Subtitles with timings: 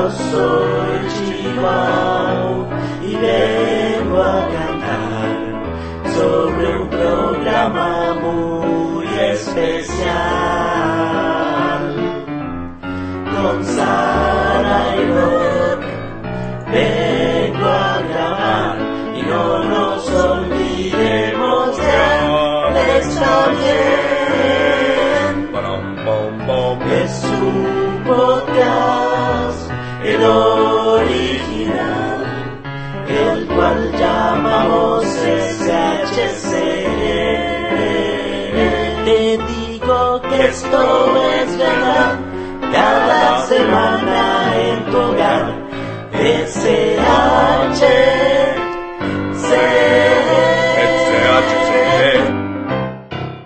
[0.00, 2.68] Yo soy Chihuahua
[3.06, 3.69] y vengo
[30.24, 31.84] original,
[33.08, 36.52] el cual llamamos SHC.
[39.04, 42.18] Te digo que esto es verdad,
[42.72, 45.60] cada semana en tu hogar.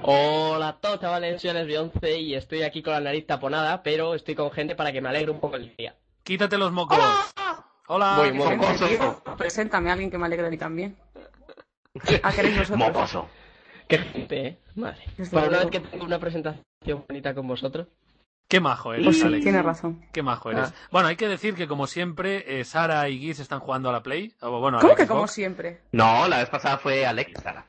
[0.02, 4.14] Hola a todos chavales, soy Alex Bionce y estoy aquí con la nariz taponada, pero
[4.14, 5.95] estoy con gente para que me alegre un poco el día.
[6.25, 6.98] Quítate los mocos.
[7.86, 8.14] Hola.
[8.17, 9.22] Muy mocoso.
[9.36, 10.97] Preséntame a alguien que me alegre a mí también.
[12.22, 12.78] ¿A queréis vosotros?
[12.78, 13.28] Mocoso.
[13.86, 14.58] Qué gente, eh.
[14.75, 15.05] Madre.
[15.30, 17.86] Una vez que tengo una presentación bonita con vosotros.
[18.48, 19.42] Qué majo eres, Pues sí, Alex.
[19.42, 20.06] tienes razón.
[20.12, 20.70] Qué majo eres.
[20.70, 20.89] Ah.
[20.91, 24.02] Bueno, hay que decir que como siempre, eh, Sara y Giz están jugando a la
[24.02, 24.34] Play.
[24.41, 25.80] O, bueno, a ¿Cómo la que como siempre?
[25.92, 27.67] No, la vez pasada fue Alex, Sara.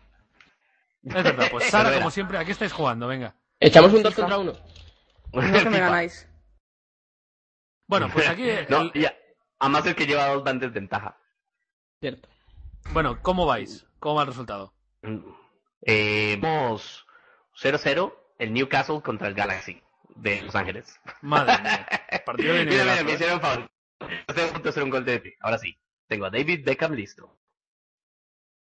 [1.03, 3.07] Es verdad, pues Sara, como siempre, ¿a qué estáis jugando?
[3.07, 3.35] Venga.
[3.59, 4.27] Echamos un 2 FIFA.
[4.27, 5.51] contra 1.
[5.51, 6.29] No que me ganáis.
[7.87, 8.47] Bueno, pues aquí.
[8.69, 9.15] No, el- ya.
[9.59, 11.17] Además el que lleva dos van desventaja.
[11.99, 12.27] Cierto.
[12.91, 13.85] Bueno, ¿cómo vais?
[13.99, 14.73] ¿Cómo va el resultado?
[15.81, 17.05] Eh, vamos
[17.61, 19.81] 0-0, el Newcastle contra el Galaxy
[20.15, 20.99] de Los Ángeles.
[21.21, 21.87] Madre mía.
[22.25, 23.15] Partido de Mira, mira, me ¿eh?
[23.15, 23.71] hicieron favor.
[24.27, 25.33] Estoy a punto de hacer un gol de ti.
[25.39, 25.77] Ahora sí.
[26.07, 27.39] Tengo a David Beckham listo.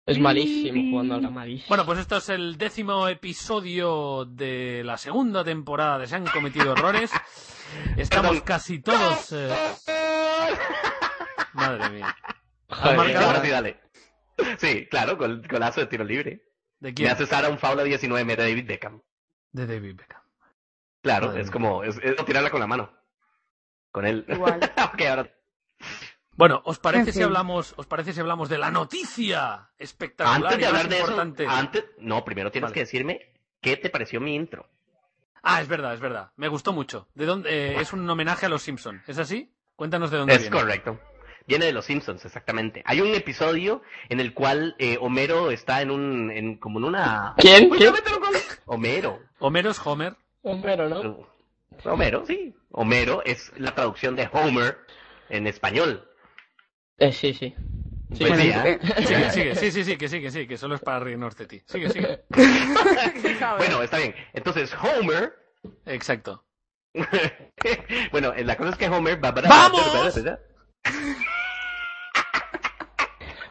[0.06, 1.68] Es malísimo jugando a la malísimo.
[1.68, 6.72] Bueno, pues esto es el décimo episodio de la segunda temporada de Se han cometido
[6.72, 7.10] errores.
[7.96, 8.46] Estamos Perdón.
[8.46, 9.32] casi todos.
[9.32, 9.48] eh,
[11.54, 12.14] Madre mía.
[12.68, 13.16] Joder?
[13.16, 13.80] Ahora sí, dale.
[14.58, 16.42] Sí, claro, gol, golazo de tiro libre.
[16.80, 19.00] ¿De Me hace Sara un foul a 19 metros de David Beckham.
[19.52, 20.20] De David Beckham.
[21.02, 21.52] Claro, Madre es mía.
[21.52, 22.92] como, es, es tirarla con la mano.
[23.90, 24.26] Con él.
[24.28, 24.60] Igual.
[24.92, 25.34] ok, ahora.
[26.36, 30.58] Bueno, ¿os parece En si hablamos, os parece si hablamos de la noticia espectacular Antes
[30.58, 32.74] de hablar de eso, antes, no, primero tienes Vale.
[32.74, 33.20] que decirme
[33.60, 34.68] qué te pareció mi intro.
[35.42, 36.30] Ah, es verdad, es verdad.
[36.36, 37.06] Me gustó mucho.
[37.14, 37.50] ¿De dónde?
[37.50, 39.02] eh, es un homenaje a los Simpson.
[39.06, 39.52] ¿Es así?
[39.76, 40.56] Cuéntanos de dónde Es viene.
[40.56, 41.00] correcto.
[41.46, 42.82] Viene de los Simpsons, exactamente.
[42.86, 47.34] Hay un episodio en el cual eh, Homero está en un, en, como en una.
[47.36, 47.70] ¿Quién?
[47.70, 47.92] Uy, ¿Quién?
[48.64, 49.20] Homero.
[49.40, 50.16] Homero es Homer.
[50.42, 51.26] Homero, ¿no?
[51.84, 52.54] Homero, sí.
[52.70, 54.78] Homero es la traducción de Homer
[55.28, 56.08] en español.
[56.98, 57.54] Eh, sí, sí.
[58.12, 58.78] Sí, Pues sí, ¿eh?
[58.80, 61.36] eh, Sigue, sigue, sí, sí, sí, que sí, que sí, que solo es para reírnos
[61.36, 61.62] de ti.
[61.66, 62.24] Sigue, sigue.
[63.58, 64.14] Bueno, está bien.
[64.32, 65.34] Entonces, Homer.
[65.86, 66.44] Exacto.
[68.12, 70.14] bueno, eh, la cosa es que Homer va ¡Vamos!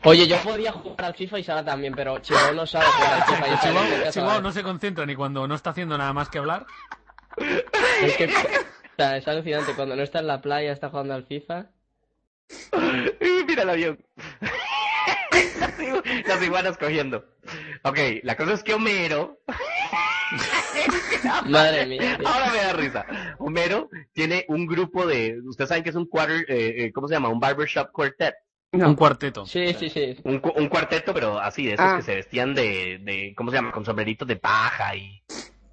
[0.05, 3.23] Oye, yo podía jugar al FIFA y Sara también, pero Chihuahua no sabe jugar al
[3.23, 3.47] FIFA.
[3.47, 6.65] y esa Chihuahua, no se concentra ni cuando no está haciendo nada más que hablar.
[8.01, 9.73] Es que, o sea, es alucinante.
[9.75, 11.67] Cuando no está en la playa, está jugando al FIFA.
[13.63, 14.05] El avión.
[15.59, 17.25] Las igu- Las iguanas cogiendo.
[17.83, 19.39] Ok, la cosa es que Homero.
[21.47, 22.17] Madre mía.
[22.25, 23.05] Ahora me da risa.
[23.39, 25.39] Homero tiene un grupo de.
[25.45, 26.45] Ustedes saben que es un quarter.
[26.49, 27.29] eh, eh, ¿Cómo se llama?
[27.29, 28.35] Un barbershop quartet.
[28.71, 28.87] No.
[28.89, 29.45] Un cuarteto.
[29.45, 30.17] Sí, sí, sí.
[30.23, 31.95] Un, cu- un cuarteto, pero así, de esos Ah.
[31.97, 33.33] que se vestían de, de.
[33.37, 33.71] ¿Cómo se llama?
[33.71, 35.21] Con sombreritos de paja y.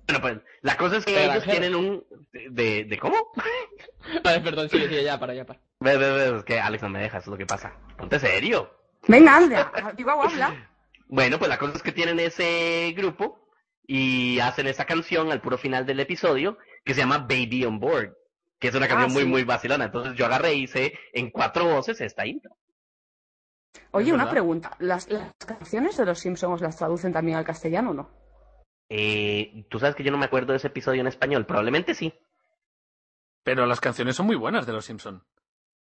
[0.06, 2.04] Bueno, pues la cosa es que Pero, ellos tienen un.
[2.50, 3.32] ¿De, de cómo?
[4.24, 5.60] Vale, perdón, sigue, sigue, ya, para, ya, para.
[5.80, 7.72] Ve, ve, ve, es que Alex no me deja, eso es lo que pasa.
[7.96, 8.70] Ponte serio.
[9.08, 9.72] Venga, anda.
[9.96, 10.66] Chihuahua, habla.
[11.12, 13.50] Bueno, pues la cosa es que tienen ese grupo
[13.84, 18.14] y hacen esa canción al puro final del episodio que se llama Baby on Board,
[18.60, 19.28] que es una canción Ah, muy, sí.
[19.28, 19.86] muy vacilona.
[19.86, 22.56] Entonces yo agarré y hice en cuatro voces esta intro.
[23.90, 24.76] Oye, Es una pregunta.
[24.78, 28.10] ¿Las, ¿Las canciones de los Simpsons las traducen también al castellano o no?
[28.88, 32.14] Eh, Tú sabes que yo no me acuerdo de ese episodio en español, probablemente sí.
[33.42, 35.24] Pero las canciones son muy buenas de los Simpson.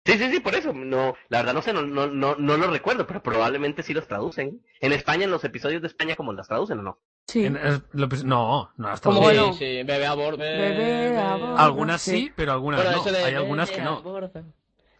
[0.05, 0.71] Sí, sí, sí, por eso.
[0.71, 4.07] No, la verdad no sé, no, no, no, no lo recuerdo, pero probablemente sí los
[4.07, 4.61] traducen.
[4.79, 6.99] En España, en los episodios de España, ¿cómo las traducen o no?
[7.27, 7.45] Sí.
[7.45, 9.53] En- es- lo pres- no, no hasta ¿Cómo los- bueno?
[9.53, 10.37] Sí, sí, bebé a bordo.
[10.37, 11.57] Bebé a bordo.
[11.57, 12.31] Algunas sí, Sí.
[12.35, 13.01] pero algunas Bueno, no.
[13.01, 14.03] eso de Hay algunas que no.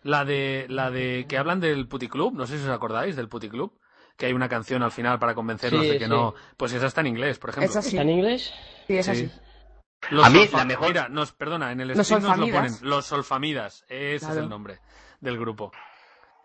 [0.01, 3.77] La de, la de que hablan del puticlub, no sé si os acordáis del puticlub,
[4.17, 6.09] que hay una canción al final para convencernos Sí, de que sí.
[6.09, 6.33] no.
[6.57, 7.69] Pues esa está en inglés, por ejemplo.
[7.69, 7.89] Es así.
[7.89, 8.51] ¿Está en inglés?
[8.87, 9.11] Sí, es Sí.
[9.11, 9.31] así.
[10.11, 12.71] Los A mí, la mejor- Mira, nos, perdona, en el stream nos lo ponen.
[12.81, 13.83] Los solfamidas.
[13.89, 14.79] Ese es el nombre
[15.25, 15.71] del grupo.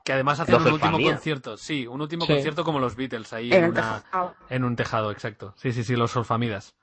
[0.04, 1.56] Que además hacen Los un último concierto.
[1.56, 2.32] Sí, un último Sí.
[2.32, 4.02] concierto como los Beatles ahí En una-
[4.48, 5.54] en un tejado, exacto.
[5.56, 6.74] Sí, sí, sí, los solfamidas.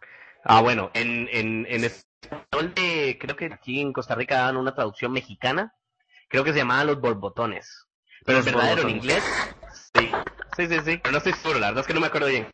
[0.43, 4.73] Ah, bueno, en, en, en español de, creo que aquí en Costa Rica dan una
[4.73, 5.73] traducción mexicana,
[6.29, 7.87] creo que se llamaba Los Borbotones.
[8.23, 9.23] Pero Los el verdadero en inglés,
[9.95, 10.09] sí,
[10.55, 12.49] sí, sí, sí, pero no estoy seguro, la verdad es que no me acuerdo bien.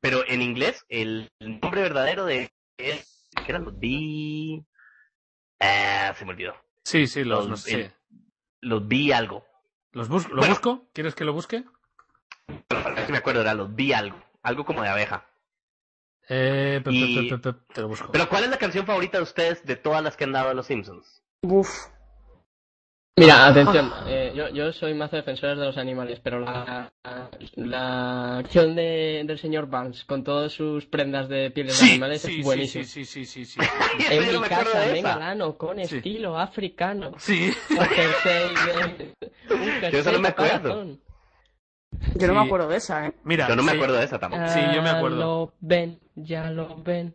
[0.00, 4.62] Pero en inglés, el nombre verdadero de es, ¿qué eran los B?
[5.60, 6.54] Ah, se me olvidó.
[6.84, 7.74] Sí, sí, los, Los- no sé.
[7.80, 7.92] el-
[8.60, 9.44] Los B algo.
[9.92, 10.50] ¿Los bus- ¿Lo Bueno.
[10.52, 10.88] busco?
[10.92, 11.64] ¿Quieres que lo busque?
[13.06, 14.18] Si me acuerdo, era los B algo.
[14.42, 15.26] Algo como de abeja.
[16.28, 18.10] Eh, pe- pe- Y- pe- pe- pe- te lo busco.
[18.12, 20.54] Pero ¿cuál es la canción favorita de ustedes de todas las que han dado a
[20.54, 21.22] los Simpsons?
[21.42, 21.68] Uf.
[23.16, 28.38] Mira, atención, eh, yo, yo soy más defensor de los animales, pero la, la, la
[28.38, 32.36] acción de, del señor Banks con todas sus prendas de pieles de animales sí, es
[32.36, 32.84] sí, buenísimo.
[32.84, 33.60] sí, sí, sí, sí,
[34.10, 35.18] En mi casa, de venga, esa.
[35.18, 35.96] lano, con Sí.
[35.96, 37.12] estilo africano.
[37.18, 37.52] Sí.
[37.78, 39.12] Un jersey de-
[39.50, 40.62] un Yo eso no me jersey acuerdo.
[40.62, 41.00] corazón.
[42.14, 42.38] Yo no Sí.
[42.38, 43.12] me acuerdo de esa, ¿eh?
[43.24, 44.48] Mira, Yo no me sí, acuerdo de esa tampoco.
[44.48, 45.16] Sí, yo me Ah, acuerdo.
[45.18, 47.14] Lo ven, ya lo ven.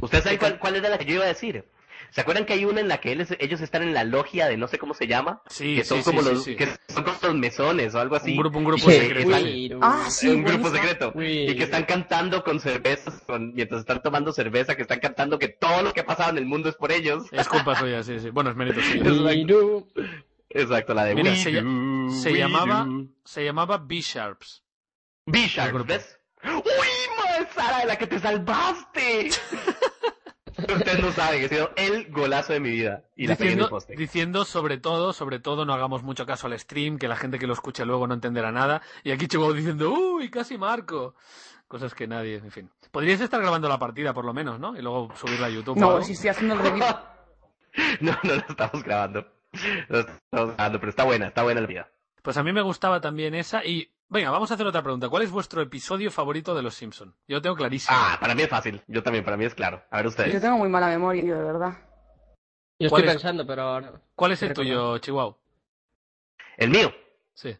[0.00, 1.64] ¿Ustedes saben cuál, cuál era la que yo iba a decir?
[2.12, 4.56] ¿Se acuerdan que hay una en la que él- ellos están en la logia de
[4.58, 5.42] no sé cómo se llama?
[5.48, 6.56] Sí, que son sí, como sí, los sí.
[6.56, 8.32] que son como los mesones o algo así.
[8.32, 9.78] Un grupo, un grupo Sí, secreto.
[9.80, 11.12] Ah, sí, un grupo secreto.
[11.14, 11.50] Uy.
[11.50, 15.48] Y que están cantando con cervezas, con- mientras están tomando cerveza, que están cantando que
[15.48, 17.24] todo lo que ha pasado en el mundo es por ellos.
[17.32, 18.30] Es culpa suya, sí, sí.
[18.30, 19.86] Bueno, es mérito suyo.
[20.50, 23.06] Exacto, la de Mira, se Do, llamaba- Do.
[23.24, 24.62] Se llamaba B-Sharps.
[25.24, 25.88] B-Sharp, El grupo.
[25.88, 26.18] ¿ves?
[26.44, 26.50] ¡Uy,
[27.16, 29.30] madre Sara, de la que te salvaste!
[30.58, 33.04] Ustedes no saben, he sido el golazo de mi vida.
[33.16, 33.96] Y la pegué en el Diciendo, poste.
[33.96, 37.46] diciendo sobre todo, sobre todo, no hagamos mucho caso al stream, que la gente que
[37.46, 38.82] lo escuche luego no entenderá nada.
[39.04, 41.14] Y aquí Chihuahua diciendo, uy, casi marco.
[41.68, 42.70] Cosas que nadie, en fin.
[42.90, 44.76] Podríais estar grabando la partida, por lo menos, ¿no?
[44.76, 45.78] Y luego subirla a YouTube.
[45.78, 46.84] No, si estoy haciendo el review.
[48.02, 49.26] No, no la estamos grabando.
[49.88, 51.88] No la estamos grabando, pero está buena, está buena la vida.
[52.20, 53.64] Pues a mí me gustaba también esa.
[53.64, 55.08] Y, venga, vamos a hacer otra pregunta.
[55.08, 57.14] ¿Cuál es vuestro episodio favorito de Los Simpson?
[57.26, 57.96] Yo lo tengo clarísimo.
[57.98, 58.82] Ah, para mí es fácil.
[58.86, 59.82] Yo también, para mí es claro.
[59.90, 60.32] A ver ustedes.
[60.32, 61.78] Yo tengo muy mala memoria, tío, de verdad.
[62.78, 63.22] Yo ¿Cuál estoy es?
[63.22, 63.92] pensando, pero ahora.
[64.14, 65.36] ¿Cuál es el tuyo, Chihuahua?
[66.56, 66.92] El mío.
[67.34, 67.56] Sí.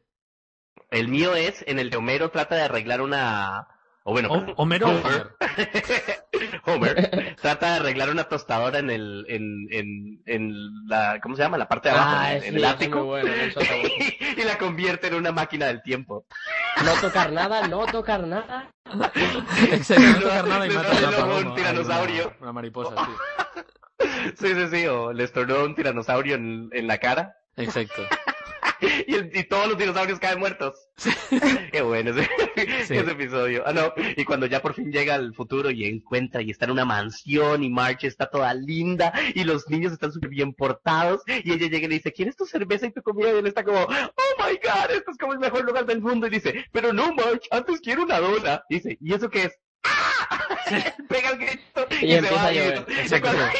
[0.91, 3.72] El mío es en el de Homero trata de arreglar una...
[4.05, 5.37] O bueno, O- Homero Homer.
[6.67, 9.25] Homer trata de arreglar una tostadora en el...
[9.29, 11.21] En, en, en la...
[11.23, 11.57] ¿Cómo se llama?
[11.59, 12.99] La parte de abajo, Ah, en, sí, en el ático.
[12.99, 13.95] muy bueno, eso está bueno.
[14.37, 16.27] y la convierte en una máquina del tiempo.
[16.85, 18.71] No tocar nada, no tocar nada.
[19.71, 21.37] Exacto, no tocar nada y Le mata una paloma.
[21.51, 22.23] un tiranosaurio.
[22.25, 23.13] Ay, Una, una mariposa, sí.
[24.37, 24.87] Sí, sí, sí.
[24.87, 27.37] O le estornó un tiranosaurio en, en la cara.
[27.57, 28.03] Exacto.
[29.07, 30.77] y, el- y todos los dinosaurios caen muertos.
[31.73, 32.29] Qué bueno ese,
[32.87, 32.97] Sí.
[32.97, 33.63] ese episodio.
[33.67, 33.93] Ah, no.
[34.17, 37.63] Y cuando ya por fin llega al futuro y encuentra y está en una mansión
[37.65, 41.87] y Marge está toda linda y los niños están súper bien portados y ella llega
[41.87, 43.33] y le dice, ¿quieres tu cerveza y tu comida?
[43.33, 43.89] Y él está como, oh
[44.39, 46.27] my god, esto es como el mejor lugar del mundo.
[46.27, 48.63] Y dice, pero no Marge, antes quiero una dona.
[48.69, 49.59] Y dice, ¿y eso qué es?
[49.85, 50.47] ¡Ah!
[51.09, 52.47] Pega el grito y, Y se va.
[52.47, 52.87] a llover.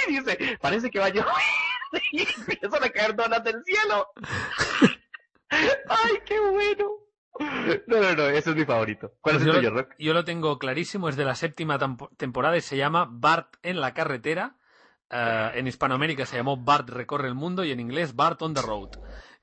[0.09, 1.27] y dice, parece que va a llover.
[2.13, 4.09] Y empiezan a caer donas del cielo.
[5.51, 6.91] ¡Ay, qué bueno!
[7.87, 9.15] No, no, no, ese es mi favorito.
[9.21, 9.95] ¿Cuál es el yo, tuyo, lo, Rock?
[9.99, 11.79] yo lo tengo clarísimo, es de la séptima
[12.17, 14.57] temporada y se llama Bart en la carretera.
[15.11, 18.63] Eh, en Hispanoamérica se llamó Bart recorre el mundo y en inglés Bart on the
[18.63, 18.91] road.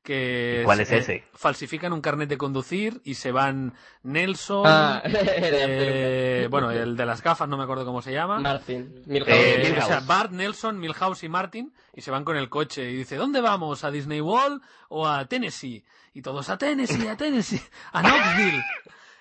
[0.10, 1.24] Que ¿Cuál es eh, ese?
[1.34, 7.22] Falsifican un carnet de conducir y se van Nelson, Ah, eh, bueno, el de las
[7.22, 8.40] gafas no me acuerdo cómo se llama.
[8.40, 9.04] Martin.
[9.06, 9.30] Milhouse.
[9.30, 9.84] Eh, Eh, Milhouse.
[9.84, 13.18] o sea, Bart, Nelson, Milhouse y Martin y se van con el coche y dice,
[13.18, 13.84] ¿dónde vamos?
[13.84, 15.86] ¿A Disney World o a Tennessee?
[16.16, 17.62] Y todos, a Tennessee, a Tennessee,
[17.94, 18.64] a Knoxville.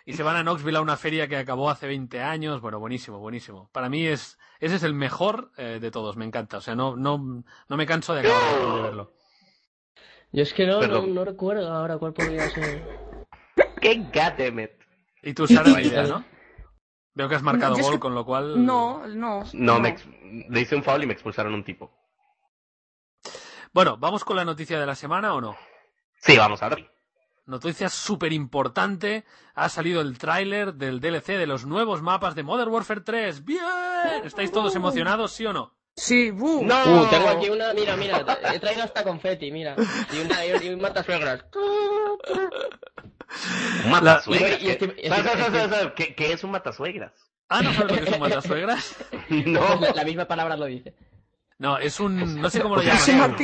[0.06, 2.62] Y se van a Knoxville a una feria que acabó hace 20 años.
[2.62, 3.68] Bueno, buenísimo, buenísimo.
[3.72, 6.56] Para mí es, ese es el mejor eh, de todos, me encanta.
[6.56, 9.17] O sea, no, no, no me canso de acabar de verlo.
[10.32, 12.82] Yo es que no, no, no recuerdo ahora cuál podría ser.
[13.80, 14.70] ¡Qué goddammit!
[15.22, 16.24] Y tú, Sara, Y- ni idea, ¿no?
[17.14, 18.64] Veo que has marcado gol, que- con lo cual...
[18.64, 19.42] No, no.
[19.54, 20.06] No, me ex-
[20.48, 21.92] le hice un foul y me expulsaron un tipo.
[23.72, 25.56] Bueno, ¿vamos con la noticia de la semana o no?
[26.20, 26.76] Sí, vamos, ahora.
[27.46, 29.24] Noticia súper importante.
[29.54, 33.44] Ha salido el tráiler del DLC de los nuevos mapas de Modern Warfare 3.
[33.44, 33.60] ¡Bien!
[34.24, 35.77] ¿Estáis todos emocionados, sí o no?
[35.98, 36.64] Sí, bu.
[36.64, 37.02] ¡No!
[37.02, 38.24] Uh, tengo aquí una, mira, mira,
[38.54, 39.74] he traído hasta confeti, mira.
[40.12, 41.44] Y una y un matasuegras.
[43.84, 44.62] Un matasuegras.
[44.62, 45.92] estoy- ¿Qué- ¿Sabes, sabes, estoy- sabes, sabes?
[45.96, 47.12] ¿Qué, qué es un matasuegras?
[47.48, 48.96] Ah, ¿no sabes lo que son matasuegras?
[49.28, 49.80] No.
[49.80, 50.94] La, la misma palabra lo dice.
[51.58, 52.40] No, es un...
[52.40, 53.36] no sé cómo lo Es un llaman.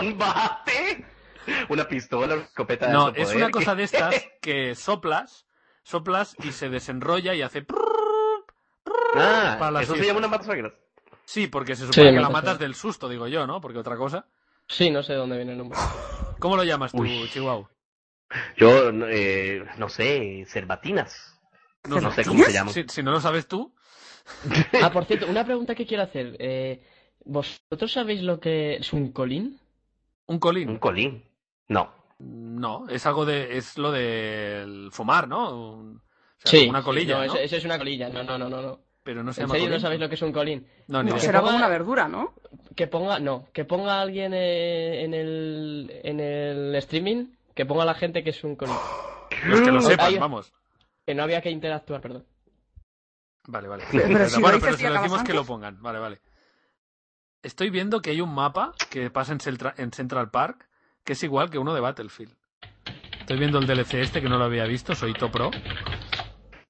[0.00, 1.04] un bate,
[1.70, 3.36] una pistola, una escopeta de No, es poder.
[3.36, 5.46] una cosa de estas que soplas,
[5.82, 7.62] soplas y se desenrolla y hace...
[9.14, 10.72] Ah, para eso se llama una matasuegras.
[11.24, 13.60] Sí, porque se Sí, supone que la matas del susto, digo yo, ¿no?
[13.60, 14.26] Porque otra cosa...
[14.68, 15.76] Sí, no sé de dónde viene el nombre.
[16.40, 17.28] ¿Cómo lo llamas tú, Uy.
[17.28, 17.70] Chihuahua?
[18.56, 21.38] Yo, eh, no sé, cerbatinas.
[21.84, 22.72] No, No sé cómo se llama.
[22.72, 23.72] Si, si no lo sabes tú,
[24.82, 26.36] Ah, por cierto, una pregunta que quiero hacer.
[26.38, 26.82] Eh,
[27.24, 29.58] ¿Vosotros sabéis lo que es un colín?
[30.26, 30.68] un colín.
[30.70, 31.24] Un colín.
[31.68, 31.90] No.
[32.18, 33.56] No, es algo de...
[33.58, 36.00] es lo del fumar, ¿no?
[36.36, 36.58] Un- o sea, Sí.
[36.66, 37.24] como una colilla, No, ¿no?
[37.24, 38.08] Eso, eso es una colilla.
[38.08, 38.62] No, no, no, no.
[38.62, 38.80] no.
[39.02, 40.66] Pero no se ¿En llama serio no sabéis lo que es un colín?
[40.88, 42.34] No, ni No, será ponga- como una verdura, ¿no?
[42.74, 47.86] Que ponga, no, que ponga alguien eh, en el, en el streaming, que ponga a
[47.86, 48.74] la gente que es un colín.
[49.46, 50.52] Los que lo sepan, vamos.
[51.06, 52.26] Que no había que interactuar, perdón.
[53.48, 53.84] Vale, vale.
[53.92, 55.80] Pero si lo bueno, dices pero si lo acabas decimos que lo pongan.
[55.80, 56.20] Vale, vale.
[57.44, 60.68] Estoy viendo que hay un mapa que pasa en, Celtra- en Central Park
[61.04, 62.34] que es igual que uno de Battlefield.
[63.20, 65.52] Estoy viendo el DLC este que no lo había visto, soy Pro.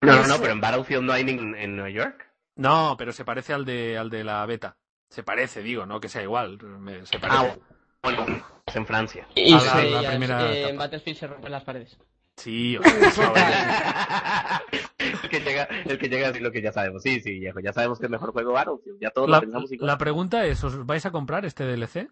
[0.03, 2.31] No, no, no, pero en Battlefield no hay ni en, en Nueva York.
[2.57, 4.77] No, pero se parece al de, al de la beta.
[5.09, 6.59] Se parece, digo, no que sea igual.
[6.63, 7.39] me- se parece.
[7.39, 7.57] Ah,
[8.03, 8.27] bueno,
[8.67, 9.27] es en Francia.
[9.35, 10.79] Y la- primera eh, en etapa.
[10.85, 11.99] Battlefield se rompen las paredes.
[12.37, 14.63] Sí, o sea,
[14.99, 17.03] el que llega, el que llega a decir lo que ya sabemos.
[17.03, 18.99] Sí, sí, viejo, ya sabemos que es el mejor juego Battlefield.
[19.01, 19.87] Ya todos la, lo pensamos igual.
[19.87, 22.09] la pregunta es, ¿os vais a comprar este DLC?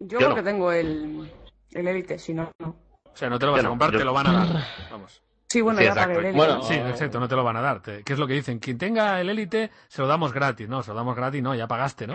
[0.00, 0.26] Yo, Yo no.
[0.34, 1.30] porque tengo el,
[1.72, 2.76] el Elite, si no, no.
[3.04, 4.32] O sea, no te lo vas Yo a no, comprar, yo- te lo van a
[4.32, 4.64] dar.
[4.90, 5.22] Vamos.
[5.50, 6.20] Sí, bueno, Sí, ya pagué exacto.
[6.20, 6.36] el Elite.
[6.46, 7.82] Bueno, Sí, exacto, no te lo van a dar.
[7.82, 8.60] ¿Qué es lo que dicen?
[8.60, 10.68] Quien tenga el élite, se lo damos gratis.
[10.68, 12.14] No, se lo damos gratis, no, ya pagaste, ¿no?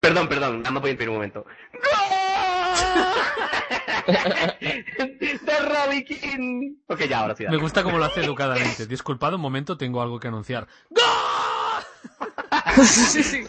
[0.00, 1.46] Perdón, perdón, nada más voy a pedir un momento.
[4.06, 6.76] ¡De Robbie King!
[6.88, 7.44] Ok, ya, ahora sí.
[7.48, 8.86] Me gusta cómo lo hace educadamente.
[8.86, 10.66] Disculpad un momento, tengo algo que anunciar.
[12.84, 13.44] sí, sí.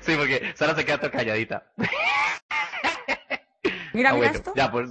[0.00, 1.72] Sí, porque Sara se queda toda calladita.
[3.92, 4.52] Mira, Ah, mira bueno, esto.
[4.56, 4.90] Ya, pues.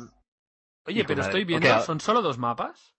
[0.85, 1.29] Oye, Hijo pero madre.
[1.29, 2.92] estoy viendo, Ok, ¿son solo dos mapas?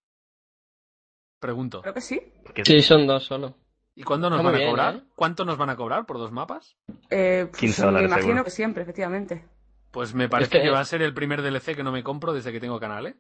[1.45, 1.83] Pregunto.
[1.83, 2.23] Creo que sí.
[2.65, 3.55] Sí, son dos solo.
[3.95, 4.95] ¿Y cuándo nos Está van a bien, cobrar?
[4.95, 5.03] ¿eh?
[5.15, 6.75] ¿Cuánto nos van a cobrar por dos mapas?
[7.11, 8.45] Eh, pues, 15 me dólares, imagino seguro.
[8.45, 9.45] que siempre, efectivamente.
[9.91, 12.33] Pues me parece que- que va a ser el primer DLC que no me compro
[12.33, 13.17] desde que tengo canal, ¿eh?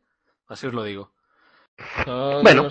[0.49, 1.12] Así os lo digo.
[2.43, 2.66] Bueno.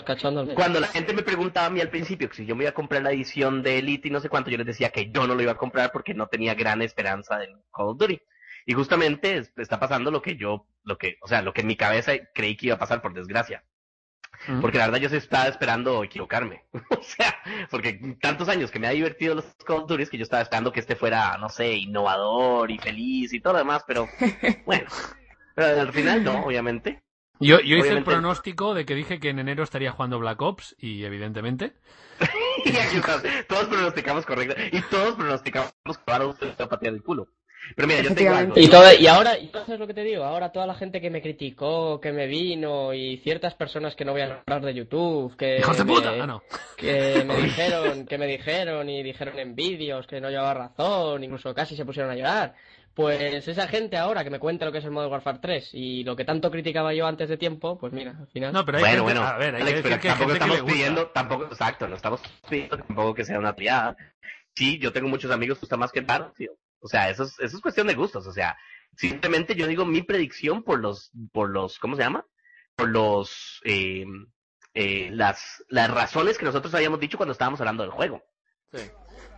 [0.55, 2.73] Cuando la gente me preguntaba a mí al principio que si yo me iba a
[2.73, 5.35] comprar la edición de Elite y no sé cuánto, yo les decía que yo no
[5.35, 8.19] lo iba a comprar porque no tenía gran esperanza en Call of Duty.
[8.65, 11.67] Y justamente es- está pasando lo que yo, lo que, o sea, lo que en
[11.67, 13.63] mi cabeza creí que iba a pasar por desgracia.
[14.61, 16.63] Porque la verdad yo sí estaba esperando equivocarme.
[16.89, 17.35] o sea,
[17.69, 20.71] porque tantos años que me ha divertido los Call of Duty que yo estaba esperando
[20.71, 24.07] que este fuera, no sé, innovador y feliz y todo lo demás, pero
[24.65, 24.85] bueno.
[25.55, 27.03] Pero al final no, obviamente.
[27.39, 30.75] Yo, yo hice el pronóstico de que dije que en enero estaría jugando Black Ops
[30.77, 31.73] y evidentemente.
[32.65, 33.23] Y aquí estás.
[33.47, 34.55] Todos pronosticamos correcto.
[34.71, 37.27] Y todos pronosticamos que Battlefield se va a patear el culo.
[37.75, 38.53] Pero mira, yo tengo algo.
[38.57, 40.23] Y, todo, y ahora, y ¿sabes lo que te digo?
[40.23, 44.11] Ahora toda la gente que me criticó, que me vino, y ciertas personas que no
[44.11, 46.11] voy a hablar de YouTube, que, ¡Hijos de me, puta!
[46.21, 46.43] Ah, no.
[46.77, 51.53] que me dijeron, que me dijeron y dijeron en vídeos que no llevaba razón, incluso
[51.53, 52.53] casi se pusieron a llorar.
[52.93, 56.03] Pues esa gente ahora que me cuenta lo que es el Modern Warfare 3 y
[56.03, 58.53] lo que tanto criticaba yo antes de tiempo, pues mira, al final.
[58.53, 60.13] No, pero hay Bueno, gente, bueno, a ver, hay Alex, que pero decir que hay
[60.13, 60.73] tampoco gente que le estamos gusta.
[60.73, 63.95] pidiendo, tampoco, exacto, no estamos pidiendo tampoco que sea una triada.
[64.55, 66.51] Sí, yo tengo muchos amigos que gustan más que el Battlefield.
[66.83, 68.27] O sea, eso es, eso es cuestión de gustos.
[68.27, 68.57] O sea,
[68.95, 72.25] simplemente yo digo mi predicción por los, por los, ¿cómo se llama?
[72.75, 74.05] Por los, eh,
[74.73, 78.21] eh, las, las razones que nosotros habíamos dicho cuando estábamos hablando del juego.
[78.73, 78.81] Sí.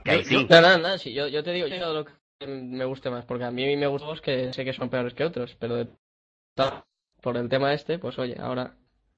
[0.04, 0.48] Que ahí Yo- sí.
[0.50, 3.44] No, no, no, sí, yo, yo te digo yo lo que me guste más, porque
[3.46, 5.90] a mí me gustan los que sé que son peores que otros, pero de-
[7.22, 8.75] por el tema este, pues oye, ahora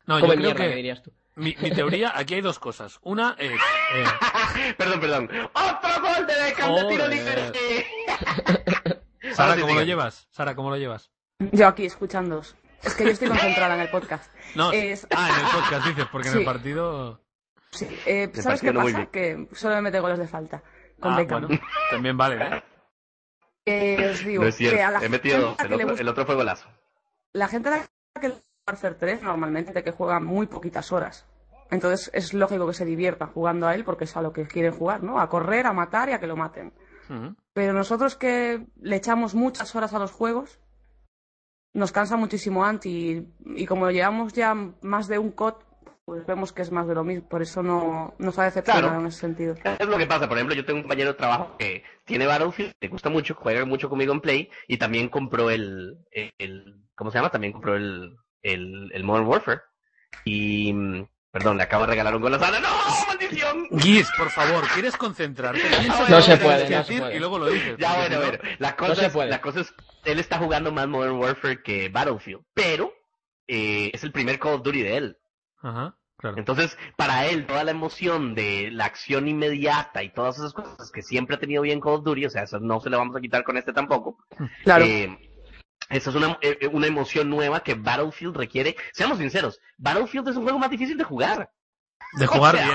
[0.07, 1.11] No, yo creo mierda, que que dirías tú.
[1.35, 2.97] mi, mi teoría, aquí hay dos cosas.
[3.03, 5.29] Una es, eh, perdón, perdón.
[5.53, 7.85] ¡Otro gol de Beckham de tiro libre!
[9.33, 10.27] Sara, ¿cómo lo llevas?
[10.31, 11.11] Sara, ¿cómo lo llevas?
[11.51, 12.55] Yo aquí escuchándoos.
[12.83, 14.31] Es que yo estoy concentrada en el podcast.
[14.55, 17.21] No, Es- ah, en el podcast dices, porque en el partido...
[17.71, 19.07] Sí, eh, ¿Sabes qué pasa?
[19.07, 20.63] Que solo me mete goles de falta
[20.99, 21.47] con Ah, Beckham.
[21.47, 21.61] bueno,
[21.91, 22.63] también vale, ¿eh?
[23.65, 24.77] Eh, os digo No es cierto.
[24.77, 26.69] que a la He metido El otro, gusta- el otro fue golazo.
[27.33, 28.31] la gente a la que
[28.67, 31.25] Warfare 3 normalmente de que juega muy poquitas horas.
[31.71, 34.73] Entonces es lógico que se diviertan jugando a él porque es a lo que quieren
[34.73, 35.19] jugar, ¿no?
[35.21, 36.73] A correr, a matar y a que lo maten.
[37.53, 40.59] Pero nosotros que le echamos muchas horas a los juegos,
[41.73, 42.89] nos cansa muchísimo anti
[43.45, 45.53] y, y como llevamos ya más de un COD,
[46.03, 47.27] pues vemos que es más de lo mismo.
[47.29, 49.01] Por eso no nos ha decepcionado Claro.
[49.01, 49.55] en ese sentido.
[49.79, 52.73] Es lo que pasa, por ejemplo, yo tengo un compañero de trabajo que tiene Battlefield,
[52.81, 57.17] le gusta mucho, juega mucho conmigo en Play y también compró el, el ¿cómo se
[57.19, 57.29] llama?
[57.29, 58.17] También compró el,
[58.53, 59.61] el, el Modern Warfare.
[60.25, 61.05] Y, mm,
[61.37, 62.59] Perdón, le acabo de regalar un gol a Sala.
[62.59, 62.67] ¡No!
[63.07, 63.67] ¡Maldición!
[63.69, 65.61] Guis, por favor, ¿quieres concentrarte?
[66.09, 67.15] No se puede, no se puede.
[67.15, 67.77] Y luego lo dices.
[67.77, 68.39] Ya, bueno, bueno.
[68.57, 69.73] La cosa, No se es, la cosa es,
[70.05, 72.91] él está jugando más Modern Warfare que Battlefield, pero
[73.47, 75.17] eh, es el primer Call of Duty de él.
[75.61, 76.37] Ajá, claro.
[76.37, 81.03] Entonces, para él, toda la emoción de la acción inmediata y todas esas cosas que
[81.03, 83.21] siempre ha tenido bien Call of Duty, o sea, eso no se le vamos a
[83.21, 84.17] quitar con este tampoco.
[84.63, 84.85] Claro.
[84.85, 85.15] Eh,
[85.89, 88.75] esa es una, eh, una emoción nueva que Battlefield requiere.
[88.93, 91.51] Seamos sinceros, Battlefield es un juego más difícil de jugar.
[92.13, 92.67] De jugar o sea,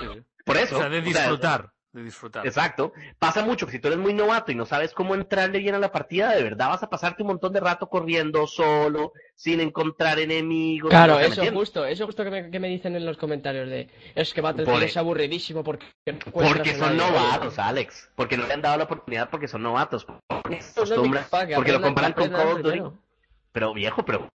[0.00, 0.26] bien.
[0.44, 0.76] Por eso.
[0.76, 1.73] O sea, de disfrutar.
[1.94, 2.44] De disfrutar.
[2.44, 2.92] Exacto.
[3.20, 5.78] Pasa mucho que si tú eres muy novato y no sabes cómo entrarle bien a
[5.78, 10.18] la partida, de verdad vas a pasarte un montón de rato corriendo solo, sin encontrar
[10.18, 10.90] enemigos.
[10.90, 13.16] Claro, o sea, ¿me eso justo, eso justo que me, que me dicen en los
[13.16, 17.12] comentarios de es que Battlefield Por- es aburridísimo porque no Porque son nadie".
[17.12, 18.10] novatos, Alex.
[18.16, 20.04] Porque no le han dado la oportunidad porque son novatos.
[20.04, 21.14] Porque no,
[21.54, 22.82] porque lo comparan con Call of Duty.
[23.52, 24.33] Pero viejo, pero ¿por qué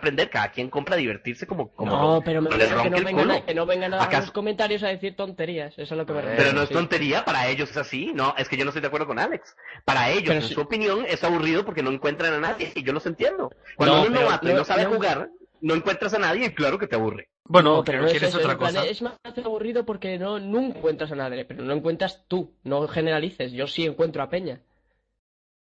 [0.00, 0.28] aprender?
[0.28, 3.54] Cada quien compra divertirse como, como No, pero me les que no, vengan a, que
[3.54, 4.22] no vengan a ¿Acaso?
[4.22, 6.42] los comentarios a decir tonterías, eso es lo que me refiero.
[6.42, 6.74] Pero no es sí.
[6.74, 8.10] tontería, para ellos es así.
[8.14, 9.54] No, es que yo no estoy de acuerdo con Alex.
[9.84, 12.72] Para ellos, Pero en su opinión, es aburrido porque no encuentran a nadie.
[12.74, 13.50] Y yo los entiendo.
[13.76, 15.30] Cuando No, uno es pero novato y no- sabe jugar,
[15.60, 17.28] no encuentras a nadie y claro que te aburre.
[17.44, 18.86] Bueno, No, pero no es ¿quieres eso, otra plan, cosa?
[18.86, 19.14] es más
[19.44, 23.84] aburrido porque no, no encuentras a nadie, pero no encuentras tú, no generalices, yo sí
[23.84, 24.60] encuentro a Peña.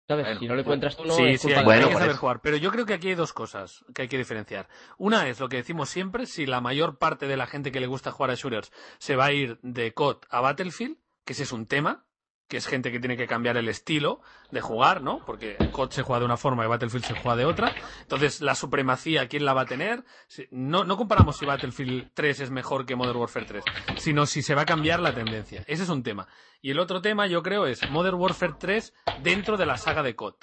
[0.06, 0.26] ¿Sabes?
[0.26, 2.40] Bueno, si no lo encuentras tú, no sí, es sí, culpa hay, que saber jugar.
[2.42, 4.68] Pero yo creo que aquí hay dos cosas que hay que diferenciar.
[4.98, 7.86] Una es lo que decimos siempre, si la mayor parte de la gente que le
[7.86, 11.52] gusta jugar a shooters se va a ir de COD a Battlefield, que ese es
[11.52, 12.04] un tema,
[12.48, 14.20] que es gente que tiene que cambiar el estilo
[14.50, 15.24] de jugar, ¿no?
[15.24, 17.74] Porque COD se juega de una forma y Battlefield se juega de otra.
[18.02, 20.04] Entonces, la supremacía, ¿quién la va a tener?
[20.50, 23.64] No, no comparamos si Battlefield 3 es mejor que Modern Warfare 3,
[23.96, 25.64] sino si se va a cambiar la tendencia.
[25.66, 26.28] Ese es un tema.
[26.60, 30.14] Y el otro tema, yo creo, es Modern Warfare 3 dentro de la saga de
[30.14, 30.34] COD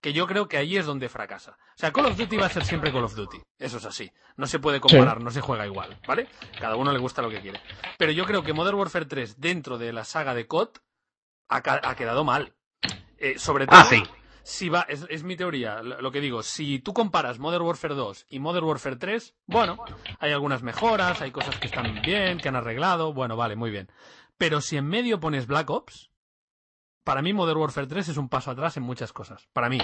[0.00, 1.52] que yo creo que ahí es donde fracasa.
[1.52, 3.38] O sea, Call of Duty va a ser siempre Call of Duty.
[3.58, 4.10] Eso es así.
[4.36, 6.28] No se puede comparar, no se juega igual, ¿vale?
[6.60, 7.60] Cada uno le gusta lo que quiere.
[7.98, 10.70] Pero yo creo que Modern Warfare 3 dentro de la saga de COD
[11.48, 11.56] ha,
[11.90, 12.52] ha quedado mal.
[13.18, 14.02] Eh, sobre todo, Ah, sí.
[14.42, 17.94] si va, es, es mi teoría, lo lo que digo, si tú comparas Modern Warfare
[17.94, 19.76] 2 y Modern Warfare 3, bueno,
[20.20, 23.90] hay algunas mejoras, hay cosas que están bien, que han arreglado, bueno, vale, muy bien.
[24.36, 26.10] Pero si en medio pones Black Ops,
[27.02, 29.48] para mí Modern Warfare 3 es un paso atrás en muchas cosas.
[29.54, 29.78] Para mí.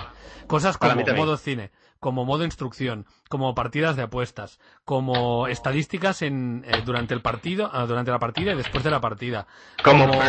[0.47, 6.65] Cosas como mí modo cine, como modo instrucción, como partidas de apuestas, como estadísticas en,
[6.69, 9.47] eh, durante el partido, ah, durante la partida y después de la partida.
[9.83, 10.21] Como, Como-.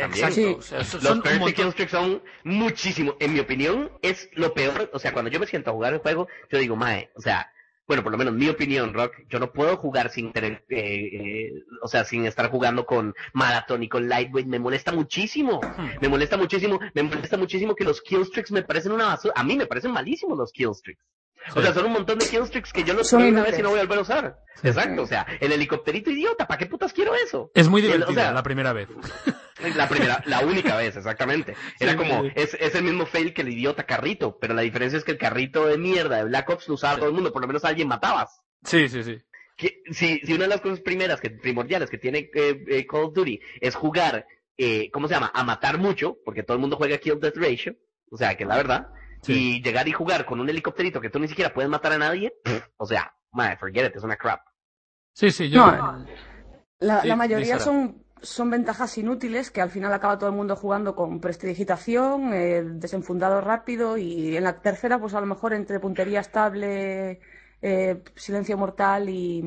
[0.00, 0.26] También.
[0.28, 0.34] Exacto.
[0.34, 0.54] Sí.
[0.58, 3.16] o sea, son- Los killstreaks son muchísimo.
[3.20, 4.90] En mi opinión, es lo peor.
[4.92, 7.50] O sea, cuando yo me siento a jugar el juego, yo digo, mae, o sea,
[7.86, 11.52] bueno, por lo menos mi opinión, Rock, yo no puedo jugar sin tener, eh, eh,
[11.82, 14.46] o sea, sin estar jugando con Marathon y con Lightweight.
[14.46, 15.60] Me molesta muchísimo.
[16.00, 16.78] Me molesta muchísimo.
[16.94, 19.34] Me molesta muchísimo que los killstreaks me parecen una basura.
[19.36, 21.02] A mí me parecen malísimos los killstreaks.
[21.56, 23.70] O sea, son un montón de killstreaks que yo los quiero una vez y no
[23.70, 24.38] voy a volver a usar.
[24.62, 27.50] Exacto, o sea, el helicópterito idiota, ¿para qué putas quiero eso?
[27.54, 28.88] Es muy El- o divertida sea, la primera vez.
[29.76, 31.54] la primera, la única vez, exactamente.
[31.78, 32.30] Era Sí, como, sí.
[32.34, 35.18] es, es el mismo fail que el idiota carrito, pero la diferencia es que el
[35.18, 37.68] carrito de mierda de Black Ops lo usaba todo el mundo, por lo menos a
[37.68, 38.42] alguien matabas.
[38.64, 39.18] Sí, sí, sí.
[39.56, 43.04] Que, si, si una de las cosas primeras, que primordiales que tiene eh, eh, Call
[43.04, 44.26] of Duty es jugar,
[44.58, 45.30] eh, ¿cómo se llama?
[45.34, 47.74] A matar mucho, porque todo el mundo juega Kill Death Ratio,
[48.10, 48.88] o sea, que la verdad,
[49.22, 49.56] Sí.
[49.56, 52.32] y llegar y jugar con un helicópterito que tú ni siquiera puedes matar a nadie,
[52.76, 54.40] o sea, man, forget it, es una crap.
[55.12, 55.66] Sí, sí, yo.
[55.66, 56.04] No,
[56.78, 60.56] La, Sí, la mayoría son, son ventajas inútiles que al final acaba todo el mundo
[60.56, 65.80] jugando con prestidigitación, eh, desenfundado rápido y en la tercera pues a lo mejor entre
[65.80, 67.20] puntería estable,
[67.60, 69.42] eh, silencio mortal y,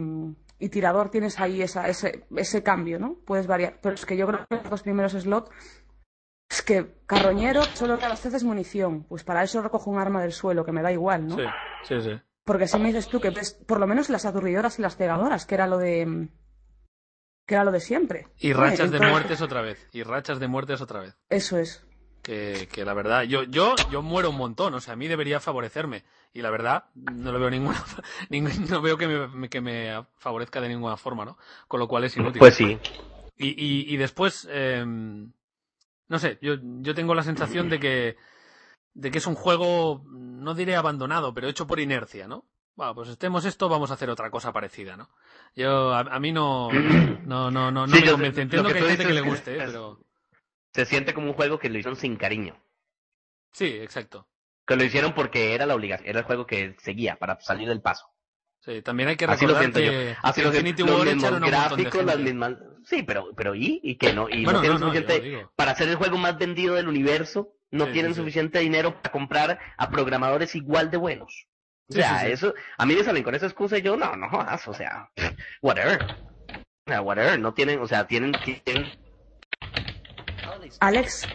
[0.59, 3.15] y tirador tienes ahí esa, ese, ese cambio, ¿no?
[3.25, 3.79] Puedes variar.
[3.81, 5.49] Pero es que yo creo que los dos primeros slots
[6.53, 9.03] es que carroñero solo que abasteces munición.
[9.03, 11.35] Pues para eso recojo un arma del suelo, que me da igual, ¿no?
[11.35, 11.43] Sí,
[11.87, 12.19] sí, sí.
[12.45, 15.45] Porque si me dices tú que ves por lo menos las aturdidoras y las cegadoras,
[15.45, 16.29] que era lo de
[17.45, 18.27] que era lo de siempre.
[18.39, 19.87] Y rachas de Entonces, muertes otra vez.
[19.91, 21.17] Y rachas de muertes otra vez.
[21.29, 21.83] Eso es.
[22.21, 25.41] Que, que la verdad, yo, yo, yo muero un montón, o sea, a mí debería
[25.41, 26.05] favorecerme.
[26.31, 27.83] Y la verdad, no lo veo ninguna,
[28.29, 31.37] ningún- no veo que me, que me favorezca de ninguna forma, ¿no?
[31.67, 32.39] Con lo cual es inútil.
[32.39, 32.77] Pues sí.
[33.35, 34.85] Y, y, y después, eh,
[36.13, 38.17] no sé, yo, yo tengo la sensación de que,
[38.93, 42.45] de que es un juego, no diré abandonado, pero hecho por inercia, ¿no?
[42.75, 45.09] Bueno, pues estemos esto, vamos a hacer otra cosa parecida, ¿no?
[45.55, 48.41] Yo, a, a mí no, no, no, no, no Sí, me convence.
[48.43, 49.57] Entiendo que que hay gente que le guste, ¿eh?
[49.57, 49.99] es- pero
[50.71, 52.55] Se siente como un juego que lo hicieron sin cariño.
[53.51, 54.27] sí, exacto.
[54.67, 57.81] Que lo hicieron porque era la obligación, era el juego que seguía para salir del
[57.81, 58.05] paso.
[58.59, 60.19] Sí, también hay que Así lo recordar siento que, yo.
[60.21, 60.69] Así que lo siento.
[60.69, 62.53] Infinity Los mismos gráficos, las mismas...
[62.85, 63.79] Sí, pero, pero ¿y?
[63.83, 64.27] ¿Y que no?
[64.29, 65.21] ¿Y Bueno, no tienen no, no, suficiente...
[65.21, 65.51] digo.
[65.55, 68.21] Para ser el juego más vendido del universo, no Sí, tienen sí, sí.
[68.21, 71.47] suficiente dinero para comprar a programadores igual de buenos.
[71.89, 72.31] O Sí, sea, sí, sí.
[72.31, 75.09] eso, a mí me salen con esa excusa y yo, no, no jodas, o sea,
[75.61, 76.01] whatever.
[76.85, 78.91] O sea, whatever, no tienen, o sea, tienen, tienen...
[80.79, 81.27] Alex,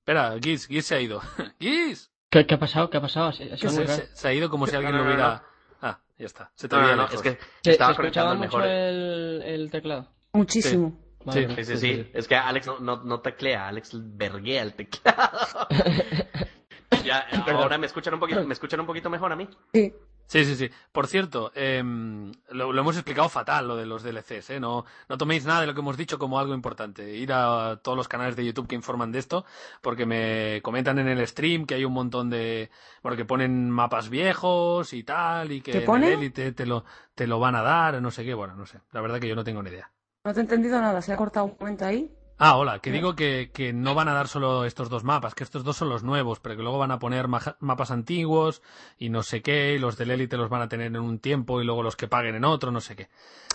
[0.00, 1.20] Espera, Giz, Giz se ha ido.
[1.60, 2.10] ¡Giz!
[2.30, 2.90] ¿Qué, qué ha pasado?
[2.90, 3.28] ¿Qué ha pasado?
[3.28, 3.92] Ha Se, muy raro.
[4.02, 5.44] se- se ha ido como si alguien no, lo no, hubiera...
[5.82, 6.52] Ah, ya está.
[6.54, 7.14] Se te No, no, no, lejos.
[7.14, 8.70] es que ¿Se, se estaba escuchaba conectando el mucho mejor.
[8.70, 10.15] el, el teclado?
[10.36, 10.90] Muchísimo.
[10.90, 11.56] Sí, vale.
[11.56, 12.10] Sí, sí, sí.
[12.12, 15.66] Es que Alex no, no, no teclea, Alex verguea el teclado.
[17.04, 19.48] ya, ahora me escuchan un poquito, me escuchan un poquito mejor a mí.
[19.72, 19.92] Sí.
[20.28, 20.70] Sí, sí, sí.
[20.90, 24.60] Por cierto, em, lo, lo hemos explicado fatal, lo de los DLCs, ¿eh?
[24.60, 27.14] No, no toméis nada de lo que hemos dicho como algo importante.
[27.14, 29.44] Ir a todos los canales de YouTube que informan de esto,
[29.82, 32.70] porque me comentan en el stream que hay un montón de...
[33.02, 36.84] Bueno, que ponen mapas viejos y tal, y que ¿Qué en el Elite te lo,
[37.14, 38.34] te lo van a dar, no sé qué.
[38.34, 38.80] Bueno, no sé.
[38.90, 39.92] La verdad que yo no tengo ni idea.
[40.26, 42.12] No te he entendido nada, se ha cortado un momento ahí.
[42.38, 45.42] Ah, hola, que digo que, que no van a dar solo estos dos mapas, que
[45.44, 48.60] estos dos son los nuevos, pero que luego van a poner maja- mapas antiguos
[48.98, 51.62] y no sé qué, y los del Elite los van a tener en un tiempo
[51.62, 53.08] y luego los que paguen en otro, no sé qué.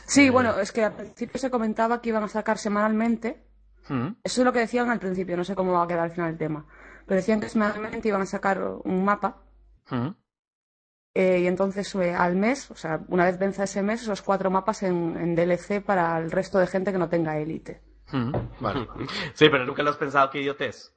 [0.07, 0.29] Sí, Eh.
[0.31, 3.43] bueno, es que al principio se comentaba que iban a sacar semanalmente.
[3.89, 6.11] Mm, Eso es lo que decían al principio, no sé cómo va a quedar al
[6.11, 6.65] final el tema.
[7.05, 9.41] Pero decían que semanalmente iban a sacar un mapa
[9.91, 10.07] mm.
[11.13, 14.49] Eh, y entonces eh, al mes, o sea, una vez venza ese mes, esos cuatro
[14.49, 17.81] mapas en, en DLC para el resto de gente que no tenga élite.
[18.11, 18.87] Mm, Vale.
[19.33, 20.93] Sí, pero nunca lo has pensado que idiotez.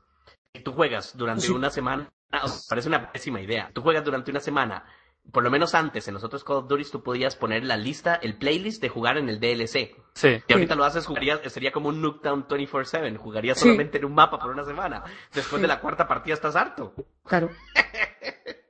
[0.54, 1.52] Si tú juegas durante Sí.
[1.52, 2.10] una semana,
[2.42, 3.70] o sea, parece una pésima idea.
[3.72, 4.84] Tú juegas durante una semana,
[5.32, 8.14] por lo menos antes, en los otros Call of Duty tú podías poner la lista,
[8.16, 9.96] el playlist de jugar en el DLC.
[10.14, 10.42] Sí.
[10.46, 13.64] Y ahorita lo haces, jugarías, sería como un Nuketown 24-7, jugarías Sí.
[13.64, 15.02] solamente en un mapa por una semana.
[15.32, 16.94] Después de la cuarta partida estás harto.
[17.24, 17.50] Claro.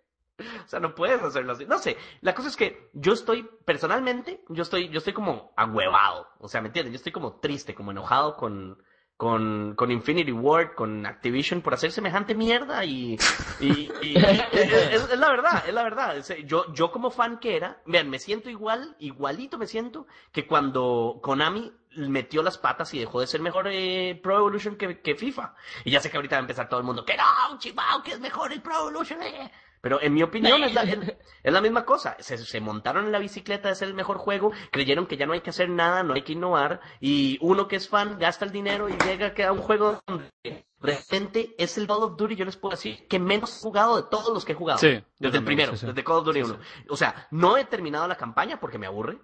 [0.65, 1.67] O sea, no puedes hacerlo así.
[1.67, 6.29] No sé, la cosa es que yo estoy, personalmente, yo estoy, yo estoy como ahuevado.
[6.39, 6.93] O sea, ¿me entiendes?
[6.93, 8.83] Yo estoy como triste, como enojado con,
[9.17, 13.23] con, con Infinity Ward, con Activision por hacer semejante mierda y,
[13.59, 14.17] y, y-
[14.53, 16.25] es, la verdad, es la verdad.
[16.47, 21.21] Yo, yo como fan que era, vean, me siento igual, igualito me siento que cuando
[21.23, 25.55] Konami metió las patas y dejó de ser mejor eh, Pro Evolution que, que FIFA.
[25.85, 28.13] Y ya sé que ahorita va a empezar todo el mundo, que no, chivao, que
[28.13, 29.23] es mejor el Pro Evolution.
[29.23, 29.51] eh".
[29.85, 30.99] Pero en mi opinión es la, es,
[31.43, 32.17] es la misma cosa.
[32.19, 35.35] Se, se montaron en la bicicleta de ser el mejor juego, creyeron que ya no
[35.35, 38.51] hay que hacer nada, no hay que innovar, y uno que es fan gasta el
[38.51, 42.47] dinero y llega a un juego donde de repente es el Call of Duty, yo
[42.47, 44.79] les puedo decir, que menos he jugado de todos los que he jugado.
[44.79, 45.87] Sí, desde el primero, sí, sí.
[45.87, 46.59] desde Call of Duty Sí, 1.
[46.89, 49.19] O sea, no he terminado la campaña porque me aburre.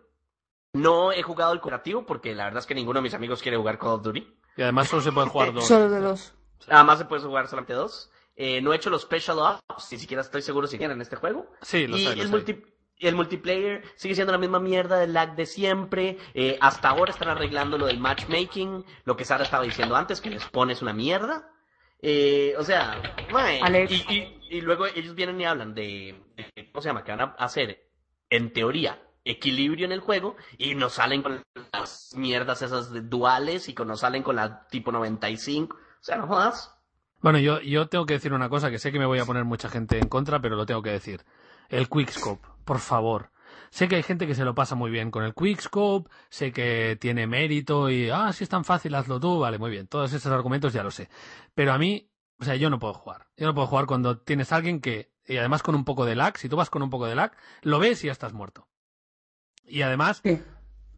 [0.75, 3.57] No he jugado el cooperativo porque la verdad es que ninguno de mis amigos quiere
[3.57, 4.37] jugar Call of Duty.
[4.59, 5.67] Y además solo se pueden jugar dos.
[5.67, 6.35] Solo de dos.
[6.69, 8.11] Además se puede jugar solamente dos.
[8.43, 11.17] Eh, no he hecho los Special Ops, ni siquiera estoy seguro si quieren en este
[11.17, 11.53] juego.
[11.61, 12.33] Sí, los y hay, el, los hay.
[12.33, 12.65] multi-
[13.01, 16.17] el multiplayer sigue siendo la misma mierda del lag de siempre.
[16.33, 20.31] Eh, hasta ahora están arreglando lo del matchmaking, lo que Sara estaba diciendo antes, que
[20.31, 21.51] les pones una mierda.
[22.01, 23.01] Eh, o sea,
[23.91, 26.19] y, y- y luego ellos vienen y hablan de,
[26.57, 27.05] de- ¿cómo se llama?
[27.05, 27.87] Que van a hacer,
[28.31, 31.43] en teoría, equilibrio en el juego y nos salen con
[31.75, 35.77] las mierdas esas de duales y nos salen con la tipo 95.
[35.77, 36.75] O sea, no jodas.
[37.21, 39.45] Bueno, yo, yo tengo que decir una cosa que sé que me voy a poner
[39.45, 41.25] mucha gente en contra, pero lo tengo que decir.
[41.69, 43.31] El Quickscope, por favor.
[43.71, 46.97] Sé que hay gente que se lo pasa muy bien con el Quickscope, sé que
[47.01, 49.87] tiene mérito y, ah, si es tan fácil, hazlo tú, vale, muy bien.
[49.87, 51.09] Todos esos argumentos ya lo sé.
[51.55, 53.29] Pero a mí, o sea, yo no puedo jugar.
[53.37, 56.17] Yo no puedo jugar cuando tienes a alguien que, y además con un poco de
[56.17, 58.67] lag, si tú vas con un poco de lag, lo ves y ya estás muerto.
[59.65, 60.41] Y además, Sí.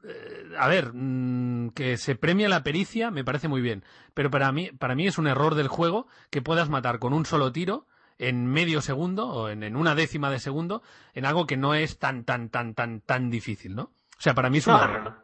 [0.05, 3.85] Eh, a ver, mm, que se premia la pericia me parece muy bien,
[4.15, 7.27] pero para mí, para mí es un error del juego que puedas matar con un
[7.27, 7.87] solo tiro
[8.19, 10.83] en medio segundo o en, en una décima de segundo
[11.15, 13.85] en algo que no es tan, tan, tan, tan, tan difícil, ¿no?
[13.85, 15.03] O sea, para mí es un No, error.
[15.03, 15.23] no, no.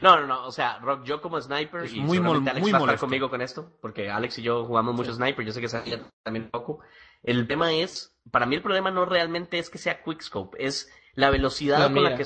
[0.00, 2.70] No, no, no, o sea, Rock, yo como sniper, Es y muy seguramente Alex muy
[2.70, 3.06] va a estar molesto.
[3.06, 6.50] conmigo con esto, porque Alex y yo jugamos mucho sniper, yo sé que sabía también
[6.50, 6.78] poco.
[7.24, 11.30] El tema es, para mí el problema no realmente es que sea quickscope, es la
[11.30, 12.10] velocidad La con mira.
[12.10, 12.24] la que...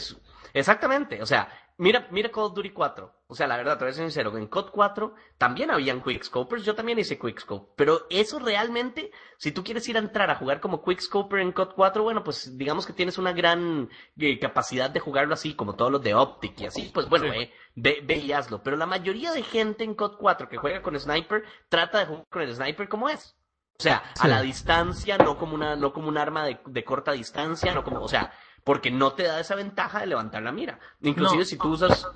[0.52, 1.48] Exactamente, o sea,
[1.82, 4.36] mira, mira Call of Duty 4, o sea, la verdad, te voy a ser sincero,
[4.38, 9.64] en COD 4 también habían quickscopers, yo también hice quickscope, pero eso realmente, si tú
[9.64, 12.92] quieres ir a entrar a jugar como quickscoper en COD 4, bueno, pues digamos que
[12.92, 16.90] tienes una gran eh, capacidad de jugarlo así, como todos los de Optic y así,
[16.94, 18.62] pues bueno, eh, ve, ve y hazlo.
[18.62, 22.26] Pero la mayoría de gente en COD 4 que juega con Sniper, trata de jugar
[22.30, 23.36] con el Sniper como es.
[23.78, 27.12] O sea, a la distancia, no como una, no como un arma de, de corta
[27.12, 28.32] distancia, no como, o sea,
[28.64, 30.78] porque no te da esa ventaja de levantar la mira.
[31.00, 31.44] Inclusive No.
[31.44, 32.06] si tú usas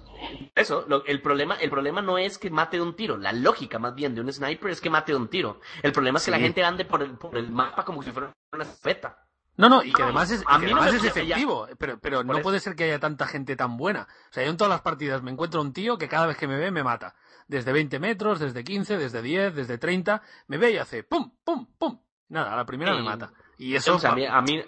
[0.55, 3.79] eso, lo- el problema, el problema no es que mate de un tiro, la lógica
[3.79, 5.61] más bien de un sniper es que mate de un tiro.
[5.83, 8.33] El problema es que la gente ande por el, por el mapa como si fuera
[8.53, 9.19] una escopeta.
[9.59, 12.35] No, no, y que además es, que no además me es efectivo, pero, pero no
[12.35, 12.43] eso.
[12.43, 14.07] puede ser que haya tanta gente tan buena.
[14.31, 16.47] O sea, yo en todas las partidas me encuentro un tío que cada vez que
[16.47, 17.15] me ve me mata.
[17.49, 21.67] Desde 20 metros, desde 15, desde 10, desde 30, me ve y hace pum, pum,
[21.79, 21.99] pum.
[22.29, 23.33] Nada, a la primera me mata.
[23.57, 24.63] Y eso, O sea, a mí, a mí-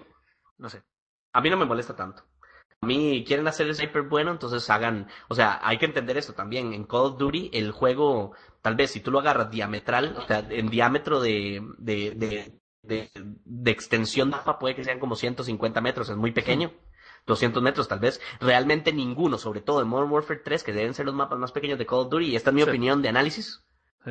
[0.57, 0.83] no sé.
[1.33, 2.23] A mí no me molesta tanto.
[2.81, 6.33] A mí quieren hacer el sniper bueno, entonces hagan, o sea, hay que entender esto
[6.33, 6.73] también.
[6.73, 10.47] En Call of Duty, el juego, tal vez si tú lo agarras diametral, o sea,
[10.49, 15.81] en diámetro de, de, de, de, de extensión de mapa puede que sean como 150
[15.81, 16.73] metros, es muy pequeño.
[17.27, 21.05] 200 metros tal vez, realmente ninguno, sobre todo en Modern Warfare 3, que deben ser
[21.05, 22.69] los mapas más pequeños de Call of Duty, y esta es mi Sí.
[22.69, 23.65] opinión de análisis,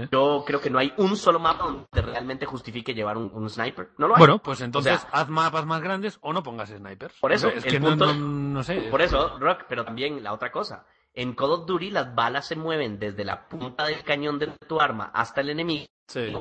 [0.04, 0.10] Sí.
[0.12, 3.90] yo creo que no hay un solo mapa donde realmente justifique llevar un, un sniper.
[3.98, 4.20] No lo hay.
[4.20, 7.20] Bueno, pues entonces O sea, haz mapas más grandes o no pongas snipers.
[7.20, 8.82] Por eso, es el que no, punto- no, no sé.
[8.92, 10.86] Por eso, Rock, pero también la otra cosa.
[11.14, 14.80] En Call of Duty las balas se mueven desde la punta del cañón de tu
[14.80, 16.32] arma hasta el enemigo Sí.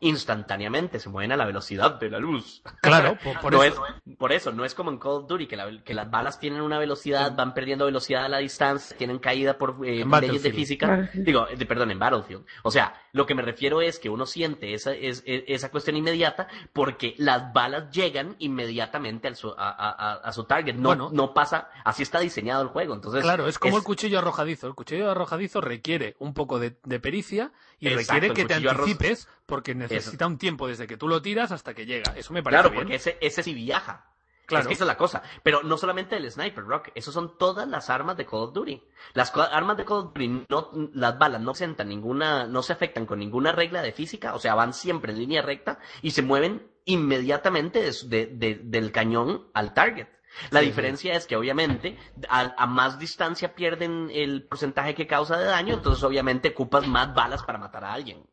[0.00, 2.62] Instantáneamente, se mueven a la velocidad de la luz.
[2.80, 3.84] Claro, por, por no eso.
[3.86, 6.38] es, por eso, no es como en Call of Duty, que, la- que las balas
[6.38, 10.52] tienen una velocidad, van perdiendo velocidad a la distancia, tienen caída por eh, leyes de
[10.52, 10.86] física.
[10.88, 11.24] Battlefield.
[11.26, 12.44] Digo, eh, de- perdón, en Battlefield.
[12.62, 15.96] O sea, lo que me refiero es que uno siente esa, es, es- esa cuestión
[15.96, 20.74] inmediata porque las balas llegan inmediatamente al su- a, a- su target.
[20.74, 21.10] No, Bueno.
[21.12, 22.92] no pasa, así está diseñado el juego.
[22.92, 24.66] Entonces, Claro, es como el cuchillo arrojadizo.
[24.66, 28.80] El cuchillo arrojadizo requiere un poco de, de pericia y Exacto, requiere que te arroz-
[28.80, 32.12] anticipes porque necesita un tiempo desde que tú lo tiras hasta que llega.
[32.16, 32.82] Eso me parece Claro, bien.
[32.82, 34.06] porque ese, ese sí viaja.
[34.46, 34.62] Claro.
[34.62, 35.22] Es que esa es la cosa.
[35.42, 36.88] Pero no solamente el sniper, Rock.
[36.94, 38.82] Esos son todas las armas de Call of Duty.
[39.14, 43.06] Las armas de Call of Duty, no, las balas no presentan ninguna, no se afectan
[43.06, 44.34] con ninguna regla de física.
[44.34, 48.60] O sea, van siempre en línea recta y se mueven inmediatamente de su- de- de-
[48.62, 50.08] del cañón al target.
[50.50, 51.96] La Sí, diferencia es que obviamente
[52.28, 57.14] a, a más distancia pierden el porcentaje que causa de daño, entonces obviamente ocupas más
[57.14, 58.24] balas para matar a alguien.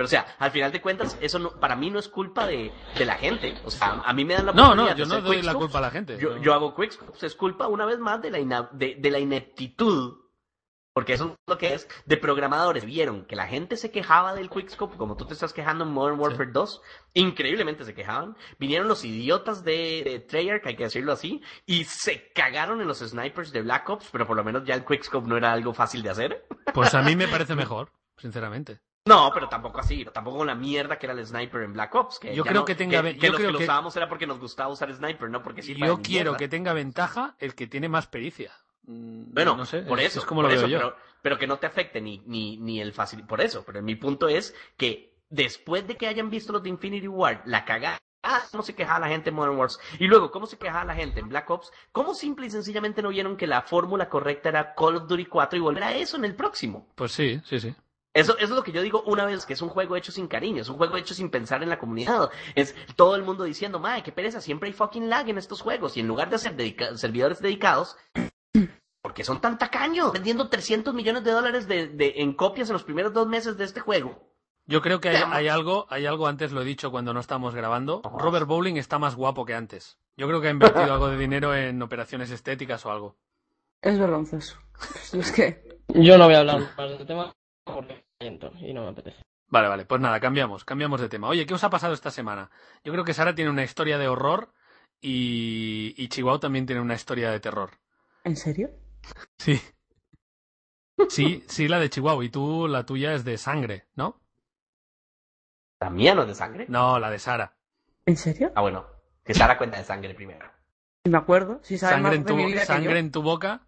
[0.00, 2.72] Pero o sea, al final de cuentas, eso no, para mí no es culpa de,
[2.96, 3.54] de la gente.
[3.66, 5.82] O sea, a mí me dan la No, no, yo no doy la culpa a
[5.82, 6.16] la gente.
[6.18, 6.42] Yo, No.
[6.42, 10.16] yo hago quickscopes, es culpa una vez más de la, ina- de, de la ineptitud,
[10.94, 12.86] porque eso es lo que es, de programadores.
[12.86, 16.18] Vieron que la gente se quejaba del quickscope, como tú te estás quejando en Modern
[16.18, 16.80] Warfare 2,
[17.12, 18.38] increíblemente se quejaban.
[18.58, 23.00] Vinieron los idiotas de, de Treyarch, hay que decirlo así, y se cagaron en los
[23.00, 26.02] snipers de Black Ops, pero por lo menos ya el quickscope no era algo fácil
[26.02, 26.46] de hacer.
[26.72, 28.80] Pues a mí me parece mejor, sinceramente.
[29.06, 32.18] No, pero tampoco así, tampoco con la mierda que era el sniper en Black Ops.
[32.18, 34.26] Que Yo creo no- que tenga que, yo los creo que lo usábamos era porque
[34.26, 35.74] nos gustaba usar sniper, no porque sí.
[35.74, 38.52] Yo quiero que tenga ventaja el que tiene más pericia.
[38.84, 40.78] Mm, Bueno, no sé, por es- eso, es como por lo eso, veo yo.
[40.78, 43.24] Pero, pero que no te afecte ni, ni, ni el fácil.
[43.26, 47.08] Por eso, pero mi punto es que después de que hayan visto los de Infinity
[47.08, 47.98] Ward, la cagada.
[48.22, 49.80] Ah, cómo se quejaba la gente en Modern Wars.
[49.98, 51.72] Y luego, cómo se quejaba la gente en Black Ops.
[51.90, 55.58] Cómo simple y sencillamente no vieron que la fórmula correcta era Call of Duty 4
[55.58, 56.86] y volver a eso en el próximo.
[56.96, 57.74] Pues sí, sí, sí.
[58.12, 60.26] Eso, eso es lo que yo digo una vez, que es un juego hecho sin
[60.26, 62.30] cariño, es un juego hecho sin pensar en la comunidad.
[62.56, 65.96] Es todo el mundo diciendo, madre, qué pereza, siempre hay fucking lag en estos juegos.
[65.96, 67.96] Y en lugar de hacer dedica- servidores dedicados,
[69.02, 72.82] porque son tan tacaños, vendiendo 300 millones de dólares de, de- en copias en los
[72.84, 74.28] primeros dos meses de este juego.
[74.66, 78.02] Yo creo que hay, algo, hay algo, antes lo he dicho cuando no estamos grabando.
[78.18, 79.98] Robert Bowling está más guapo que antes.
[80.16, 83.16] Yo creo que ha invertido algo de dinero en operaciones estéticas o algo.
[83.82, 84.58] Es vergonzoso.
[85.12, 85.80] Es que.
[85.88, 87.32] Yo no voy a hablar más del tema
[87.86, 88.04] porque
[88.60, 89.22] y no me apetece.
[89.48, 91.28] Vale, vale, pues nada, cambiamos, cambiamos de tema.
[91.28, 92.50] Oye, ¿qué os ha pasado esta semana?
[92.84, 94.52] Yo creo que Sara tiene una historia de horror
[95.00, 97.70] y, y Chihuahua también tiene una historia de terror.
[98.24, 98.70] ¿En serio?
[99.38, 99.60] Sí.
[101.08, 102.24] Sí, sí, la de Chihuahua.
[102.24, 104.20] Y tú, la tuya es de sangre, ¿no?
[105.80, 106.66] ¿La mía no es de sangre?
[106.68, 107.56] No, la de Sara.
[108.04, 108.52] ¿En serio?
[108.54, 108.86] Ah, bueno,
[109.24, 110.46] que Sara cuenta de sangre primero.
[111.04, 111.60] Si me acuerdo.
[111.62, 112.96] Si sabes Sangre más en de mi que sangre yo.
[112.98, 113.66] en tu boca.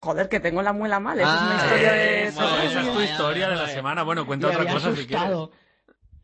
[0.00, 1.18] Joder, que tengo la muela mal.
[1.20, 2.22] Esa es una Ah, historia de.
[2.24, 4.02] eso, Bueno, esa es tu historia de la semana.
[4.04, 5.36] Bueno, cuenta otra cosa si quieres.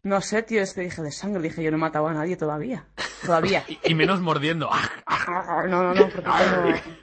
[0.05, 1.43] No sé, tío, es que dije de sangre.
[1.43, 2.87] Dije, yo no he matado a nadie todavía.
[3.25, 3.65] Todavía.
[3.69, 4.71] Y, y menos mordiendo.
[5.29, 6.95] No, no, no, porque tengo...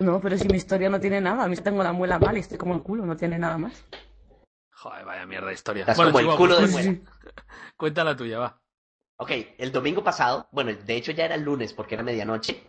[0.00, 1.44] No, pero si mi historia no tiene nada.
[1.44, 3.84] A mí tengo la muela mal y estoy como el culo, no tiene nada más.
[4.72, 5.82] Joder, vaya mierda de historia.
[5.82, 6.98] Estás Bueno, como el culo de pues, muela.
[7.76, 8.60] cuenta la tuya, va.
[9.16, 12.62] Ok, el domingo pasado, bueno, de hecho ya era el lunes porque era medianoche.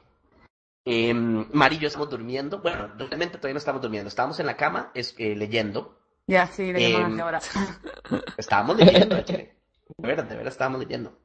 [0.85, 2.59] Eh, Mari y yo estamos durmiendo.
[2.59, 4.07] Bueno, realmente todavía no estamos durmiendo.
[4.07, 5.99] Estábamos en la cama es, eh, leyendo.
[6.27, 7.39] Ya, sí, le Em, ahora.
[8.37, 9.55] Estábamos leyendo, échale.
[9.97, 11.19] De veras, de veras estábamos leyendo.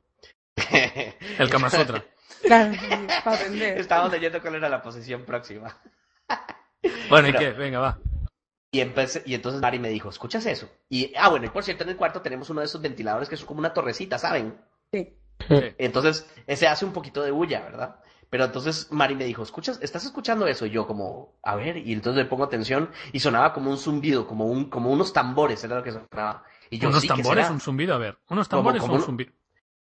[1.39, 2.05] El Kama Sutra.
[2.43, 2.79] Claro, sí,
[3.23, 3.79] para aprender.
[3.79, 5.77] Estábamos leyendo cuál era la posición próxima.
[7.11, 7.51] Bueno, ¿y Pero- qué?
[7.59, 7.99] Venga, va.
[8.73, 10.71] Y, empecé- y entonces Mari me dijo, ¿escuchas eso?
[10.89, 13.35] Y, ah, bueno, y por cierto, en el cuarto tenemos uno de esos ventiladores que
[13.35, 14.57] es como una torrecita, ¿saben?
[14.91, 15.15] Sí.
[15.47, 15.55] Sí.
[15.77, 17.97] Entonces, ese hace un poquito de bulla, ¿verdad?
[18.31, 19.79] Pero entonces Mari me dijo, ¿escuchas?
[19.83, 20.65] ¿Estás escuchando eso?
[20.67, 24.27] Y yo como, a ver, y entonces le pongo atención y sonaba como un zumbido,
[24.27, 26.45] como un, como unos tambores, era lo que sonaba.
[26.71, 27.51] Y yo, ¿Unos sí, ¿qué tambores?
[27.51, 27.95] ¿Un zumbido?
[27.95, 29.33] A ver, ¿unos tambores como o un- zumbido?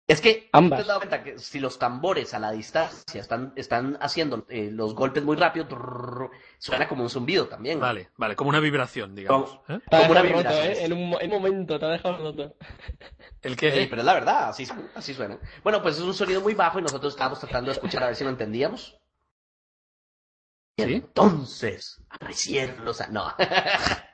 [0.09, 0.79] Es que, Ambas.
[0.79, 4.71] ¿te has dado cuenta que si los tambores a la distancia están, están haciendo eh,
[4.71, 7.81] los golpes muy rápido, trrr, suena como un zumbido también.
[7.81, 9.59] Vale, vale, como una vibración, digamos.
[9.69, 9.81] ¿eh?
[9.91, 10.67] Como una dejado roto, vibración.
[10.73, 10.85] ¿eh?
[10.85, 12.55] En un, mo- en un momento te ha dejado roto.
[13.43, 13.73] ¿El qué?
[13.73, 14.65] Sí, pero es la verdad, así,
[14.95, 15.39] así suena.
[15.65, 18.15] Bueno, pues es un sonido muy bajo y nosotros estábamos tratando de escuchar a ver
[18.17, 18.97] si lo entendíamos.
[20.77, 20.95] Y ¿Sí?
[20.95, 23.09] entonces, recién los...
[23.11, 23.35] No.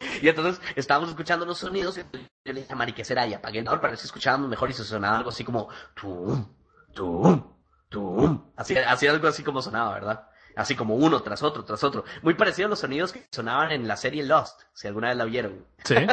[0.22, 2.02] y entonces estábamos escuchando los sonidos y
[2.44, 3.26] yo le dije a Mari, ¿qué será?
[3.26, 5.68] Y apagué el motor para ver si escuchábamos mejor y se sonaba algo así como...
[5.94, 6.46] Tum,
[6.94, 7.54] tum,
[7.88, 8.52] tum.
[8.56, 10.28] Así, así algo así como sonaba, ¿verdad?
[10.56, 12.04] Así como uno tras otro, tras otro.
[12.22, 15.24] Muy parecido a los sonidos que sonaban en la serie Lost, si alguna vez la
[15.24, 15.66] vieron.
[15.84, 15.94] Sí.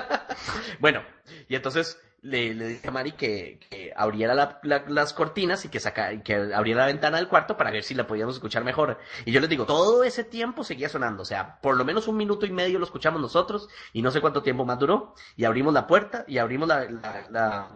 [0.79, 1.01] Bueno,
[1.47, 3.59] y entonces le, le dije a Mari que,
[3.95, 6.07] abriera la- la- las cortinas y que, saca,
[6.55, 8.97] abriera la ventana del cuarto para ver si la podíamos escuchar mejor.
[9.25, 12.17] Y yo les digo, todo ese tiempo seguía sonando, o sea, por lo menos un
[12.17, 15.13] minuto y medio lo escuchamos nosotros y no sé cuánto tiempo más duró.
[15.35, 17.69] Y abrimos la puerta y abrimos la, la, la,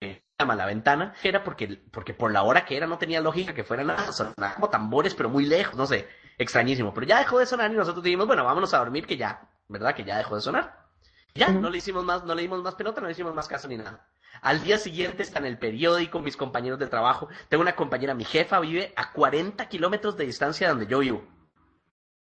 [0.00, 3.54] eh, la ventana, que era porque, porque por la hora que era no tenía lógica
[3.54, 6.92] que fuera nada, sonaba como tambores, pero muy lejos, no sé, extrañísimo.
[6.94, 9.94] Pero ya dejó de sonar y nosotros dijimos, bueno, vámonos a dormir que ya, ¿verdad?
[9.94, 10.83] Que ya dejó de sonar.
[11.36, 13.66] Ya, no le hicimos más, no le dimos más pelota, no le hicimos más caso
[13.66, 14.08] ni nada.
[14.40, 17.28] Al día siguiente está en el periódico, mis compañeros de trabajo.
[17.48, 21.26] Tengo una compañera, mi jefa vive a 40 kilómetros de distancia de donde yo vivo.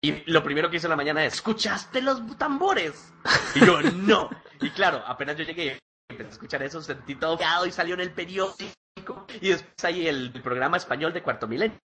[0.02, 3.14] Y lo primero que hice en la mañana es, ¿escuchaste los tambores?
[3.56, 4.30] Y yo, no.
[4.62, 8.02] Y claro, apenas yo llegué y empecé a escuchar eso, sentí todo y salió en
[8.02, 9.28] el periódico.
[9.40, 11.80] Y después ahí el, el programa español de Cuarto Milenio.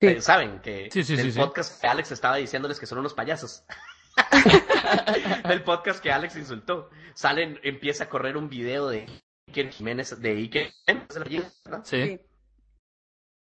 [0.00, 1.38] Eh, Saben que Sí, sí, el sí, sí.
[1.38, 3.64] podcast Alex estaba diciéndoles que son unos payasos.
[5.50, 6.90] el podcast que Alex insultó.
[7.14, 9.06] Salen, empieza a correr un video de
[9.48, 11.82] Iker Jiménez, de Iker Jiménez, ¿verdad?
[11.84, 12.02] Sí.
[12.06, 12.20] Sí.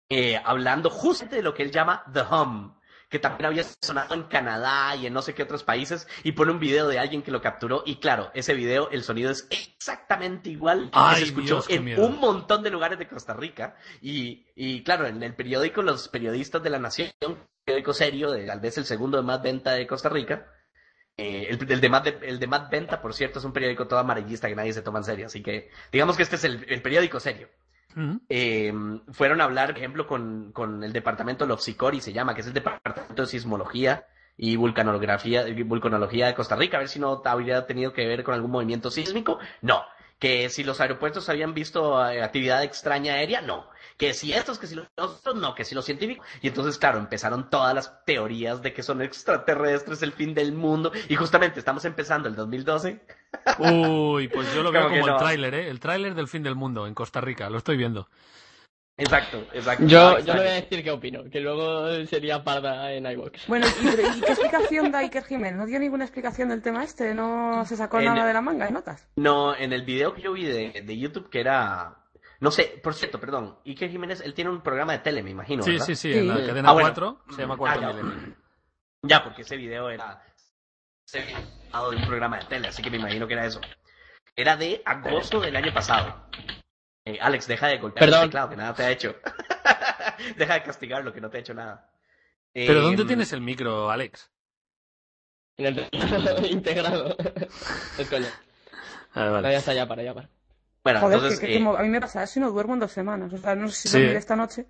[0.09, 2.77] Eh, hablando justo de lo que él llama The Hum,
[3.09, 6.53] que también había sonado en Canadá y en no sé qué otros países, y pone
[6.53, 10.51] un video de alguien que lo capturó, y claro, ese video, el sonido es exactamente
[10.51, 14.85] igual que se escuchó Dios, en un montón de lugares de Costa Rica, y, y
[14.85, 17.11] claro, en el periódico, los periodistas de La Nación,
[17.65, 20.53] periódico serio, de, tal vez el segundo de más venta de Costa Rica,
[21.17, 23.99] eh, el, el de de- el de más venta, por cierto, es un periódico todo
[23.99, 26.83] amarillista que nadie se toma en serio, así que digamos que este es el, el
[26.83, 27.49] periódico serio
[28.29, 28.73] eh,
[29.13, 32.53] fueron a hablar, por ejemplo, con, con el departamento Lopsicori, se llama, que es el
[32.53, 37.95] departamento de sismología y vulcanología, vulcanología de Costa Rica, a ver si no habría tenido
[37.95, 39.39] que ver con algún movimiento sísmico.
[39.63, 39.83] No.
[40.19, 43.67] Que si los aeropuertos habían visto eh, actividad extraña aérea, no.
[43.97, 46.27] Que si estos, que si los otros, no, que si los científicos.
[46.43, 50.93] Y entonces, claro, empezaron todas las teorías de que son extraterrestres, el fin del mundo.
[51.09, 53.01] Y justamente estamos empezando el 2012
[53.59, 55.17] Uy, pues yo lo veo Como el no.
[55.17, 55.69] tráiler, ¿eh?
[55.71, 58.09] El tráiler del fin del mundo en Costa Rica, lo estoy viendo.
[58.99, 59.85] Exacto, exacto.
[59.87, 60.27] Yo, Exacto.
[60.27, 63.47] yo le voy a decir qué opino, que luego sería parda en iVoox.
[63.47, 65.57] Bueno, ¿y, pero- ¿y qué explicación da Iker Jiménez?
[65.59, 67.15] ¿No dio ninguna explicación del tema este?
[67.15, 69.07] ¿No se sacó En- nada de la manga de notas?
[69.17, 71.95] No, en el video que yo vi de, de YouTube que era...
[72.41, 73.59] No sé, por cierto, perdón.
[73.65, 75.87] Iker Jiménez, él tiene un programa de tele, me imagino, Sí, ¿verdad?
[75.87, 76.19] sí, sí, Sí.
[76.19, 76.89] en la Ah, cadena bueno.
[76.91, 78.03] 4 se llama Cuarto Ah, ya.
[78.03, 78.37] Milenio.
[79.03, 80.23] Ya, porque ese video era...
[81.07, 83.61] Se de un programa de tele, así que me imagino que era eso.
[84.35, 86.27] Era de agosto del año pasado.
[87.05, 88.23] Eh, Alex, deja de golpear Perdón.
[88.25, 89.15] el teclado, que nada te ha hecho.
[90.37, 91.91] deja de castigarlo, que no te ha hecho nada.
[92.53, 94.31] ¿Pero dónde tienes el micro, Alex?
[95.59, 95.89] En el
[96.51, 97.17] integrado.
[97.99, 98.29] es coña.
[99.15, 99.55] Ah, vale.
[99.57, 100.29] está, ya para, ya para.
[100.87, 101.41] Bueno, Joder, entonces...
[101.41, 103.33] que, eh, a mí me pasa eso y no duermo en dos semanas.
[103.33, 103.99] O sea, no sé si Sí.
[103.99, 104.67] dormiré esta noche.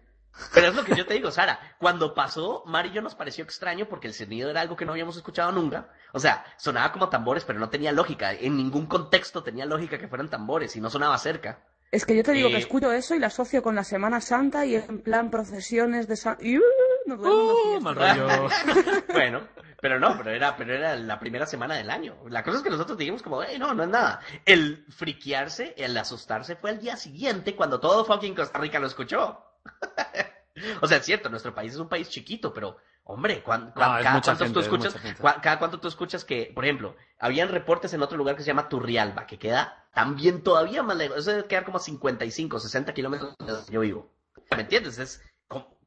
[0.54, 1.58] Pero es lo que yo te digo, Sara.
[1.78, 4.92] Cuando pasó, Mari y yo nos pareció extraño porque el sonido era algo que no
[4.92, 5.88] habíamos escuchado nunca.
[6.12, 8.32] O sea, sonaba como tambores, pero no tenía lógica.
[8.32, 11.58] En ningún contexto tenía lógica que fueran tambores y no sonaba cerca.
[11.92, 12.60] Es que yo te digo que Eh.
[12.60, 16.36] escucho eso y la asocio con la Semana Santa y en plan procesiones de San...
[16.40, 16.62] Y, uh,
[17.06, 18.26] no duermo Uh, mal rollo.
[19.12, 19.40] Bueno,
[19.80, 22.16] pero no, pero era, pero era la primera semana del año.
[22.28, 24.20] La cosa es que nosotros dijimos como, hey, no, no es nada.
[24.44, 29.40] El friquearse, el asustarse fue al día siguiente cuando todo fucking Costa Rica lo escuchó.
[30.80, 34.36] o sea, es cierto, nuestro país es un país chiquito, pero, hombre, ¿cuán- cada mucha
[34.36, 34.94] cuánto tú es escuchas,
[35.42, 38.68] cada cuánto tú escuchas que, por ejemplo, habían reportes en otro lugar que se llama
[38.68, 41.18] Turrialba, que queda también todavía más lejos.
[41.18, 44.10] Eso debe quedar como a 55, 60 kilómetros de donde yo vivo.
[44.54, 44.98] ¿Me entiendes?
[44.98, 45.22] Es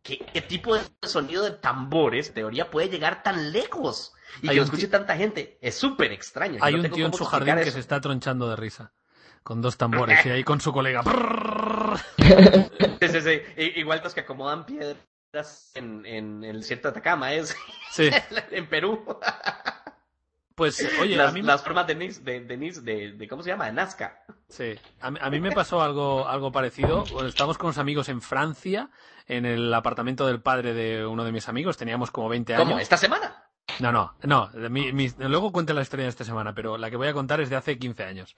[0.04, 4.14] ¿qué, qué tipo de sonido de tambores, en teoría, puede llegar tan lejos?
[4.42, 5.58] Y Hay que lo escuche tanta gente.
[5.62, 6.60] Es súper extraño.
[6.62, 7.72] Hay no un tío en su jardín que eso.
[7.72, 8.94] se está tronchando de risa.
[9.44, 11.02] Con dos tambores y ahí con su colega.
[13.00, 13.42] Sí, sí, sí.
[13.58, 17.56] I- Igual los que acomodan piedras en, en el desierto de Atacama, es
[17.92, 18.10] Sí,
[18.52, 19.04] en Perú.
[20.60, 23.42] Pues oye, las, a mí, las formas de Nis, de, de, Nis- de, de- ¿cómo
[23.42, 23.66] se llama?
[23.66, 24.24] De Nazca.
[24.48, 27.04] sí, a, mí- a mí me pasó algo, algo parecido.
[27.12, 28.90] Bueno, Estábamos con unos amigos en Francia,
[29.28, 31.78] en el apartamento del padre de uno de mis amigos.
[31.78, 32.66] Teníamos como 20 años.
[32.68, 32.78] ¿Cómo?
[32.80, 33.46] ¿Esta semana?
[33.80, 34.50] No, no, no.
[34.70, 37.40] mi- mi- luego cuento la historia de esta semana, pero la que voy a contar
[37.40, 38.36] es de hace 15 años.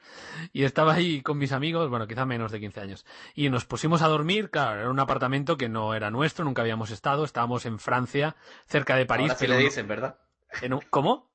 [0.53, 3.05] Y estaba ahí con mis amigos, bueno, quizá menos de 15 años.
[3.33, 6.91] Y nos pusimos a dormir, claro, era un apartamento que no era nuestro, nunca habíamos
[6.91, 7.23] estado.
[7.23, 8.35] Estábamos en Francia,
[8.67, 9.29] cerca de París.
[9.31, 10.19] Ahora sí pero le dicen, ¿verdad?
[10.61, 11.30] en un- ¿Cómo?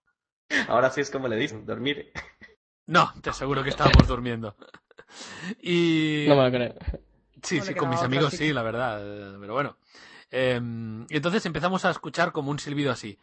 [0.68, 2.12] Ahora sí es como le dicen, dormir.
[2.86, 4.56] No, te aseguro que estábamos durmiendo.
[5.60, 6.24] Y...
[6.28, 6.74] No me lo creo.
[7.42, 8.52] Sí, sí, con mis amigos sí.
[8.52, 8.98] la verdad.
[9.40, 9.76] Pero bueno.
[10.30, 10.60] Eh,
[11.08, 13.18] y entonces empezamos a escuchar como un silbido así.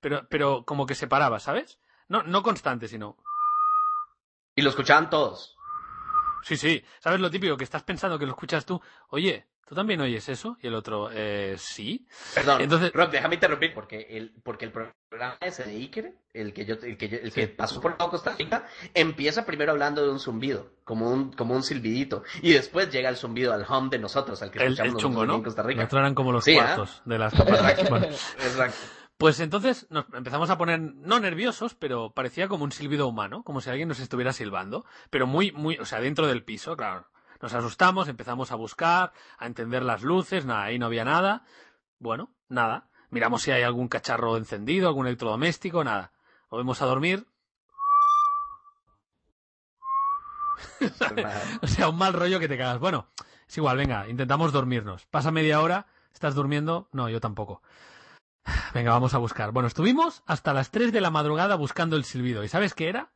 [0.00, 1.78] Pero, pero como que se paraba, ¿sabes?
[2.08, 3.16] No, no constante, sino.
[4.54, 5.56] Y lo escuchaban todos.
[6.42, 6.84] Sí, sí.
[7.00, 7.56] ¿Sabes lo típico?
[7.56, 8.80] Que estás pensando que lo escuchas tú.
[9.08, 10.56] Oye, ¿tú también oyes eso?
[10.62, 12.06] Y el otro, eh, sí.
[12.34, 16.64] Perdón, Entonces- Rob, déjame interrumpir porque el, porque el programa ese de Iker, el que
[16.64, 17.52] yo, el que, yo- el que Sí.
[17.56, 21.62] pasó por todo Costa Rica, empieza primero hablando de un zumbido, como un, como un
[21.62, 25.00] silbidito, y después llega el zumbido al home de nosotros, al que El, escuchamos el
[25.00, 25.34] chungo, nosotros ¿no?
[25.36, 25.76] en Costa Rica.
[25.80, 26.56] Nuestro eran como los Sí, ¿eh?
[26.56, 27.32] cuartos de las.
[27.90, 28.76] Bueno, Exacto.
[29.18, 33.60] Pues entonces nos empezamos a poner, no nerviosos, pero parecía como un silbido humano, como
[33.60, 37.04] si alguien nos estuviera silbando, pero muy, muy, o sea, dentro del piso, claro.
[37.40, 41.44] Nos asustamos, empezamos a buscar, a entender las luces, nada, ahí no había nada.
[41.98, 42.88] Bueno, nada.
[43.10, 46.12] Miramos si hay algún cacharro encendido, algún electrodoméstico, nada.
[46.50, 47.26] Volvemos a dormir.
[51.62, 52.78] O sea, un mal rollo que te cagas.
[52.78, 53.06] Bueno,
[53.48, 55.06] es igual, venga, intentamos dormirnos.
[55.06, 56.88] Pasa media hora, estás durmiendo.
[56.92, 57.62] No, yo tampoco.
[58.74, 59.52] Venga, vamos a buscar.
[59.52, 62.44] Bueno, estuvimos hasta las 3 de la madrugada buscando el silbido.
[62.44, 63.10] ¿Y sabes qué era?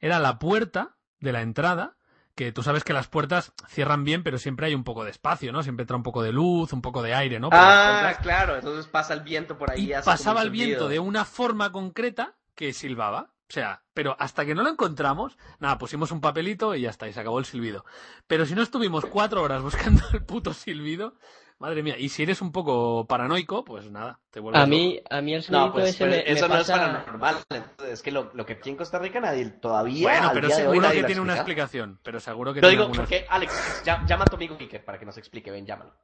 [0.00, 1.96] Era la puerta de la entrada,
[2.44, 5.52] que tú sabes que las puertas cierran bien, pero siempre hay un poco de espacio,
[5.52, 5.62] ¿no?
[5.62, 7.50] Siempre entra un poco de luz, un poco de aire, ¿no?
[7.50, 9.84] Por Ah, claro, entonces pasa el viento por ahí.
[9.86, 13.30] y hace como pasaba el viento de una forma concreta que silbaba.
[13.48, 17.06] O sea, pero hasta que no lo encontramos, nada, pusimos un papelito y ya está,
[17.06, 17.84] y se acabó el silbido.
[18.26, 21.14] Pero si no estuvimos cuatro horas buscando el puto silbido,
[21.62, 24.76] madre mía, y si eres un poco paranoico, pues nada, te vuelves A loco.
[24.76, 27.36] mí, a mí el sonido No, pues ese pero me, me eso no es paranormal.
[27.48, 30.02] Entonces, es que lo, lo que aquí en Costa Rica nadie todavía.
[30.02, 32.68] Bueno, pero día de hoy seguro nadie que tiene una explicación, pero seguro que Lo
[32.68, 35.50] digo alguna porque, Alex, ya- llama a tu amigo Iker para que nos explique.
[35.52, 35.94] Ven, llámalo.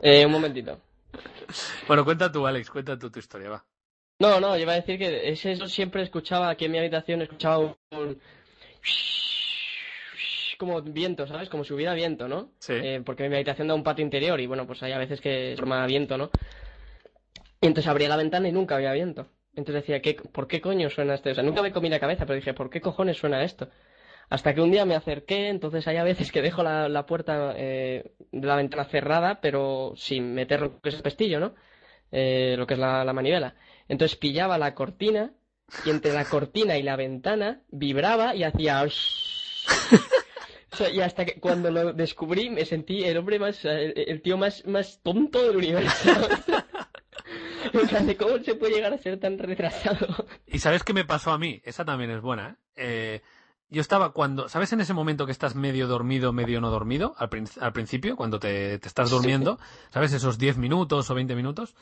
[0.00, 0.80] Eh, un momentito.
[1.86, 3.64] Bueno, cuenta tú, Alex, cuenta tú tu historia, va.
[4.20, 7.22] No, no, yo iba a decir que ese eso siempre escuchaba aquí en mi habitación,
[7.22, 8.20] escuchaba un, un-
[10.58, 11.48] como viento, ¿sabes?
[11.48, 12.50] Como si hubiera viento, ¿no?
[12.58, 12.74] Sí.
[12.74, 15.54] Eh, porque mi habitación da un patio interior y bueno, pues hay a veces que
[15.56, 16.30] forma viento, ¿no?
[17.60, 19.28] Y entonces abría la ventana y nunca había viento.
[19.54, 21.30] Entonces decía, ¿qué, ¿por qué coño suena esto?
[21.30, 23.68] O sea, nunca me comí la cabeza, pero dije, ¿por qué cojones suena esto?
[24.30, 27.54] Hasta que un día me acerqué, entonces hay a veces que dejo la, la puerta
[27.56, 31.54] eh, de la ventana cerrada, pero sin meter lo que es el pestillo, ¿no?
[32.12, 33.54] Eh, lo que es la, la manivela.
[33.88, 35.32] Entonces pillaba la cortina
[35.84, 38.84] y entre la cortina y la ventana vibraba y hacía...
[40.78, 44.22] O sea, y hasta que cuando lo descubrí me sentí el hombre más, el, el
[44.22, 46.10] tío más, más tonto del universo.
[47.72, 50.06] En plan, de ¿cómo se puede llegar a ser tan retrasado?
[50.46, 51.60] ¿Y sabes qué me pasó a mí?
[51.64, 52.54] Esa también es buena, ¿eh?
[52.76, 53.22] Eh,
[53.68, 57.14] yo estaba cuando, ¿sabes en ese momento que estás medio dormido, medio no dormido?
[57.18, 59.58] Al principio, cuando te, te estás durmiendo,
[59.90, 60.12] ¿sabes?
[60.14, 61.74] Esos 10 minutos o 20 minutos.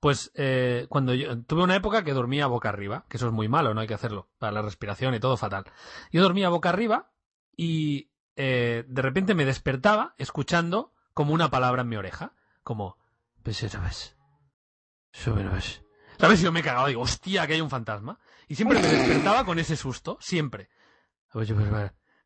[0.00, 3.48] Pues eh, cuando yo tuve una época que dormía boca arriba, que eso es muy
[3.48, 5.64] malo, no hay que hacerlo, para la respiración y todo fatal.
[6.12, 7.10] Yo dormía boca arriba
[7.56, 12.32] y eh, de repente me despertaba escuchando como una palabra en mi oreja,
[12.62, 12.98] como,
[13.42, 14.16] "Pesetabes,
[15.12, 15.82] soberbes".
[16.18, 16.40] ¿Sabes?
[16.40, 18.18] Yo me cagaba, digo, hostia, que hay un fantasma.
[18.46, 20.70] Y siempre me despertaba con ese susto, siempre.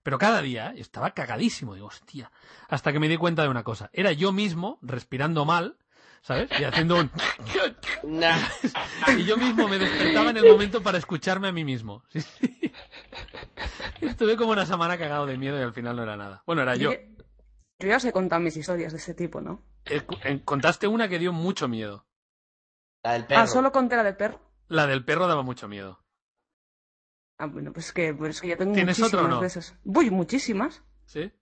[0.03, 0.81] Pero cada día ¿eh?
[0.81, 2.31] estaba cagadísimo, digo, hostia.
[2.69, 3.91] Hasta que me di cuenta de una cosa.
[3.93, 5.79] Era yo mismo respirando mal,
[6.23, 6.49] ¿sabes?
[6.61, 7.11] Y haciendo un...
[8.05, 8.39] Nah.
[9.17, 12.03] Y yo mismo me despertaba en el momento para escucharme a mí mismo.
[12.09, 12.73] Sí, sí.
[14.01, 16.43] Estuve como una semana cagado de miedo y al final no era nada.
[16.47, 16.93] Bueno, era yo.
[16.93, 19.63] Yo ya os he contado mis historias de ese tipo, ¿no?
[19.85, 22.07] Eh, eh, Contaste una que dio mucho miedo.
[23.03, 23.41] La del perro.
[23.43, 24.41] Ah, solo conté la del perro.
[24.69, 26.05] La del perro daba mucho miedo.
[27.39, 29.41] Ah, bueno, pues que, pues que ya tengo ¿Tienes muchísimas otra o no?
[29.41, 29.77] de esas.
[29.85, 30.83] Uy, muchísimas.
[31.07, 31.33] ¿Sí?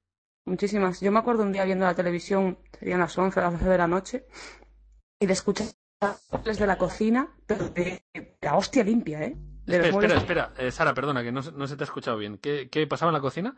[0.44, 1.00] Muchísimas.
[1.00, 3.78] Yo me acuerdo un día viendo la televisión, serían las 11 o las 12 de
[3.78, 4.26] la noche,
[5.18, 5.66] y de escuchar
[6.44, 9.36] los de la cocina, pero de, de la hostia limpia, ¿eh?
[9.66, 10.52] De Espera, espera, espera.
[10.58, 12.38] Eh, Sara, perdona, que no, se- no se te ha escuchado bien.
[12.38, 13.56] ¿Qué, qué pasaba en la cocina?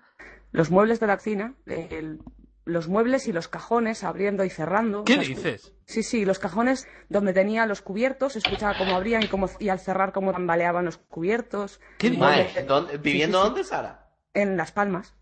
[0.51, 2.21] los muebles de la cocina, el-
[2.65, 5.05] los muebles y los cajones abriendo y cerrando.
[5.05, 5.75] ¿Qué O sea, dices?
[5.85, 9.81] Sí, sí, los cajones donde tenía los cubiertos, escuchaba cómo abrían y, cómo, y al
[9.81, 11.81] cerrar cómo tambaleaban los cubiertos.
[11.99, 12.21] ¿Qué dices?
[12.27, 13.55] Mae, ¿dónde- ¿Viviendo Sí, sí, sí.
[13.55, 14.09] dónde, Sara?
[14.33, 15.15] En Las Palmas.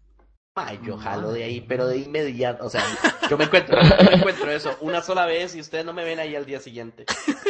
[0.56, 2.64] Mae, yo jalo de ahí, pero de inmediato.
[2.64, 2.80] O sea,
[3.30, 6.18] yo me encuentro, yo me encuentro eso una sola vez y ustedes no me ven
[6.18, 7.04] ahí al día siguiente.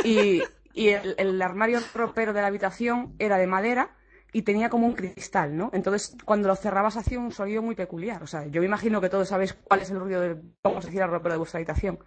[0.04, 0.42] Y,
[0.74, 3.90] y el, el armario ropero de la habitación era de madera
[4.32, 5.70] y tenía como un cristal, ¿no?
[5.72, 8.24] Entonces, cuando lo cerrabas hacía un sonido muy peculiar.
[8.24, 10.88] O sea, yo me imagino que todos sabéis cuál es el ruido del, vamos a
[10.88, 12.00] decir, al ropero de vuestra habitación.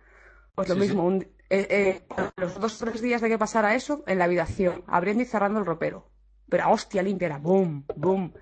[0.53, 2.01] Pues lo Sí, mismo, un- eh, eh,
[2.35, 5.59] los dos o tres días de que pasara eso, en la habitación, abriendo y cerrando
[5.61, 6.11] el ropero.
[6.49, 8.33] Pero a hostia limpia era boom, boom.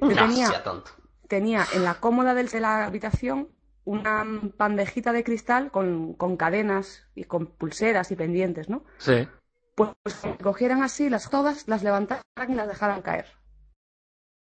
[0.00, 0.92] Yo No, tenía, sea tonto.
[1.28, 3.48] Tenía en la cómoda del- de la habitación
[3.84, 4.24] una
[4.56, 8.84] bandejita de cristal con, con cadenas y con pulseras y pendientes, ¿no?
[8.98, 9.28] Sí.
[9.74, 13.26] Pues, pues cogieran así las todas, las levantaran y las dejaran caer.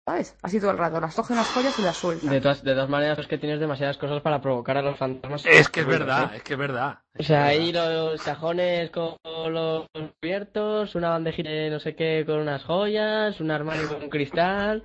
[0.05, 0.35] ¿Sabes?
[0.41, 0.99] Así todo el rato.
[0.99, 2.29] Las cogen las joyas y las sueltan.
[2.29, 5.45] De todas, de todas maneras, es que tienes demasiadas cosas para provocar a los fantasmas.
[5.45, 6.99] Es que es verdad, es que es verdad.
[7.17, 9.87] O sea, ahí los cajones con los
[10.19, 14.83] cubiertos, una bandejita de no sé qué con unas joyas, un armario con cristal.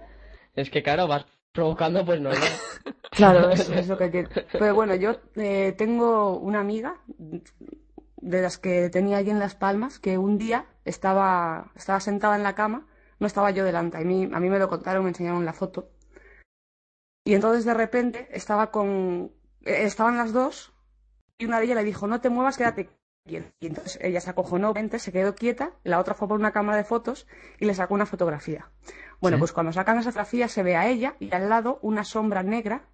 [0.55, 1.27] Es que, claro, vas
[1.59, 2.31] provocando, pues no.
[3.11, 4.29] Claro, es, es lo que tiene.
[4.53, 7.01] Pero bueno, yo eh, tengo una amiga
[8.21, 12.45] de las que tenía allí en Las Palmas que un día estaba, estaba sentada en
[12.45, 12.87] la cama,
[13.19, 15.91] no estaba yo delante, a mí, a mí me lo contaron, me enseñaron la foto.
[17.25, 19.33] Y entonces de repente estaba con,
[19.65, 20.73] eh, estaban las dos
[21.39, 22.89] y una de ellas le dijo, no te muevas, quédate
[23.27, 23.51] quieta.
[23.59, 26.85] Y entonces ella se acojonó, se quedó quieta, la otra fue por una cámara de
[26.85, 27.27] fotos
[27.59, 28.71] y le sacó una fotografía.
[29.21, 29.41] Bueno, Sí.
[29.41, 32.89] pues cuando sacan esa fotografía se ve a ella y al lado una sombra negra,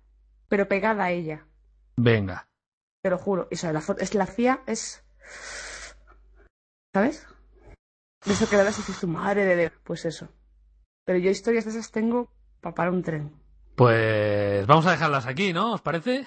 [0.48, 1.46] pero pegada a ella.
[1.96, 2.48] Venga.
[3.02, 3.48] Te lo juro.
[3.50, 5.04] Y, o sea, la foto, es la fía, es.
[6.94, 7.26] ¿Sabes?
[8.24, 9.72] De eso que le das y dices tu madre de Dios.
[9.82, 10.28] Pues eso.
[11.04, 13.32] Pero yo historias de esas tengo para parar un tren.
[13.76, 15.72] Pues vamos a dejarlas aquí, ¿no?
[15.74, 16.24] ¿Os parece?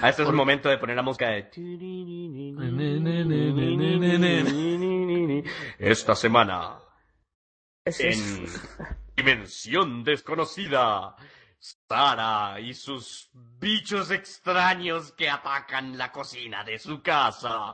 [0.00, 1.50] A este es el momento de poner la música de...
[5.78, 6.78] Esta semana,
[7.84, 8.18] Eso es.
[8.18, 8.46] en
[9.16, 11.14] Dimensión Desconocida,
[11.58, 17.70] Sara y sus bichos extraños que atacan la cocina de su casa.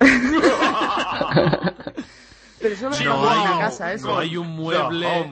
[2.60, 4.08] Pero eso No en hay, la casa, eso.
[4.08, 5.26] no hay un mueble,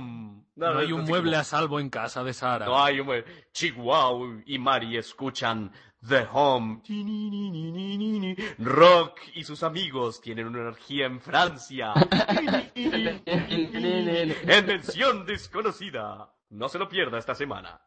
[0.54, 2.66] no, no, hay no, un mueble a salvo en casa de Sara.
[2.66, 3.46] No hay un mueble.
[3.52, 5.72] Chihuahua y Mari escuchan
[6.08, 6.82] The Home.
[8.58, 11.92] Rock y sus amigos tienen una energía en Francia.
[12.74, 16.32] en mención desconocida.
[16.50, 17.80] No se lo pierda esta semana.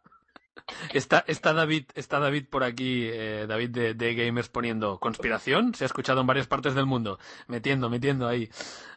[0.94, 5.74] Está, está David, está David por aquí, eh, David de, de Gamers poniendo conspiración.
[5.74, 7.20] Se ha escuchado en varias partes del mundo.
[7.48, 8.50] Metiendo, metiendo ahí.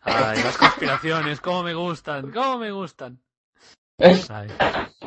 [0.02, 3.20] Ay, las conspiraciones, cómo me gustan, cómo me gustan.
[3.98, 4.48] Ay.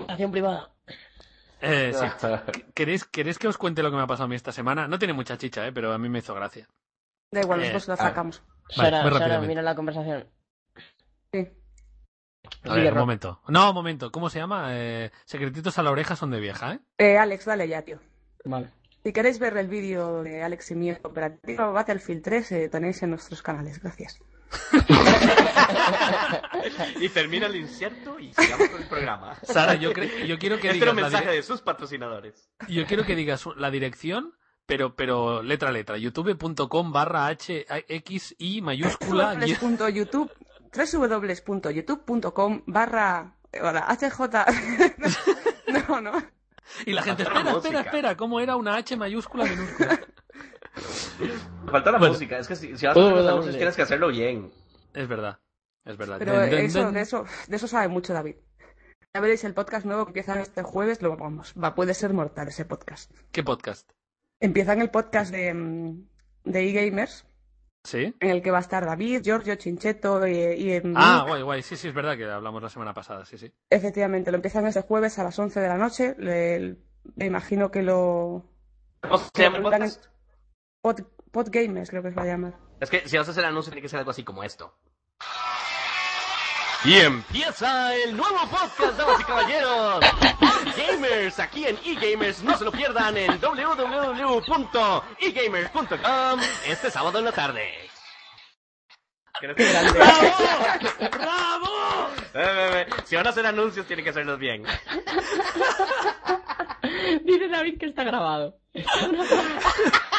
[0.07, 0.74] Acción privada.
[1.65, 2.05] Eh, sí.
[2.73, 4.87] ¿Queréis, ¿Queréis que os cuente lo que me ha pasado a mí esta semana?
[4.87, 6.67] No tiene mucha chicha, eh, pero a mí me hizo gracia.
[7.31, 8.09] Da igual, Eh, nosotros la ah.
[8.09, 8.43] sacamos.
[8.77, 10.27] Vale, Sara, mira la conversación.
[11.31, 11.47] Sí.
[12.63, 13.41] A ver, un momento.
[13.47, 14.11] No, un momento.
[14.11, 14.67] ¿Cómo se llama?
[14.71, 16.79] Eh, secretitos a la oreja son de vieja, ¿eh?
[16.97, 17.99] Eh, Alex, dale ya, tío.
[18.43, 18.71] Vale.
[19.03, 23.11] Si queréis ver el vídeo de Alex y mío operativo Battlefield 3, eh, tenéis en
[23.11, 23.81] nuestros canales.
[23.81, 24.19] Gracias.
[26.99, 29.35] y termina el incierto y sigamos con el programa.
[29.43, 31.61] Sara, yo, cre- yo quiero que Este era un digas la mensaje dire- de sus
[31.61, 32.49] patrocinadores.
[32.67, 34.33] yo quiero que digas la dirección,
[34.65, 35.97] pero, pero letra a letra.
[35.97, 40.31] youtube.com barra h x i mayúscula www.youtube
[40.73, 44.19] www.youtube.com barra HJ
[45.89, 46.23] no, no
[46.85, 48.17] y la gente espera, espera, espera.
[48.17, 49.99] ¿Cómo era una h mayúscula minúscula?
[51.71, 52.13] Falta la Bueno.
[52.13, 52.37] música.
[52.37, 54.51] Es que si, si vas a hacer los anuncios tienes que hacerlo bien.
[54.93, 55.39] Es verdad,
[55.85, 56.17] es verdad.
[56.19, 56.93] pero Den, den, eso, den.
[56.93, 58.35] de eso de eso sabe mucho David
[59.13, 62.47] ya veréis el podcast nuevo que empieza este jueves lo vamos va puede ser mortal
[62.49, 63.89] ese podcast ¿Qué podcast?
[64.39, 65.95] empieza en el podcast de
[66.43, 67.25] de eGamers
[67.83, 68.13] ¿Sí?
[68.19, 71.27] en el que va a estar David Giorgio Chincheto y, y em, Ah, Nick.
[71.29, 71.61] guay, guay.
[71.61, 73.51] Sí, sí, es verdad que hablamos la semana pasada, sí, sí.
[73.69, 76.77] efectivamente lo empiezan este jueves a las 11 de la noche le,
[77.15, 78.43] me imagino que lo
[79.01, 80.05] ¿Cómo se llama el podcast?
[80.05, 80.14] Pod,
[81.31, 83.81] Podgamers creo que se va a llamar Es que si vas a hacer anuncio tiene
[83.81, 84.77] que ser algo así como esto.
[86.83, 90.05] Y empieza el nuevo podcast, damas y caballeros.
[90.77, 97.71] Gamers, aquí en eGamers, no se lo pierdan en www.egamers.com este sábado en la tarde.
[99.39, 99.93] Creo que- ¡Bravo!
[101.11, 102.09] ¡Bravo!
[102.35, 104.63] Eh, eh, eh, Si van a hacer anuncios tienen que hacerlos bien.
[107.23, 108.59] Dice David que está grabado.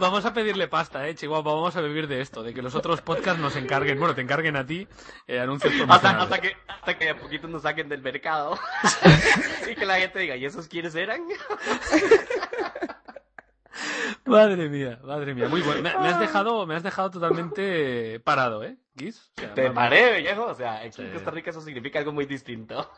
[0.00, 1.54] Vamos a pedirle pasta, eh, Chihuahua.
[1.54, 4.56] Vamos a vivir de esto, de que los otros podcasts nos encarguen, bueno, te encarguen
[4.56, 4.88] a ti
[5.28, 6.22] eh, anuncios Hasta, promocionales.
[6.24, 8.58] hasta que hasta que a poquito nos saquen del mercado.
[9.70, 11.22] y que la gente diga, ¿y esos quiénes eran?
[14.24, 15.48] Madre mía, madre mía.
[15.48, 15.82] Muy bueno.
[15.82, 19.30] Me, me has dejado, me has dejado totalmente parado, ¿eh, Kiss?
[19.36, 20.44] O sea, Te paré, viejo.
[20.46, 21.12] O sea, aquí en.
[21.12, 22.88] Costa Rica eso significa algo muy distinto.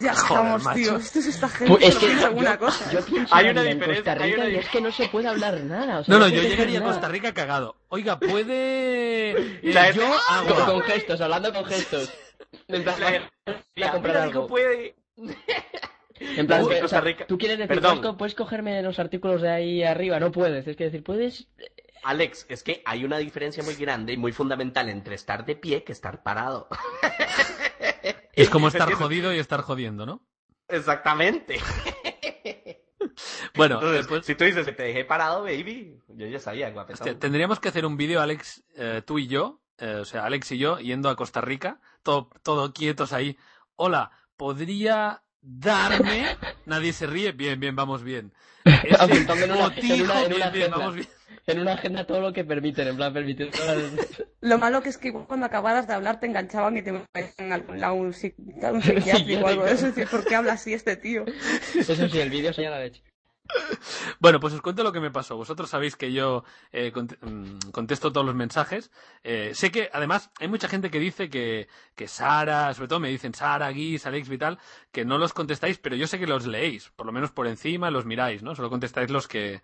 [0.00, 0.78] Ya Joder, estamos, macho.
[0.78, 0.96] tío.
[0.96, 1.74] Esto es esta gente.
[1.74, 2.90] Pues es que yo, alguna cosa.
[2.90, 5.08] yo pienso Hay una la diferencia, Costa hay Rica una y es que no se
[5.08, 5.98] puede hablar nada.
[6.00, 7.08] o sea, No, no, yo llegaría a Costa.
[7.08, 7.76] Rica cagado.
[7.88, 9.60] Oiga, ¿puede...?
[9.62, 10.08] La gente- yo
[10.48, 10.72] Con, hago...
[10.72, 12.12] con gestos, hablando con gestos.
[12.68, 13.16] En plan, La- voy
[13.54, 14.46] a Mira, comprar algo.
[14.46, 14.96] Puede.
[16.18, 17.26] En plan, Uy, que, o Costa sea, Rica.
[17.26, 17.98] tú quieres decir, Perdón.
[17.98, 20.66] puedes, co- puedes cogerme los artículos de ahí arriba, no puedes.
[20.66, 21.46] Es que decir, puedes.
[22.02, 25.84] Alex, es que hay una diferencia muy grande y muy fundamental entre estar de pie
[25.84, 26.68] que estar parado.
[28.34, 30.22] Es como estar jodido y estar jodiendo, ¿no?
[30.68, 31.60] Exactamente.
[33.54, 34.26] Bueno, Entonces, después...
[34.26, 36.72] si tú dices que te dejé parado, baby, yo ya sabía.
[36.88, 40.52] Hostia, tendríamos que hacer un vídeo, Alex, eh, tú y yo, eh, o sea, Alex
[40.52, 43.36] y yo, yendo a Costa Rica, todo, todo quietos ahí.
[43.76, 46.26] Hola, ¿podría darme?
[46.66, 47.32] Nadie se ríe.
[47.32, 48.32] Bien, bien, vamos bien.
[48.84, 51.08] Ese en una- botijo, en una- en bien, bien, vamos bien.
[51.50, 54.98] En una agenda todo lo que permiten, en plan, permitiendo las- Lo malo que es
[54.98, 59.44] que cuando acabaras de hablar te enganchaban y te metían en algún lado un, psiquiátrico
[59.44, 59.86] o algo de eso.
[59.88, 61.24] Es decir, ¿por qué habla así este tío?
[61.74, 63.02] Eso sí, el vídeo sería la leche.
[64.20, 65.36] Bueno, pues os cuento lo que me pasó.
[65.36, 68.92] Vosotros sabéis que yo eh, cont- mm, contesto todos los mensajes.
[69.24, 73.08] Eh, sé que, además, hay mucha gente que dice que, que Sara, sobre todo me
[73.08, 74.58] dicen Sara, Guis, Alex Vital,
[74.92, 76.90] que no los contestáis, pero yo sé que los leéis.
[76.94, 78.54] Por lo menos por encima los miráis, ¿no?
[78.54, 79.62] Solo contestáis los que...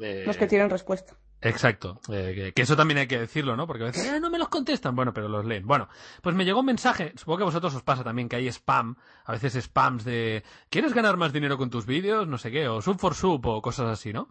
[0.00, 1.14] eh, Los que tienen respuesta.
[1.42, 3.66] Exacto, eh, que, que eso también hay que decirlo, ¿no?
[3.66, 5.66] Porque a veces "Eh, no me los contestan, bueno, pero los leen.
[5.66, 5.86] Bueno,
[6.22, 8.96] pues me llegó un mensaje, supongo que a vosotros os pasa también que hay spam,
[9.26, 12.26] a veces spams de ¿quieres ganar más dinero con tus vídeos?
[12.26, 14.30] No sé qué, o sub for sub o cosas así, ¿no?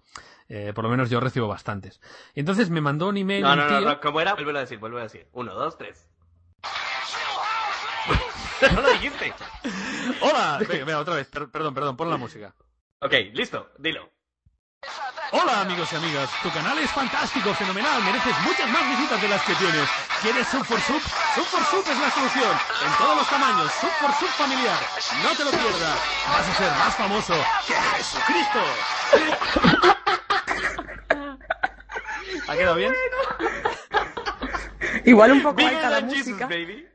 [0.49, 2.01] Eh, por lo menos yo recibo bastantes.
[2.33, 4.33] Y entonces me mandó un email No, un no, no, tío- no, ¿cómo era?
[4.33, 5.27] Vuelve a decir, vuelve a decir.
[5.33, 6.09] Uno, dos, tres.
[8.73, 9.31] no lo dijiste.
[10.21, 10.57] ¡Hola!
[10.67, 12.55] Venga, venga, otra vez, per- perdón, perdón, pon la música.
[12.99, 14.09] Ok, listo, dilo.
[15.31, 19.41] Hola amigos y amigas, tu canal es fantástico, fenomenal, mereces muchas más visitas de las
[19.43, 19.89] que tienes.
[20.21, 21.01] ¿Quieres Sub for Sub?
[21.35, 22.51] Sub for Sub es la solución,
[22.85, 24.77] en todos los tamaños, Sub for Sub familiar.
[25.23, 25.99] No te lo pierdas,
[26.29, 27.33] vas a ser más famoso
[27.67, 28.59] que Jesucristo.
[32.47, 32.93] ¿Ha quedado bien?
[35.05, 36.45] Igual un poco alta la música.
[36.45, 36.87] baby.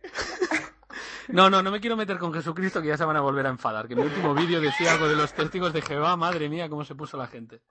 [1.32, 3.50] No, no, no me quiero meter con Jesucristo que ya se van a volver a
[3.50, 3.86] enfadar.
[3.88, 6.94] Que mi último vídeo decía algo de los testigos de Jehová, madre mía, cómo se
[6.94, 7.62] puso la gente.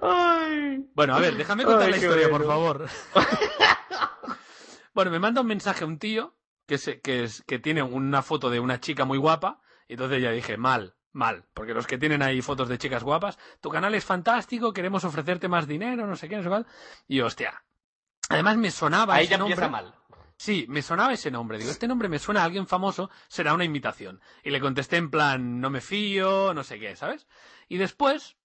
[0.00, 0.88] Ay.
[0.94, 2.38] Bueno, a ver, déjame contar Ay, la historia, bueno.
[2.38, 2.86] por favor.
[4.94, 6.36] bueno, me manda un mensaje un tío
[6.66, 9.60] que, se, que, es, que tiene una foto de una chica muy guapa.
[9.88, 11.44] Y entonces ya dije, mal, mal.
[11.54, 15.48] Porque los que tienen ahí fotos de chicas guapas, tu canal es fantástico, queremos ofrecerte
[15.48, 16.66] más dinero, no sé qué, no sé cuál.
[17.08, 17.62] Y hostia.
[18.28, 19.54] Además me sonaba Ahí ese ya nombre.
[19.54, 19.94] empieza mal.
[20.42, 21.56] Sí, me sonaba ese nombre.
[21.56, 24.20] Digo, este nombre me suena a alguien famoso, será una imitación.
[24.42, 27.28] Y le contesté en plan, no me fío, no sé qué, ¿sabes?
[27.68, 28.36] Y después,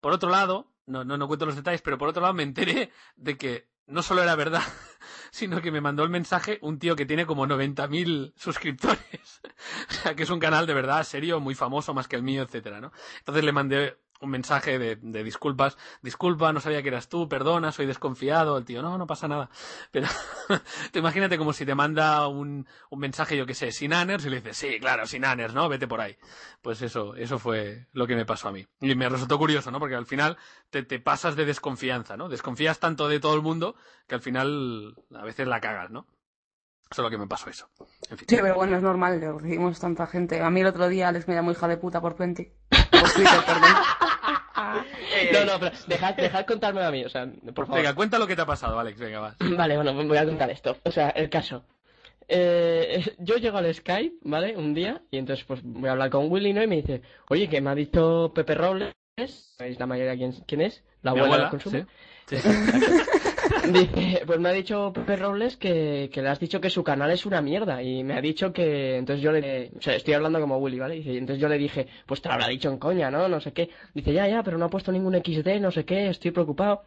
[0.00, 2.92] por otro lado, no, no, no cuento los detalles, pero por otro lado me enteré
[3.16, 4.62] de que no solo era verdad,
[5.32, 9.40] sino que me mandó el mensaje un tío que tiene como 90.000 suscriptores.
[9.90, 12.44] o sea, que es un canal de verdad serio, muy famoso, más que el mío,
[12.44, 12.92] etcétera, ¿no?
[13.18, 15.76] Entonces le mandé un mensaje de, disculpas.
[16.02, 18.58] Disculpa, no sabía que eras tú, perdona, soy desconfiado.
[18.58, 19.50] El tío, no, no pasa nada.
[19.90, 20.08] Pero
[20.92, 24.36] tú imagínate como si te manda un, mensaje, yo que sé, sin anners, y le
[24.36, 25.68] dices, sí, claro, sin anners, ¿no?
[25.68, 26.16] Vete por ahí.
[26.62, 28.66] Pues eso, eso fue lo que me pasó a mí.
[28.80, 29.78] Y me resultó curioso, ¿no?
[29.78, 30.36] Porque al final
[30.70, 32.28] te, te pasas de desconfianza, ¿no?
[32.28, 36.06] Desconfías tanto de todo el mundo que al final a veces la cagas, ¿no?
[36.94, 37.68] Eso es lo que me pasó eso.
[38.08, 40.40] Sí, pero bueno, es normal, recibimos tanta gente.
[40.40, 42.52] A mí el otro día Alex me llamó hija de puta por Plenty.
[42.90, 43.74] Por Twitter, perdón.
[45.32, 47.82] No, no, pero dejad, dejad contarme a mí, o sea, por favor.
[47.82, 48.98] Venga, cuenta lo que te ha pasado, Alex.
[48.98, 49.36] Venga, vas.
[49.56, 50.76] Vale, bueno, voy a contar esto.
[50.84, 51.64] O sea, el caso.
[52.26, 54.56] Eh, yo llego al Skype, ¿vale?
[54.56, 56.62] Un día, y entonces pues voy a hablar con Willy, ¿no?
[56.62, 58.94] Y me dice, oye, que me ha dicho Pepe Robles,
[59.58, 60.82] ¿sabéis la mayoría quién, quién es?
[61.02, 61.84] La abuela, abuela, consumo.
[62.26, 62.36] sí.
[63.72, 67.10] Dice, pues me ha dicho Pepe Robles que, que le has dicho que su canal
[67.10, 70.40] es una mierda y me ha dicho que entonces yo le o sea estoy hablando
[70.40, 72.78] como Willy vale dice y entonces yo le dije pues te lo habrá dicho en
[72.78, 75.70] coña no no sé qué dice ya ya pero no ha puesto ningún XD no
[75.70, 76.82] sé qué estoy preocupado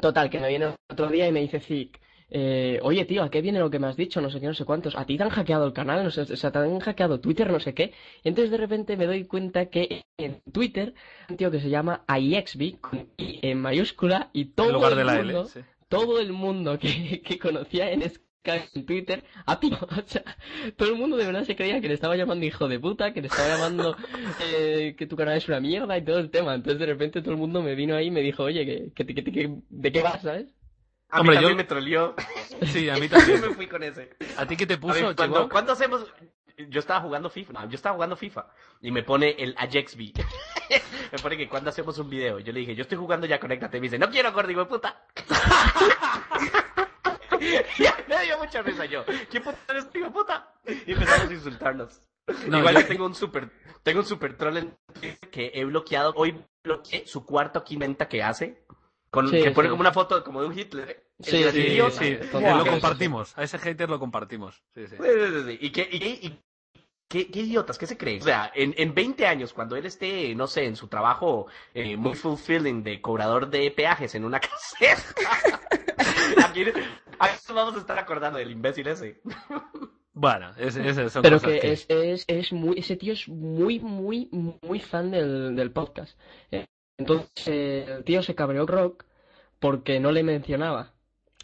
[0.00, 2.00] total que me viene otro día y me dice Zik
[2.36, 4.20] eh, oye tío, ¿a qué viene lo que me has dicho?
[4.20, 4.96] No sé qué, no sé cuántos.
[4.96, 7.48] A ti te han hackeado el canal, no sé, o sea, te han hackeado Twitter,
[7.48, 7.92] no sé qué.
[8.24, 10.94] Y entonces de repente me doy cuenta que en Twitter
[11.28, 14.98] un tío que se llama IXB con I en mayúscula y todo En lugar el
[14.98, 15.48] de la mundo, L.
[15.48, 15.60] sí.
[15.96, 19.70] Todo el mundo que, que conocía en Skype, en Twitter, a ti.
[19.80, 20.22] O sea,
[20.76, 23.20] todo el mundo de verdad se creía que le estaba llamando hijo de puta, que
[23.22, 23.96] le estaba llamando
[24.44, 26.54] eh, que tu canal es una mierda y todo el tema.
[26.54, 29.14] Entonces de repente todo el mundo me vino ahí y me dijo, oye, que, que,
[29.14, 30.54] que- que- ¿de qué vas, sabes?
[31.10, 32.14] A Hombre, mí también yo- me troleó.
[32.66, 33.40] Sí, a mí Yo también.
[33.40, 34.10] me fui con ese.
[34.36, 35.48] ¿A ti qué te puso, ver, cuando?
[35.48, 36.04] ¿cuándo hacemos?
[36.56, 37.52] Yo estaba jugando FIFA.
[37.52, 38.46] No, yo estaba jugando FIFA.
[38.80, 40.12] Y me pone el Ajax B.
[41.12, 42.38] me pone que cuando hacemos un video.
[42.38, 43.76] Yo le dije, yo estoy jugando ya, conéctate.
[43.78, 45.04] Y me dice, no quiero, gordo, hijo de puta.
[48.08, 49.04] me dio mucha risa yo.
[49.30, 50.52] ¿Quién puta eres, hijo de puta?
[50.86, 52.02] Y empezamos a insultarnos.
[52.48, 53.50] No, Igual yo- tengo un super,
[53.82, 54.76] tengo un super troll en
[55.30, 56.12] que he bloqueado.
[56.16, 58.64] Hoy bloqueé su cuarto quinenta que hace.
[59.10, 59.70] Con, Sí, que pone sí.
[59.70, 61.03] como una foto como de un Hitler.
[61.20, 61.98] Sí, sí, Sí, idiota.
[62.02, 62.58] sí, Buah.
[62.58, 63.36] lo compartimos.
[63.38, 64.62] A ese hater lo compartimos.
[64.74, 64.96] Sí, sí.
[64.96, 65.58] Sí, sí, sí, sí.
[65.60, 66.38] ¿Y qué, y, qué- y
[67.08, 67.78] qué, qué idiotas?
[67.78, 68.20] ¿Qué se creen?
[68.20, 71.96] O sea, en, en 20 años, cuando él esté, no sé, en su trabajo eh,
[71.96, 75.04] muy fulfilling de cobrador de peajes en una caseta,
[76.46, 76.64] aquí,
[77.18, 79.20] aquí vamos a estar acordando del imbécil ese.
[80.12, 81.72] Bueno, es, es- son Pero cosas que que...
[81.72, 84.28] es, es, es muy, ese tío es muy, muy,
[84.62, 86.18] muy fan del, del podcast.
[86.50, 86.66] Eh,
[86.98, 89.04] Entonces, eh, el tío se cabreó Rock
[89.58, 90.93] porque no le mencionaba.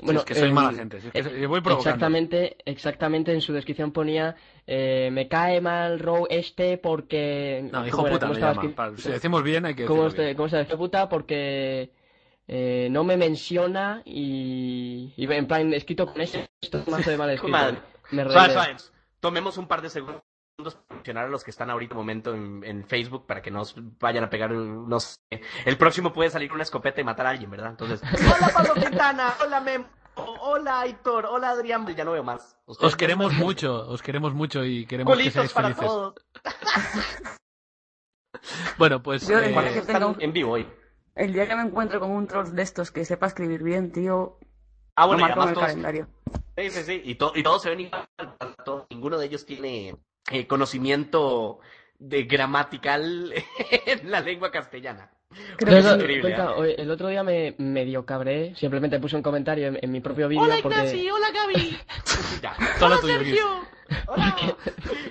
[0.02, 1.00] Bueno, es que soy mala gente.
[1.00, 1.78] si es que eh, voy provocando.
[1.90, 4.34] Exactamente, exactamente en su descripción ponía
[4.66, 8.30] eh, me cae mal Row este porque No, hijo puta.
[8.74, 10.36] Pa- Si decimos bien, hay que ¿Cómo, decirlo este- bien.
[10.36, 11.08] cómo se dice puta?
[11.08, 11.90] Porque
[12.48, 17.30] eh, no me menciona y, y en plan escrito con ese esto más de mal
[17.30, 17.52] escrito.
[17.56, 17.78] Madre.
[18.10, 18.24] Me.
[19.20, 20.22] Tomemos un par de segundos
[20.88, 24.30] mencionar a los que están ahorita momento en, en Facebook para que nos vayan a
[24.30, 25.20] pegar unos...
[25.64, 27.70] El próximo puede salir con una escopeta y matar a alguien, ¿verdad?
[27.70, 28.00] Entonces...
[28.36, 29.84] Hola Pablo Quintana, hola Mem,
[30.14, 32.56] hola Aitor, hola Adrián, ya no veo más.
[32.66, 35.86] Ustedes Os queremos mucho, os queremos mucho y queremos que Colitos seáis para felices.
[35.88, 36.14] todos.
[38.78, 40.66] Bueno, pues Yo, eh, que tengo- están en vivo hoy.
[41.14, 44.38] El día que me encuentro con un troll de estos que sepa escribir bien, tío,
[44.96, 46.08] Ah, bueno, y marco en además el todos, calendario.
[46.56, 47.02] Sí, sí, sí.
[47.04, 48.08] Y, to- y todos se ven igual.
[48.64, 49.96] todos- ninguno de ellos tiene
[50.30, 51.60] eh, conocimiento
[51.98, 53.32] de gramatical
[53.86, 55.10] en la lengua castellana.
[55.56, 55.94] Creo que sí.
[55.94, 56.74] increíble, cuenta, ¿eh?
[56.78, 60.42] el otro día me medio cabré, simplemente puse un comentario en, en mi propio vídeo
[60.42, 60.78] Hola porque...
[60.78, 61.78] Ignacio, hola Gaby.
[62.42, 62.56] ya.
[62.80, 62.98] Hola.
[63.00, 63.60] Sergio.
[64.08, 64.36] Hola.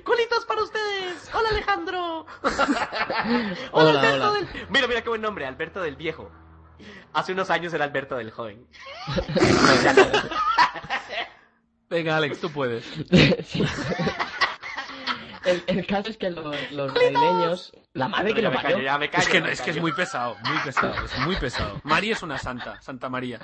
[0.03, 1.29] Colitos para ustedes.
[1.33, 2.25] Hola Alejandro.
[2.43, 4.39] hola, Hola, Alberto hola.
[4.39, 4.47] del...
[4.69, 6.29] Mira, mira qué buen nombre, Alberto del Viejo.
[7.13, 8.67] Hace unos años era Alberto del Joven.
[11.89, 12.83] venga, Alex, tú puedes.
[13.45, 13.63] Sí.
[15.49, 17.73] El, el caso es que los, los madrileños...
[17.93, 18.71] La madre que lo me parió.
[18.77, 19.23] callo, ya me callo.
[19.23, 21.81] Es que, es que es muy pesado, muy pesado, es muy pesado.
[21.83, 23.39] María es una santa, Santa María.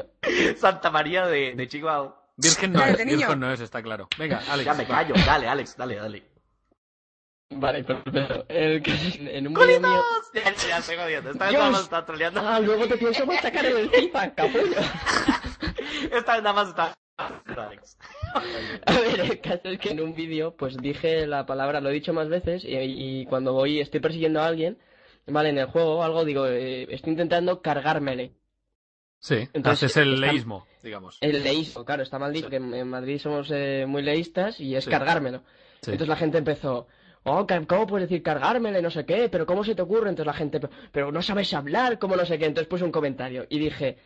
[0.56, 2.22] Santa María de, de Chihuahua.
[2.36, 2.96] Virgen no es.
[2.98, 4.08] Virgen no es, está claro.
[4.18, 4.66] Venga, Alex.
[4.66, 4.96] Ya me va.
[4.96, 5.14] callo.
[5.24, 6.36] Dale, Alex, dale, dale.
[7.50, 8.44] Vale, perfecto.
[8.48, 10.02] El que en un vídeo mío...
[10.32, 10.32] ¡Colitos!
[10.62, 11.30] Ya, ya estoy jodiendo.
[11.30, 12.40] Esta vez nada más está troleando.
[12.40, 14.64] Ah, luego te pienso sacar en el FIFA, capullo.
[16.12, 16.92] Esta vez nada más está...
[17.18, 17.96] Alex.
[18.84, 21.94] A ver, el caso es que en un vídeo, pues dije la palabra, lo he
[21.94, 24.78] dicho más veces, y, y cuando voy, estoy persiguiendo a alguien,
[25.26, 28.32] vale, en el juego o algo, digo, eh, estoy intentando cargármele.
[29.18, 31.18] Sí, Entonces, haces el está- leísmo, digamos.
[31.22, 34.84] El leísmo, claro, está mal dicho, que en Madrid somos eh, muy leístas y es
[34.84, 34.90] Sí.
[34.90, 35.38] cargármelo.
[35.80, 35.92] Sí.
[35.92, 36.86] Entonces la gente empezó,
[37.24, 38.82] oh, ¿cómo puedes decir cargármele?
[38.82, 40.10] No sé qué, pero ¿cómo se te ocurre?
[40.10, 40.60] Entonces la gente,
[40.92, 42.44] pero no sabes hablar, ¿cómo no sé qué?
[42.44, 43.96] Entonces puse un comentario y dije,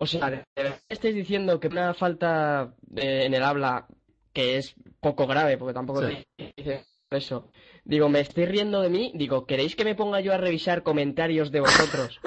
[0.00, 3.86] o sea, ¿de verdad estáis diciendo que una falta eh, en el habla
[4.32, 6.24] que es poco grave, porque tampoco Sí.
[6.56, 7.50] dice eso.
[7.84, 9.12] Digo, me estoy riendo de mí.
[9.14, 12.18] Digo, ¿queréis que me ponga yo a revisar comentarios de vosotros?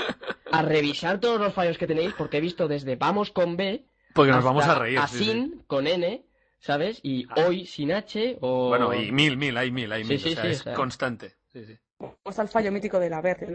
[0.51, 4.31] A revisar todos los fallos que tenéis, porque he visto desde vamos con B Porque
[4.31, 4.99] nos vamos a reír.
[4.99, 5.23] A sí, sí.
[5.25, 6.25] sin con N,
[6.59, 6.99] ¿sabes?
[7.01, 8.69] Y hoy sin H o...
[8.69, 10.19] Bueno, y mil, mil, hay mil, hay mil.
[10.19, 10.73] sí, o sea, sí, es o sea.
[10.73, 11.35] constante.
[11.47, 11.77] Sí, sí.
[12.25, 13.45] está el fallo mítico el sa- sí,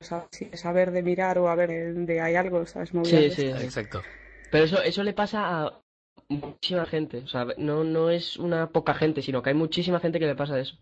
[0.00, 2.94] saber de mirar o haber de hay algo, ¿sabes?
[2.94, 3.46] Movidas Sí, sí.
[3.64, 4.02] Exacto.
[4.50, 5.80] Pero eso, eso le pasa a
[6.28, 7.18] muchísima gente.
[7.18, 10.34] O sea, no, no es una poca gente, sino que hay muchísima gente que le
[10.34, 10.76] pasa eso.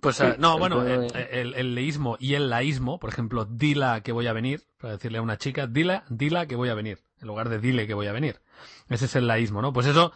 [0.00, 4.02] Pues eh, no, bueno, el, de- el- el leísmo y el laísmo, por ejemplo, dila
[4.02, 7.00] que voy a venir, para decirle a una chica, dila, dila que voy a venir,
[7.20, 8.40] en lugar de dile que voy a venir.
[8.88, 9.72] Ese es el laísmo, ¿no?
[9.72, 10.12] Pues eso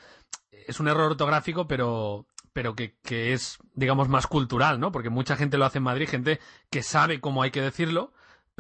[0.52, 4.92] es un error ortográfico, pero pero que, que es, digamos, más cultural, ¿no?
[4.92, 6.38] Porque mucha gente lo hace en Madrid, gente
[6.70, 8.12] que sabe cómo hay que decirlo,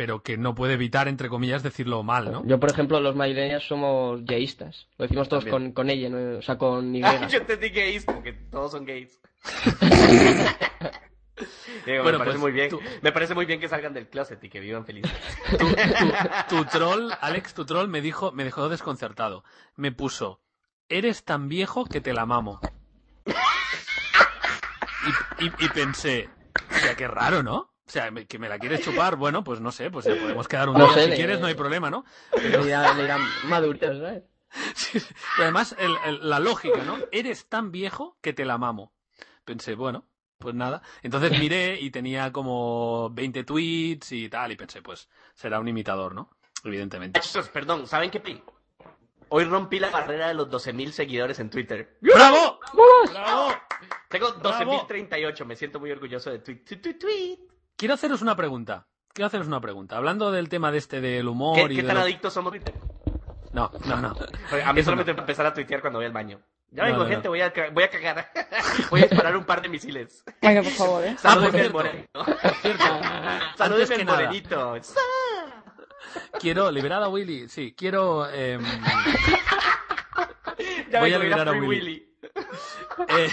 [0.02, 2.44] pero que no puede evitar, entre comillas, decirlo mal, ¿no?
[2.44, 4.88] Yo, por ejemplo, los madrileños somos gayistas.
[4.98, 5.66] Lo decimos todos También.
[5.74, 6.38] con, con ella, ¿no?
[6.38, 7.04] o sea, con Y.
[7.04, 9.20] Ah, yo entendí gays, porque todos son gays.
[11.86, 12.68] Bueno, me parece pues, muy bien.
[12.68, 15.12] tú- Me parece muy bien que salgan del closet y que vivan felices.
[15.58, 19.42] tu, tu- tu troll, Alex, tu troll me dijo, me dejó desconcertado.
[19.76, 20.40] Me puso,
[20.88, 22.60] eres tan viejo que te la mamo.
[25.38, 26.28] Y, y- y pensé,
[26.70, 27.71] o sea, qué raro, ¿no?
[27.92, 30.70] O sea, que me la quieres chupar, bueno, pues no sé, pues ya podemos quedar
[30.70, 32.06] un No día sé, si le- quieres, no hay problema, ¿no?
[32.42, 33.06] Le dirán, le
[33.48, 34.22] maduritos, ¿sabes?
[34.74, 35.14] Sí, sí.
[35.38, 36.96] Y además, el- el- la lógica, ¿no?
[37.12, 38.94] Eres tan viejo que te la mamo.
[39.44, 40.06] Pensé, bueno,
[40.38, 40.80] pues nada.
[41.02, 46.14] Entonces miré y tenía como 20 tweets y tal, y pensé, pues será un imitador,
[46.14, 46.30] ¿no?
[46.64, 47.20] Evidentemente.
[47.52, 48.42] Perdón, ¿saben qué?
[49.28, 51.98] Hoy rompí la barrera de los 12.000 seguidores en Twitter.
[52.00, 52.58] ¡Bravo!
[53.10, 53.52] ¡Bravo!
[54.08, 54.86] Tengo Bravo.
[54.88, 57.38] 12.038, me siento muy orgulloso de tweet, tweet, tweet.
[57.76, 58.86] Quiero haceros una pregunta.
[59.12, 59.96] Quiero haceros una pregunta.
[59.96, 62.54] Hablando del tema de este del humor ¿Qué, y qué de tan lo- adictos somos?
[63.52, 64.08] No, no, no.
[64.64, 65.20] A mí Eso solo me no.
[65.20, 66.40] empezar a tuitear cuando voy al baño.
[66.70, 67.30] Ya vengo, no, gente, no.
[67.32, 68.30] Voy, a, voy a cagar.
[68.90, 70.24] voy a disparar un par de misiles.
[70.40, 71.16] Venga, por favor, ¿eh?
[71.22, 71.50] Ah.
[72.62, 72.84] Cierto.
[73.58, 74.74] Salúdenme, Antes que nada, Morenito.
[76.40, 77.48] quiero liberar a Willy.
[77.48, 78.26] Sí, quiero.
[78.30, 78.62] em,
[80.90, 82.16] Ya Voy a liberar a Willy.
[83.08, 83.30] eh,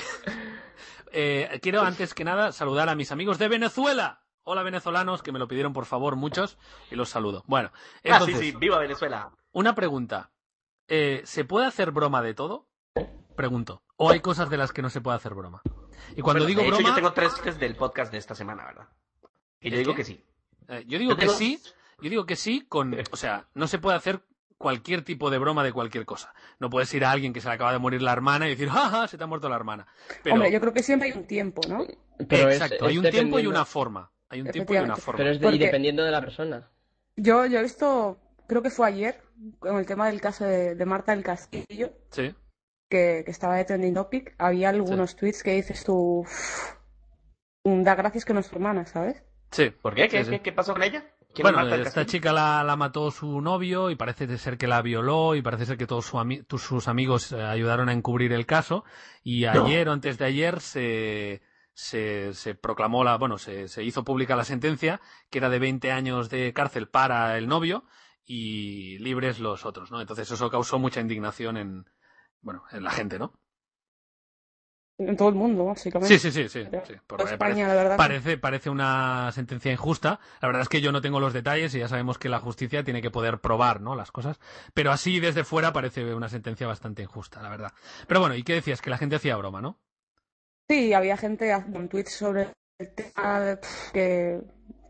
[1.13, 4.21] eh, quiero antes que nada saludar a mis amigos de Venezuela.
[4.51, 6.57] Hola venezolanos, que me lo pidieron por favor muchos
[6.89, 7.43] y los saludo.
[7.45, 9.29] Bueno, Ah, sí, entonces, sí, viva Venezuela.
[9.51, 10.31] una pregunta.
[10.87, 12.67] Eh, ¿Se puede hacer broma de todo?
[13.35, 13.83] Pregunto.
[13.95, 15.61] ¿O hay cosas de las que no se puede hacer broma?
[16.15, 18.33] Y cuando Bueno, digo de hecho, broma, yo tengo tres chistes del podcast de esta
[18.33, 18.87] semana, ¿verdad?
[19.61, 19.97] Y yo ¿El digo qué?
[19.97, 20.25] que sí.
[20.67, 21.61] eh, yo digo yo que tengo- sí,
[22.01, 24.23] yo digo que sí con, o sea, no se puede hacer
[24.57, 26.33] cualquier tipo de broma de cualquier cosa.
[26.57, 28.69] No puedes ir a alguien que se le acaba de morir la hermana y decir,
[28.69, 29.85] ¡ja, se te ha muerto la hermana!
[30.23, 31.85] Pero, Hombre, yo creo que siempre hay un tiempo, ¿no?
[32.27, 34.11] Pero exacto, es hay un tiempo y una forma.
[34.29, 35.17] Hay un tiempo y una forma.
[35.17, 36.69] Pero es de- y Porque- dependiendo de la persona.
[37.15, 39.21] Yo, yo he visto, creo que fue ayer,
[39.59, 42.33] con el tema del caso de, de Marta del Castillo, Sí.
[42.89, 46.73] que, que estaba de trending topic, había algunos tweets que dices tú, "Uf,
[47.65, 49.23] mm, da gracias que no es tu hermana, ¿sabes?
[49.51, 49.69] Sí.
[49.71, 50.07] ¿Por qué?
[50.07, 51.03] ¿Qué, Sí, qué- qué pasó con ella?
[51.33, 55.35] ¿Quién Bueno, esta chica la, la mató su novio y parece ser que la violó
[55.35, 58.47] y parece ser que todos su ami- tus- sus amigos eh, ayudaron a encubrir el
[58.47, 58.83] caso
[59.23, 61.41] y ayer o antes de ayer se,
[61.81, 64.99] se, se proclamó la, bueno, se, se hizo pública la sentencia
[65.29, 67.85] que era de 20 años de cárcel para el novio
[68.25, 70.01] y libres los otros, ¿no?
[70.01, 71.85] Entonces eso causó mucha indignación en,
[72.41, 73.33] bueno, en la gente, ¿no?
[74.97, 76.19] En todo el mundo, básicamente.
[76.19, 76.67] Sí, sí, sí, sí.
[76.85, 76.93] sí.
[77.07, 77.95] Por- España, parece- la verdad.
[77.97, 80.19] Parece, parece una sentencia injusta.
[80.41, 82.83] La verdad es que yo no tengo los detalles y ya sabemos que la justicia
[82.83, 83.95] tiene que poder probar, ¿no?
[83.95, 84.37] Las cosas.
[84.73, 87.71] Pero así desde fuera parece una sentencia bastante injusta, la verdad.
[88.07, 88.81] Pero bueno, ¿y qué decías?
[88.81, 89.79] Que la gente hacía broma, ¿no?
[90.69, 93.57] Sí, había gente con tweets sobre el tema
[93.91, 94.39] que,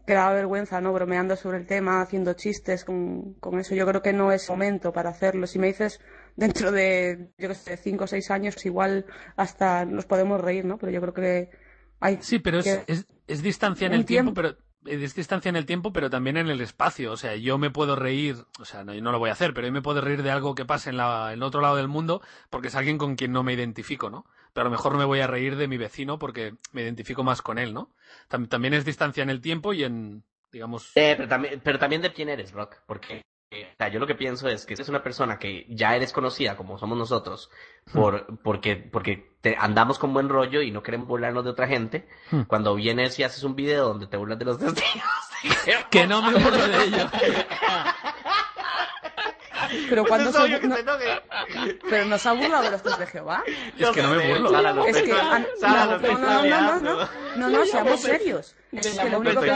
[0.05, 0.91] que daba vergüenza, ¿no?
[0.91, 3.75] Bromeando sobre el tema, haciendo chistes con, con eso.
[3.75, 5.47] Yo creo que no es momento para hacerlo.
[5.47, 6.01] Si me dices
[6.35, 9.05] dentro de, yo qué sé, cinco o seis años, igual
[9.37, 10.77] hasta nos podemos reír, ¿no?
[10.77, 11.49] Pero yo creo que
[12.01, 14.57] hay Sí, pero es, que- es, es distancia en el tiempo, tiempo.
[14.83, 17.13] pero es distancia en el tiempo, pero también en el espacio.
[17.13, 19.53] O sea, yo me puedo reír, o sea, no, yo no lo voy a hacer,
[19.53, 21.77] pero yo me puedo reír de algo que pase en, la, en el otro lado
[21.77, 24.25] del mundo porque es alguien con quien no me identifico, ¿no?
[24.53, 27.41] Pero a lo mejor me voy a reír de mi vecino porque me identifico más
[27.41, 27.91] con él, ¿no?
[28.29, 30.91] Tam- también es distancia en el tiempo y en, digamos...
[30.95, 32.77] Eh, pero, también, pero también de quién eres, Rock.
[32.87, 33.21] Porque
[33.51, 35.95] eh, o sea, yo lo que pienso es que si es una persona que ya
[35.95, 37.49] eres conocida como somos nosotros,
[37.93, 42.07] por, porque, porque te, andamos con buen rollo y no queremos burlarnos de otra gente,
[42.31, 42.41] Hmm.
[42.43, 45.03] cuando vienes y haces un video donde te burlas de los testigos.
[45.89, 47.07] Que no me burlo de ellos.
[49.89, 50.83] Pero Pues cuando se bu- que no- se
[51.89, 53.43] pero ha burlado de los tres de Jehová.
[53.77, 54.49] Es que no me burlo.
[54.49, 58.55] Sara, lo Es que no, lo no, no, no, no, no, no, no, seamos serios.
[58.71, 59.47] Es que lo Me único que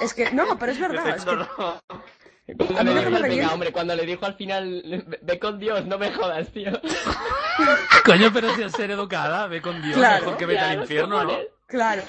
[0.00, 3.52] es que no, pero es Me verdad, que A mí le me dijo, parece venga,
[3.54, 6.70] hombre, cuando le dijo al final, ve, con Dios, no me jodas, tío.
[8.04, 11.24] Coño, pero si es ser educada, ve con Dios, Claro, mejor que vete al infierno,
[11.24, 11.38] ¿no?
[11.66, 12.02] Claro.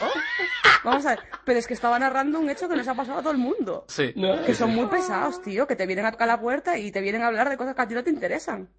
[0.83, 1.19] Vamos a ver.
[1.45, 3.85] Pero es que estaba narrando un hecho que nos ha pasado a todo el mundo.
[3.87, 4.13] Sí.
[4.15, 5.65] No, Que son muy pesados, tío.
[5.67, 7.81] Que te vienen a tocar la puerta y te vienen a hablar de cosas que
[7.81, 8.69] a ti no te interesan.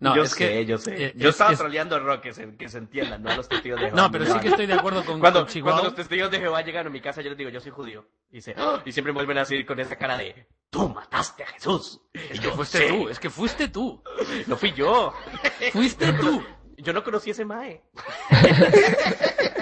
[0.00, 0.64] No, yo es sé, que...
[0.64, 1.06] yo sé.
[1.06, 3.36] eh, yo es- estaba es- troleando a Rock, que se, que se entienda, no a
[3.36, 4.00] los testigos de Jehová.
[4.02, 5.72] No, pero sí que estoy de acuerdo con, Cuando, con Chihuahua.
[5.80, 8.06] cuando los testigos de Jehová llegan a mi casa, yo les digo, yo soy judío.
[8.30, 11.42] Y, dice, "Ah", y siempre me vuelven a decir con esa cara de, tú mataste
[11.42, 12.00] a Jesús.
[12.14, 14.00] Es que yo, fuiste "Sí, tú, es que fuiste tú.
[14.46, 15.12] No fui yo.
[15.72, 16.44] Fuiste tú.
[16.76, 17.82] Yo no conocí ese mae.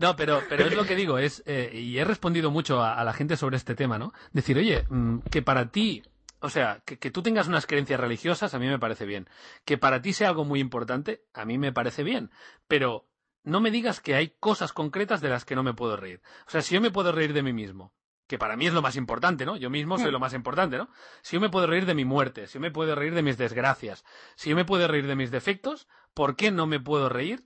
[0.00, 3.04] No, pero, pero es lo que digo, es, eh, y he respondido mucho a, a
[3.04, 4.12] la gente sobre este tema, ¿no?
[4.32, 6.02] Decir, oye, mm, que para ti,
[6.40, 9.28] o sea, que, que tú tengas unas creencias religiosas, a mí me parece bien.
[9.66, 12.30] Que para ti sea algo muy importante, a mí me parece bien.
[12.66, 13.08] Pero
[13.44, 16.22] no me digas que hay cosas concretas de las que no me puedo reír.
[16.46, 17.92] O sea, si yo me puedo reír de mí mismo,
[18.26, 19.56] que para mí es lo más importante, ¿no?
[19.56, 20.12] Yo mismo soy Hmm.
[20.12, 20.88] lo más importante, ¿no?
[21.20, 23.36] Si yo me puedo reír de mi muerte, si yo me puedo reír de mis
[23.36, 24.04] desgracias,
[24.36, 27.44] si yo me puedo reír de mis defectos, ¿por qué no me puedo reír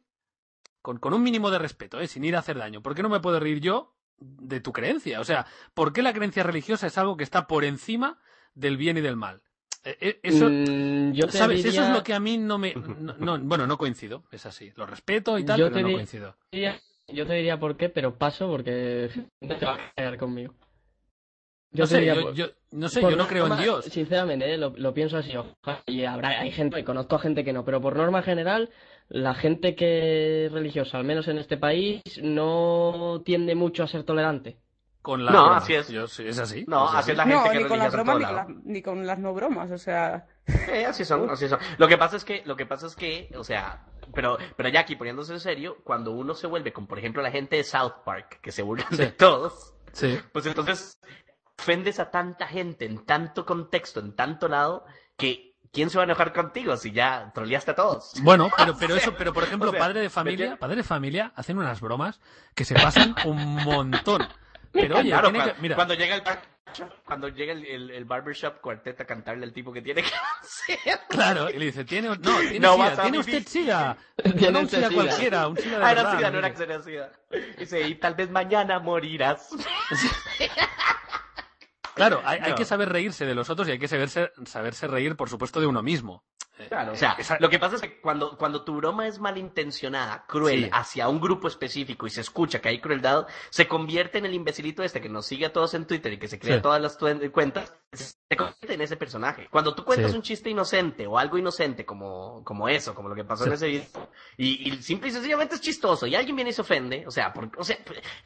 [0.85, 2.07] con, con un mínimo de respeto, ¿eh?
[2.07, 2.83] sin ir a hacer daño.
[2.83, 5.19] ¿Por qué no me puedo reír yo de tu creencia?
[5.19, 8.19] O sea, ¿por qué la creencia religiosa es algo que está por encima
[8.55, 9.41] del bien y del mal?
[9.83, 11.65] Eh, eh, Eso, Mm, yo te ¿sabes?
[11.65, 12.75] Eso es lo que a mí no me...
[12.75, 14.75] no- no, bueno, no coincido, es así.
[14.77, 16.37] Lo respeto y tal, Yo pero no coincido.
[16.53, 16.79] diría-
[17.09, 19.09] Yo te diría por qué, pero paso porque
[19.41, 20.53] no te vas a quedar conmigo.
[21.73, 23.87] Yo No sé, diría yo, no sé, yo no creo en Dios.
[23.87, 25.35] Sinceramente, eh, lo, lo pienso así.
[25.35, 28.71] ojalá, Y habrá, hay gente, y conozco a gente que no, pero por norma general,
[29.09, 34.05] la gente que es religiosa, al menos en este país, no tiende mucho a ser
[34.05, 34.59] tolerante.
[35.03, 35.57] Con la No, broma.
[35.59, 35.89] así es.
[35.89, 36.65] Yo- es así.
[36.67, 38.49] No, es así es la gente No, que ni es con las religiosa en bromas
[38.49, 39.71] ni las, ni con las no bromas.
[39.71, 40.27] O sea,
[40.73, 41.59] Eh, así son, así son.
[41.79, 43.85] Lo que pasa es que, lo que pasa es que, o sea,
[44.15, 47.31] pero, pero ya aquí poniéndose en serio, cuando uno se vuelve con, por ejemplo, la
[47.31, 50.19] gente de South Park, que se burlan de todos, Sí.
[50.33, 50.99] pues entonces
[51.59, 54.85] ofendes a tanta gente en tanto contexto, en tanto lado,
[55.19, 58.13] que ¿quién se va a enojar contigo si ya troleaste a todos?
[58.23, 61.33] Bueno, pero, pero eso, pero por ejemplo, O sea, padre de familia, padre de familia
[61.37, 62.21] hacen unas bromas
[62.55, 64.27] que se pasan un montón.
[64.73, 66.23] Pero oye, Claro, tiene que, mira, cuando llega el
[67.05, 70.11] cuando llega el, el, el barbershop cuartet a cantarle al tipo que tiene que
[70.43, 70.99] hacer.
[71.09, 73.97] claro, y le dice, tiene, no, tiene No sida, tiene usted sida.
[74.25, 74.95] Tiene no un sida sida.
[75.03, 76.19] cualquiera, un sida de Ah, era verdad.
[76.19, 77.13] sida, no no era que era sida.
[77.59, 79.51] Dice, y tal vez mañana morirás.
[81.95, 85.29] Claro, hay, que saber reírse de los otros y hay que saberse, saberse reír, por
[85.29, 86.25] supuesto, de uno mismo.
[86.69, 90.25] Claro, o sea, Esa- lo que pasa es que cuando, cuando tu broma es malintencionada,
[90.29, 90.71] cruel, Sí.
[90.73, 94.85] hacia un grupo específico y se escucha que hay crueldad, se convierte en el imbecilito
[94.85, 96.63] este que nos sigue a todos en Twitter y que se crea Sí.
[96.63, 96.97] todas las
[97.33, 99.49] cuentas, se convierte en ese personaje.
[99.51, 100.17] Cuando tú cuentas Sí.
[100.17, 103.67] un chiste inocente o algo inocente como, como eso, como lo que pasó en ese
[103.67, 103.87] video,
[104.37, 107.33] y, y simple y sencillamente es chistoso y alguien viene y se ofende, o sea,
[107.33, 107.79] por- o sea,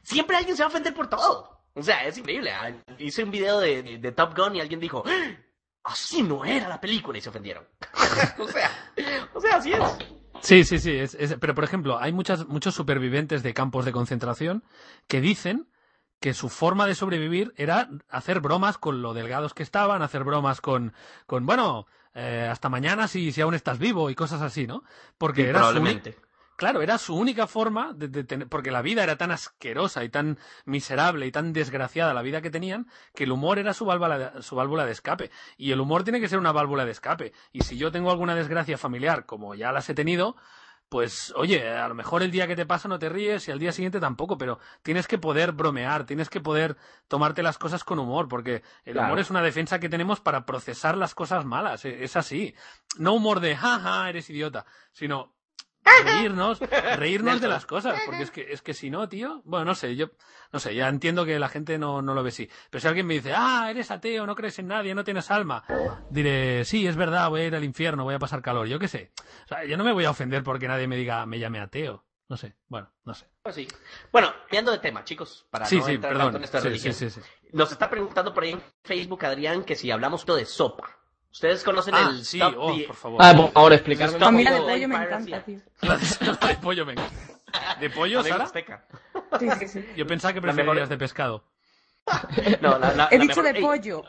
[0.03, 1.57] siempre alguien se va a ofender por todo.
[1.79, 2.51] O sea, es increíble.
[2.53, 5.31] Ah, Hice un video de, de- de Top Gun y alguien dijo, "¡Ah!
[5.85, 7.65] así no era la película y se ofendieron.
[8.39, 8.71] o sea,
[9.35, 9.83] o sea, así es.
[10.41, 10.97] Sí, sí, sí.
[10.97, 14.65] es- es- pero, por ejemplo, hay muchas, muchos supervivientes de campos de concentración
[15.07, 15.69] que dicen
[16.21, 20.61] que su forma de sobrevivir era hacer bromas con lo delgados que estaban, hacer bromas
[20.61, 20.93] con,
[21.27, 24.83] con bueno, eh, hasta mañana si, si aún estás vivo y cosas así, ¿no?
[25.17, 25.75] Porque Sí, era su.
[26.59, 30.09] Claro, era su única forma de, de tener, porque la vida era tan asquerosa y
[30.09, 34.19] tan miserable y tan desgraciada la vida que tenían, que el humor era su válvula,
[34.19, 35.31] de, su válvula de escape.
[35.57, 37.33] Y el humor tiene que ser una válvula de escape.
[37.53, 40.35] Y si yo tengo alguna desgracia familiar, como ya las he tenido,
[40.89, 43.61] pues oye, a lo mejor el día que te pasa no te ríes y al
[43.61, 48.01] día siguiente tampoco, pero tienes que poder bromear, tienes que poder tomarte las cosas con
[48.01, 49.07] humor, porque el Claro.
[49.07, 52.57] humor es una defensa que tenemos para procesar las cosas malas, e- es así.
[52.97, 55.38] No humor de jaja, eres idiota, sino
[56.05, 56.61] reírnos,
[56.97, 59.97] reírnos de las cosas, porque es que, es que si no, tío, bueno, no sé,
[59.97, 60.11] yo,
[60.53, 63.07] no sé, ya entiendo que la gente no, no lo ve así, pero si alguien
[63.07, 65.65] me dice, ah, eres ateo, no crees en nadie, no tienes alma,
[66.11, 68.89] diré, sí, es verdad, voy a ir al infierno, voy a pasar calor, yo qué
[68.89, 69.13] sé,
[69.45, 72.05] o sea, yo no me voy a ofender porque nadie me diga, me llame ateo,
[72.29, 73.27] no sé, bueno, no sé.
[73.43, 73.67] Pues sí.
[74.13, 76.69] Bueno, cambiando de tema, chicos, para Sí, no sí, entrar perdón, tanto en esta sí,
[76.69, 76.95] religión.
[77.53, 80.98] Nos está preguntando por ahí en Facebook, Adrián, que si hablamos de sopa.
[81.31, 83.23] ¿Ustedes conocen Ah, el sí, Stop oh, por favor.
[83.23, 84.15] Ah, por favor, explicarme.
[84.15, 85.61] Stop A mí la de pollo me encanta, tío.
[85.83, 87.09] La de, pollo, venga.
[87.81, 88.45] ¿De pollo, Sara?
[88.45, 88.87] azteca.
[89.39, 89.87] Sí, sí, sí.
[89.97, 91.45] Yo pensaba que La mejor- preferirías de pescado.
[92.63, 94.03] No, la, la- He la dicho mejor- de Ey, pollo.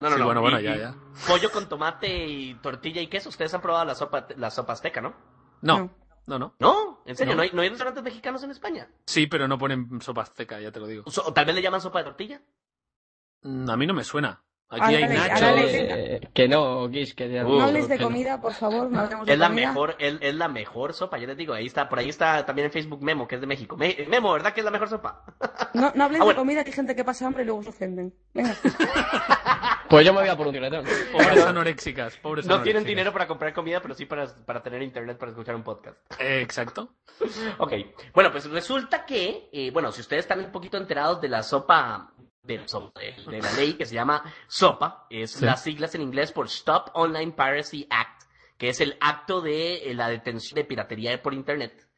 [0.00, 0.24] No, no, Sí, no.
[0.26, 0.94] bueno, bueno, y- ya, y ya.
[1.26, 3.28] Pollo con tomate y tortilla y queso.
[3.28, 5.14] Ustedes han probado la sopa, la sopa azteca, ¿no?
[5.62, 5.90] No,
[6.26, 6.54] no, no.
[6.58, 7.36] No, en serio, No.
[7.38, 8.88] no, hay, no hay restaurantes mexicanos en España.
[9.06, 11.04] Sí, pero no ponen sopa azteca, ya te lo digo.
[11.06, 12.42] O tal vez le llaman sopa de tortilla.
[13.42, 14.42] Mm, A mí no me suena.
[14.80, 15.42] Aquí hay nachos.
[15.68, 18.04] Eh, que no, Guis, que ya Uh, No hables de no.
[18.04, 19.68] comida, por favor, no hablemos de Es la comida.
[19.68, 22.66] mejor, es, es la mejor sopa, yo les digo, ahí está, por ahí está también
[22.66, 23.76] en Facebook Memo, que es de México.
[23.76, 25.24] Me- Memo, ¿verdad que es la mejor sopa?
[25.74, 26.40] No, no hables Ah, de bueno.
[26.40, 28.14] comida, que hay gente que pasa hambre y luego se ofenden.
[28.34, 28.54] Venga.
[29.88, 30.86] Pues yo me voy a por un tiratón.
[31.12, 35.18] Pobres anoréxicas, pobres No tienen dinero para comprar comida, pero sí para, para tener internet
[35.18, 35.98] para escuchar un podcast.
[36.18, 36.94] Eh, exacto.
[37.58, 37.72] Ok,
[38.14, 42.10] bueno, pues resulta que, eh, bueno, si ustedes están un poquito enterados de la sopa,
[42.42, 45.44] de, la de, ley que se llama SOPA, es Sí.
[45.44, 48.24] las siglas en inglés por Stop Online Piracy Act,
[48.58, 51.88] que es el acto de eh, la detención de piratería por Internet.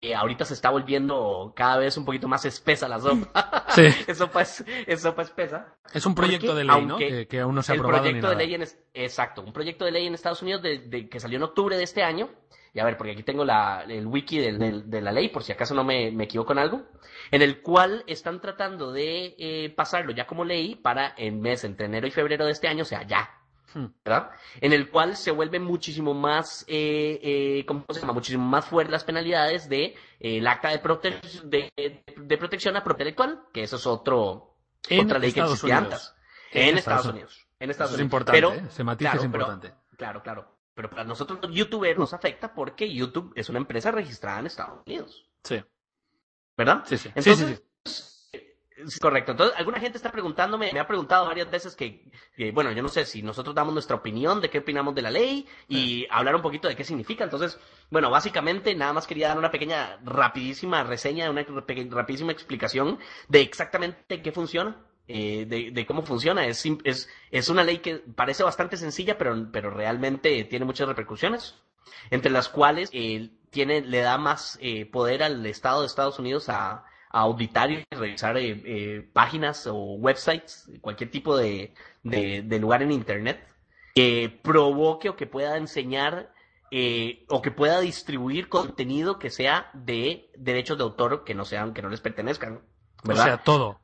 [0.00, 3.64] Eh, ahorita se está volviendo cada vez un poquito más espesa la sopa.
[3.74, 3.82] Sí.
[4.06, 5.76] es, sopa es, es sopa espesa.
[5.92, 6.96] Es un proyecto Porque, de ley, ¿no?
[6.96, 8.46] Que, que aún no se ha el aprobado ni proyecto de nada.
[8.46, 11.42] ley en exacto, un proyecto de ley en Estados Unidos de, de- que salió en
[11.42, 12.28] octubre de este año.
[12.74, 15.42] Y a ver, porque aquí tengo la, el wiki del- del- de la ley, por
[15.42, 16.82] si acaso no me, me equivoco en algo,
[17.30, 21.86] en el cual están tratando de eh, pasarlo ya como ley para el mes entre
[21.86, 23.30] enero y febrero de este año, o sea, ya.
[23.74, 23.86] Hmm.
[24.04, 24.30] ¿verdad?
[24.60, 28.14] En el cual se vuelve muchísimo más, eh, eh, ¿cómo se llama?
[28.14, 32.82] Muchísimo más fuertes las penalidades de eh, el acta de, prote- de, de protección a
[32.84, 34.56] propiedad intelectual, que eso es otro,
[34.88, 35.94] En otra ley que existía Unidos.
[35.94, 36.14] antes.
[36.52, 37.46] En, Estados Unidos.
[37.60, 38.06] En Estados Eso es Unidos.
[38.06, 38.62] importante, Pero, ¿eh?
[38.68, 39.74] Ese matiz claro, es pero- importante.
[39.96, 40.58] claro, claro.
[40.74, 44.80] Pero para nosotros los youtubers nos afecta porque YouTube es una empresa registrada en Estados
[44.86, 45.28] Unidos.
[45.42, 45.62] Sí,
[46.56, 46.84] ¿Verdad?
[46.86, 47.08] sí, sí.
[47.08, 47.62] Entonces, sí, sí, sí.
[49.00, 49.32] Correcto.
[49.32, 52.88] Entonces, alguna gente está preguntándome, me ha preguntado varias veces que, que, bueno, yo no
[52.88, 56.42] sé si nosotros damos nuestra opinión de qué opinamos de la ley y hablar un
[56.42, 57.24] poquito de qué significa.
[57.24, 57.58] Entonces,
[57.90, 61.44] bueno, básicamente nada más quería dar una pequeña, rapidísima reseña, una
[61.90, 62.98] rapidísima explicación
[63.28, 64.76] de exactamente qué funciona.
[65.08, 66.46] eh, de, de cómo funciona.
[66.46, 71.54] Es, es, es una ley que parece bastante sencilla, pero, pero realmente tiene muchas repercusiones
[72.10, 76.48] entre las cuales eh, tiene, le da más eh, poder al Estado de Estados Unidos
[76.48, 82.58] a, a auditar y revisar eh, eh, páginas o websites, cualquier tipo de, de, de
[82.58, 83.46] lugar en Internet,
[83.94, 86.32] que provoque o que pueda enseñar
[86.70, 91.72] eh, o que pueda distribuir contenido que sea de derechos de autor que no sean,
[91.72, 92.60] que no les pertenezcan.
[93.04, 93.24] O ¿verdad?
[93.24, 93.80] sea, todo.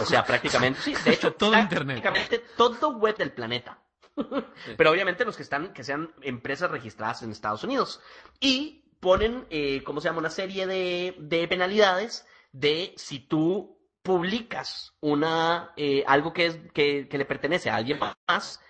[0.00, 2.00] O sea, prácticamente, sí, de hecho, Todo Internet.
[2.00, 3.82] prácticamente todo web del planeta.
[4.78, 8.00] Pero obviamente los que están, que sean empresas registradas en Estados Unidos.
[8.40, 10.18] Y ponen, eh, ¿cómo se llama?
[10.20, 17.08] Una serie de, de penalidades de si tú publicas una, eh, algo que, es, que,
[17.08, 18.60] que le pertenece a alguien más,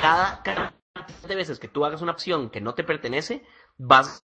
[0.00, 0.74] cada, cada
[1.28, 3.44] de veces que tú hagas una opción que no te pertenece,
[3.76, 4.22] vas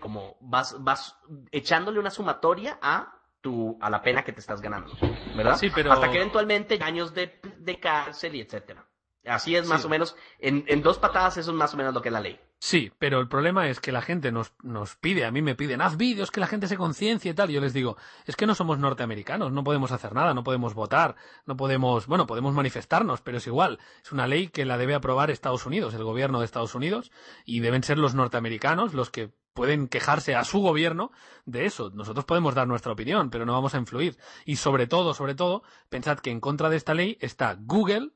[0.00, 1.16] como vas, vas
[1.50, 4.92] echándole una sumatoria a tu, a la pena que te estás ganando,
[5.34, 5.56] ¿verdad?
[5.56, 8.86] Sí, pero- Hasta que eventualmente años de, de cárcel y etcétera.
[9.26, 9.86] Así es más Sí.
[9.86, 12.20] o menos, en, en dos patadas eso es más o menos lo que es la
[12.20, 12.40] ley.
[12.62, 15.80] Sí, pero el problema es que la gente nos, nos pide, a mí me piden,
[15.80, 17.48] haz vídeos, que la gente se conciencie y tal.
[17.48, 17.96] Yo les digo,
[18.26, 22.26] es que no somos norteamericanos, no podemos hacer nada, no podemos votar, no podemos, bueno,
[22.26, 23.78] podemos manifestarnos, pero es igual.
[24.04, 27.10] Es una ley que la debe aprobar Estados Unidos, el gobierno de Estados Unidos,
[27.46, 31.12] y deben ser los norteamericanos los que pueden quejarse a su gobierno
[31.46, 31.90] de eso.
[31.94, 34.18] Nosotros podemos dar nuestra opinión, pero no vamos a influir.
[34.44, 38.10] Y sobre todo, sobre todo, pensad que en contra de esta ley está Google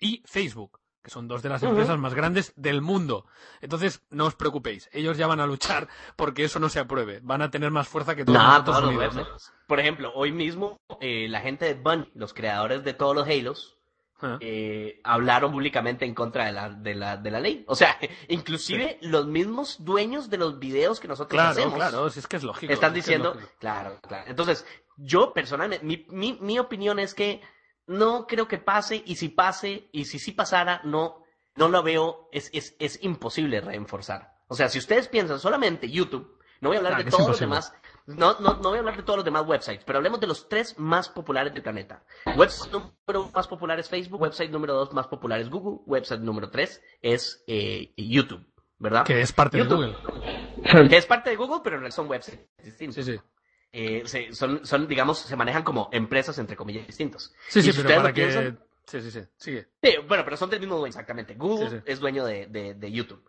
[0.00, 3.24] y Facebook, que son dos de las empresas más grandes del mundo.
[3.62, 7.20] Entonces, no os preocupéis, ellos ya van a luchar porque eso no se apruebe.
[7.22, 9.22] Van a tener más fuerza que todos los unidos, ¿no?
[9.22, 9.52] websites.
[9.66, 13.78] Por ejemplo, hoy mismo eh, la gente de Bungie, los creadores de todos los Halos,
[14.40, 17.64] eh, hablaron públicamente en contra de la, de la, de la ley.
[17.68, 17.96] O sea,
[18.28, 22.36] inclusive los mismos dueños de los videos que nosotros Claro, hacemos claro, si es que
[22.36, 22.70] es lógico.
[22.70, 23.52] están es que es diciendo, lógico.
[23.60, 24.24] claro, claro.
[24.28, 24.66] Entonces,
[24.98, 27.40] yo personalmente, mi, mi, mi opinión es que
[27.88, 31.24] no creo que pase y si pase y si sí pasara, no,
[31.56, 34.36] no lo veo, es, es, es imposible reenforzar.
[34.46, 37.40] O sea, si ustedes piensan solamente YouTube, no voy a hablar Ah, de todos los
[37.40, 37.72] demás,
[38.06, 40.48] no, no, no voy a hablar de todos los demás websites, pero hablemos de los
[40.48, 42.02] tres más populares del planeta.
[42.36, 46.20] Website número uno más popular es Facebook, website número dos más popular es Google, website
[46.20, 48.46] número tres es eh, YouTube,
[48.78, 49.04] ¿verdad?
[49.04, 49.64] Que es parte de.
[49.64, 49.96] Google.
[50.88, 53.04] Que es parte de Google, pero en realidad son websites distintos.
[53.04, 53.20] Sí, sí.
[53.72, 57.34] Eh, se- son, son, digamos, se manejan como empresas, entre comillas, distintos.
[57.48, 58.22] Sí, sí, Y si pero ustedes para lo que...
[58.22, 59.20] piensan- Sí, sí, sí.
[59.36, 59.68] Sigue.
[59.82, 61.34] Sí, bueno, pero son del mismo dueño, exactamente.
[61.34, 61.82] Google Sí, sí.
[61.84, 63.22] es dueño de, de- de YouTube.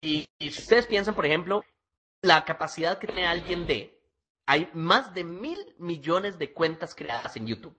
[0.00, 1.62] Y, y si ustedes piensan, por ejemplo,
[2.22, 4.00] la capacidad que tiene alguien de...
[4.46, 7.76] Hay más de mil millones de cuentas creadas en YouTube.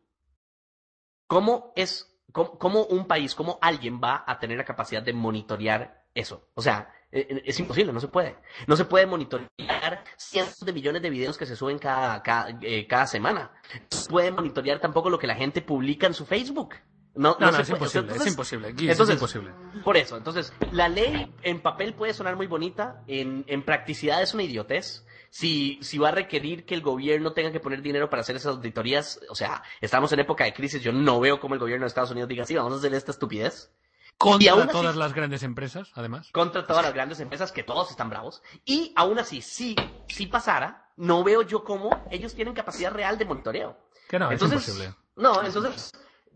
[1.27, 6.05] ¿Cómo es, cómo, cómo un país, cómo alguien va a tener la capacidad de monitorear
[6.13, 6.49] eso?
[6.53, 8.35] O sea, es imposible, no se puede.
[8.67, 12.85] No se puede monitorear cientos de millones de videos que se suben cada, cada, eh,
[12.87, 13.51] cada semana.
[13.91, 16.75] No se puede monitorear tampoco lo que la gente publica en su Facebook.
[17.17, 18.67] No, No, no, es imposible, Entonces, es imposible.
[18.67, 19.51] Entonces- es imposible.
[19.85, 24.33] por eso, entonces, la ley en papel puede sonar muy bonita, en, en practicidad es
[24.33, 25.05] una idiotez.
[25.29, 28.55] Si, si va a requerir que el gobierno tenga que poner dinero para hacer esas
[28.55, 31.87] auditorías, o sea, estamos en época de crisis, yo no veo cómo el gobierno de
[31.87, 33.71] Estados Unidos diga, sí, vamos a hacer esta estupidez.
[34.15, 36.29] Y Contra así- todas las grandes empresas, además.
[36.31, 38.41] Contra todas las grandes empresas, que todos están bravos.
[38.63, 39.75] Y aún así, si,
[40.07, 43.77] si pasara, no veo yo cómo ellos tienen capacidad real de monitoreo.
[44.07, 44.95] Que no, Entonces, es imposible.
[45.17, 45.91] No, entonces,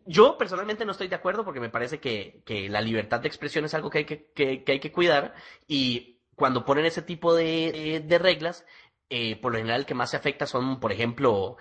[0.06, 3.64] yo personalmente no estoy de acuerdo porque me parece que, que la libertad de expresión
[3.66, 5.34] es algo que hay que, que- que hay que cuidar
[5.68, 8.66] y cuando ponen ese tipo de, de- de reglas,
[9.10, 11.58] eh, por lo general el que más se afecta son, por ejemplo,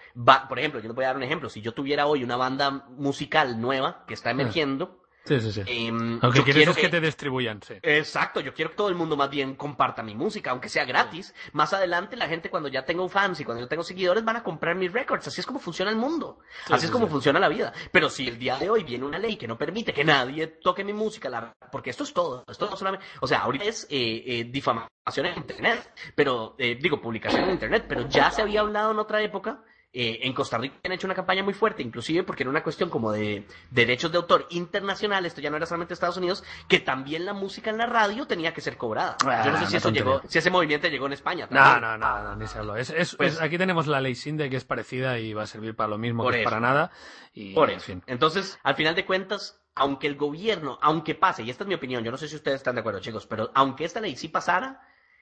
[0.49, 2.71] por ejemplo, yo les voy a dar un ejemplo, si yo tuviera hoy una banda
[2.71, 5.63] musical nueva que está emergiendo, Sí, sí, sí.
[5.67, 7.75] em, Lo que yo quieres que te distribuyan, sí.
[7.83, 11.35] Exacto, yo quiero que todo el mundo más bien comparta mi música, aunque sea gratis.
[11.53, 14.43] Más adelante la gente cuando ya tengo fans y cuando yo tengo seguidores van a
[14.43, 15.27] comprar mis records.
[15.29, 16.39] Así es como funciona el mundo.
[16.67, 17.73] Sí, Así sí, es como funciona la vida.
[17.93, 20.85] Pero si el día de hoy viene una ley que no permite que nadie toque
[20.85, 24.23] mi música, la- porque esto es todo, esto no solamente, o sea, ahorita es eh,
[24.27, 28.93] eh, difamación en internet, pero eh, digo publicación en internet, pero ya se había hablado
[28.93, 29.63] en otra época.
[29.93, 32.91] Eh, en Costa Rica han hecho una campaña muy fuerte, inclusive porque era una cuestión
[32.91, 37.25] como de derechos de autor internacional, esto ya no era solamente Estados Unidos, que también
[37.25, 39.17] la música en la radio tenía que ser cobrada.
[39.27, 41.47] Ah, Yo no sé si eso llegó, si ese movimiento llegó en España.
[41.51, 41.81] No, también.
[41.81, 42.77] no, no, no, ni se habló.
[42.77, 45.47] Es, es- Pues- es- aquí tenemos la ley Sinde, que es parecida y va a
[45.47, 46.45] servir para lo mismo que eso.
[46.45, 46.91] para nada.
[47.33, 47.87] Y, Por en eso.
[47.87, 48.03] fin.
[48.07, 52.05] Entonces, al final de cuentas, aunque el gobierno, aunque pase, y esta es mi opinión,
[52.05, 54.81] yo no sé si ustedes están de acuerdo, chicos, pero aunque esta ley sí pasara,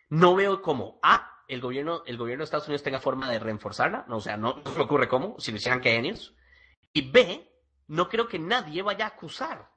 [0.09, 4.05] no veo cómo A, el gobierno, el gobierno de Estados Unidos tenga forma de reenforzarla,
[4.09, 6.35] no, o sea, no se me ocurre cómo, si lo hicieran que genios.
[6.93, 7.49] Y B,
[7.89, 9.71] no creo que nadie vaya a acusar.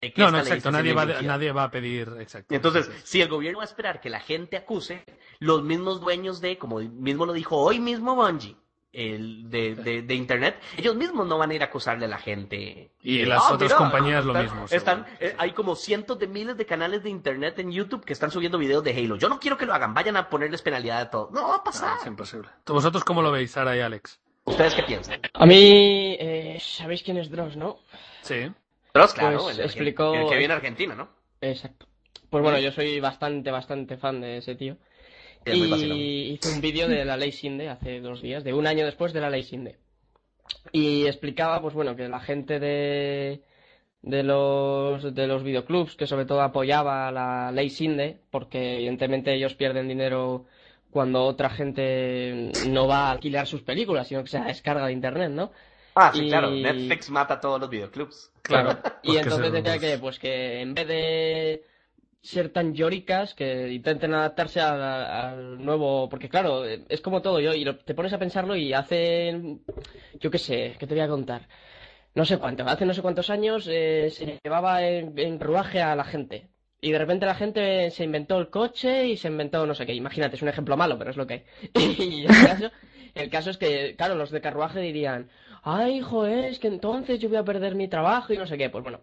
[0.00, 0.70] de que No, no, exacto.
[0.70, 2.08] Nadie va, nadie va a pedir.
[2.20, 2.54] Exacto.
[2.54, 3.02] Entonces, sí.
[3.04, 5.04] si el gobierno va a esperar que la gente acuse,
[5.38, 8.56] los mismos dueños de, como mismo lo dijo hoy mismo Bungie,
[8.96, 12.18] el de, de, de Internet, ellos mismos no van a ir a acusarle a la
[12.18, 12.90] gente.
[13.02, 14.76] Y Eh, las "Ah, otras mira, compañías lo están- mismo.
[14.76, 18.30] Están, eh, hay como cientos de miles de canales de Internet en YouTube que están
[18.30, 19.16] subiendo videos de Halo.
[19.16, 21.28] Yo no quiero que lo hagan, vayan a ponerles penalidad a todo.
[21.32, 21.98] No va a No, pasar.
[22.00, 22.48] es imposible.
[22.66, 24.18] ¿Vosotros cómo lo veis, Sara y Alex?
[24.44, 25.20] ¿Ustedes qué piensan?
[25.34, 27.78] A mí, eh, ¿sabéis quién es Dross, no?
[28.22, 28.50] Sí.
[28.94, 31.08] Dross, claro, Pues el, Argen- explicó- el que viene a Argentina, ¿no?
[31.40, 31.86] Exacto.
[32.30, 34.76] Pues bueno, yo soy bastante, bastante fan de ese tío.
[35.46, 35.56] Es.
[35.56, 39.12] Y hice un vídeo de la ley Sinde hace dos días, de un año después
[39.12, 39.76] de la ley Sinde.
[40.72, 43.42] Y explicaba, pues bueno, que la gente de,
[44.02, 49.54] de los, de los videoclubs, que sobre todo apoyaba la ley Sinde, porque evidentemente ellos
[49.54, 50.46] pierden dinero
[50.90, 55.30] cuando otra gente no va a alquilar sus películas, sino que se descarga de internet,
[55.30, 55.52] ¿no?
[55.94, 56.50] Ah, sí, Y- claro.
[56.50, 58.30] Netflix mata a todos los videoclubs.
[58.42, 58.78] Claro.
[58.82, 61.64] Pues y que entonces decía que, pues que en vez de
[62.22, 67.78] ser tan llóricas, que intenten adaptarse al, nuevo, porque claro, es como todo, y lo-
[67.78, 69.58] te pones a pensarlo y hace,
[70.20, 71.48] yo qué sé, ¿qué te voy a contar?
[72.16, 75.94] no sé cuánto, hace no sé cuántos años eh, se llevaba en, en carruaje a
[75.94, 76.48] la gente.
[76.80, 79.94] Y de repente la gente se inventó el coche y se inventó no sé qué.
[79.94, 81.44] Imagínate, es un ejemplo malo, pero es lo que hay.
[81.74, 82.26] y
[83.14, 85.28] el caso, es que, claro, los de carruaje dirían,
[85.62, 88.70] ay, joder, es que entonces yo voy a perder mi trabajo y no sé qué.
[88.70, 89.00] Pues bueno,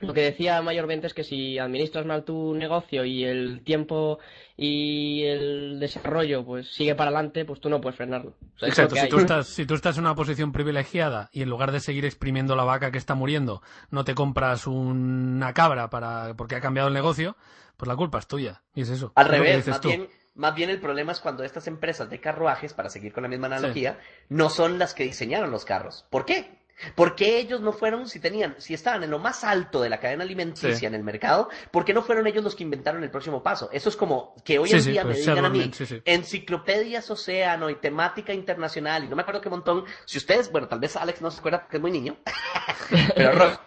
[0.00, 4.18] lo que decía mayormente es que si administras mal tu negocio y el tiempo
[4.56, 8.34] y el desarrollo pues sigue para adelante, pues tú no puedes frenarlo.
[8.56, 11.42] O sea, es Exacto, si tú, estás, si tú estás en una posición privilegiada y
[11.42, 15.90] en lugar de seguir exprimiendo la vaca que está muriendo, no te compras una cabra
[15.90, 17.36] para porque ha cambiado el negocio,
[17.76, 18.62] pues la culpa es tuya.
[18.74, 19.12] Y es eso.
[19.14, 19.88] Al es revés, dices más tú.
[19.88, 23.28] bien, más bien el problema es cuando estas empresas de carruajes, para seguir con la
[23.28, 23.98] misma analogía,
[24.28, 26.06] no son las que diseñaron los carros.
[26.10, 26.57] ¿Por qué?
[26.94, 30.22] Porque ellos no fueron, si tenían, si estaban en lo más alto de la cadena
[30.24, 30.86] alimenticia Sí.
[30.86, 33.68] en el mercado, ¿por qué no fueron ellos los que inventaron el próximo paso?
[33.72, 35.70] Eso es como que hoy en sí, día pues me digan a mí,
[36.04, 40.80] enciclopedias océano y temática internacional, y no me acuerdo qué montón, si ustedes, bueno, tal
[40.80, 42.16] vez Alex no se acuerda porque es muy niño,
[43.16, 43.60] pero Ro-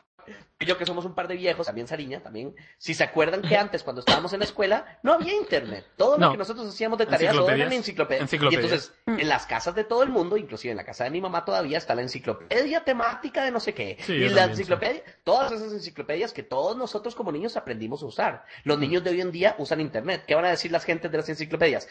[0.62, 3.58] y yo que somos un par de viejos, también Sariña, también, si se acuerdan que
[3.58, 6.28] antes cuando estábamos en la escuela no había internet, todo No.
[6.28, 8.22] lo que nosotros hacíamos de tareas todo eran Enciclopedias.
[8.22, 8.64] enciclopedias.
[8.64, 11.20] Y entonces, en las casas de todo el mundo, inclusive en la casa de mi
[11.20, 13.98] mamá todavía está la enciclopedia temática de no sé qué.
[14.02, 18.06] Sí, y la también, enciclopedia, todas esas enciclopedias que todos nosotros como niños aprendimos a
[18.06, 18.46] usar.
[18.64, 20.24] Los niños de hoy en día usan internet.
[20.28, 21.88] ¿Qué van a decir las gentes de las enciclopedias?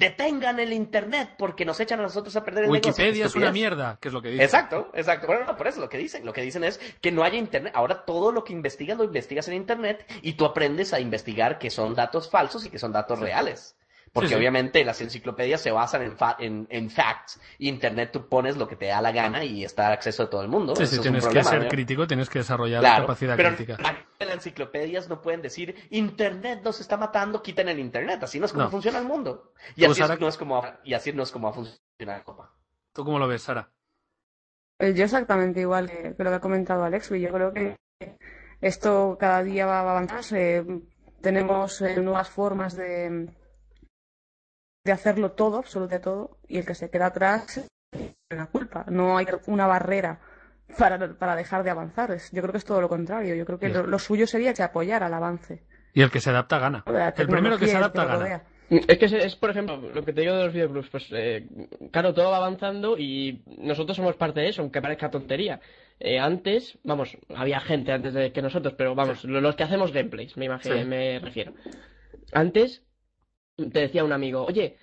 [0.00, 2.90] Detengan el internet porque nos echan a nosotros a perder el negocio.
[2.90, 4.42] Wikipedia es una mierda, que es lo que dice.
[4.42, 5.26] Exacto, exacto.
[5.26, 6.24] Bueno, no, por eso lo que dicen.
[6.24, 7.74] Lo que dicen es que no haya internet.
[7.76, 11.68] Ahora todo lo que investigas lo investigas en internet y tú aprendes a investigar que
[11.68, 13.76] son datos falsos y que son datos reales.
[14.12, 14.38] Porque Sí, sí.
[14.38, 18.66] obviamente las enciclopedias se basan en, fa- en, en facts y internet tú pones lo
[18.66, 20.74] que te da la gana y está al acceso de todo el mundo.
[20.74, 21.68] Sí, Eso sí, es un tienes que ser ¿no?
[21.68, 23.76] crítico, tienes que desarrollar Claro, capacidad pero crítica.
[24.18, 28.20] en las enciclopedias no pueden decir Internet nos está matando, quiten el Internet.
[28.24, 28.70] Así no es como No.
[28.70, 29.52] funciona el mundo.
[29.76, 32.18] Y así, es- Sara- no es como, y así no es como va a funcionar
[32.18, 32.52] la Copa.
[32.92, 33.70] ¿Tú cómo lo ves, Sara?
[34.80, 37.76] Eh, Yo exactamente igual que, que lo que ha comentado Alex, y yo creo que
[38.60, 40.24] esto cada día va a avanzar.
[40.36, 40.64] eh,
[41.20, 43.28] tenemos eh, nuevas formas de,
[44.84, 48.84] de hacerlo todo, absolutamente todo, y el que se queda atrás tiene la culpa.
[48.88, 50.20] No hay una barrera
[50.78, 52.10] para, para dejar de avanzar.
[52.12, 53.34] Es- Yo creo que es todo lo contrario.
[53.34, 55.64] Yo creo que lo, lo suyo sería que apoyar al avance.
[55.92, 56.84] Y el que se adapta gana.
[57.16, 58.18] El primero que se adapta gana.
[58.18, 58.44] rodea.
[58.70, 61.48] Es que es, es, por ejemplo, lo que te digo de los videoclubs, pues eh,
[61.90, 65.60] claro, todo va avanzando y nosotros somos parte de eso, aunque parezca tontería.
[65.98, 69.92] Eh, antes, vamos, había gente antes de que nosotros, pero vamos, lo- los que hacemos
[69.92, 70.84] gameplays, me imagino, Sí.
[70.84, 71.52] me refiero.
[72.32, 72.84] Antes
[73.56, 74.76] te decía un amigo, oye,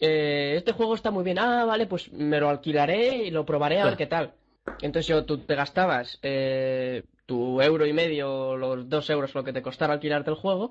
[0.00, 3.80] eh, este juego está muy bien, ah, vale, pues me lo alquilaré y lo probaré
[3.80, 4.34] a ver qué tal.
[4.80, 9.52] Entonces yo, tú te gastabas eh, tu euro y medio, los dos euros lo que
[9.52, 10.70] te costara alquilarte el juego,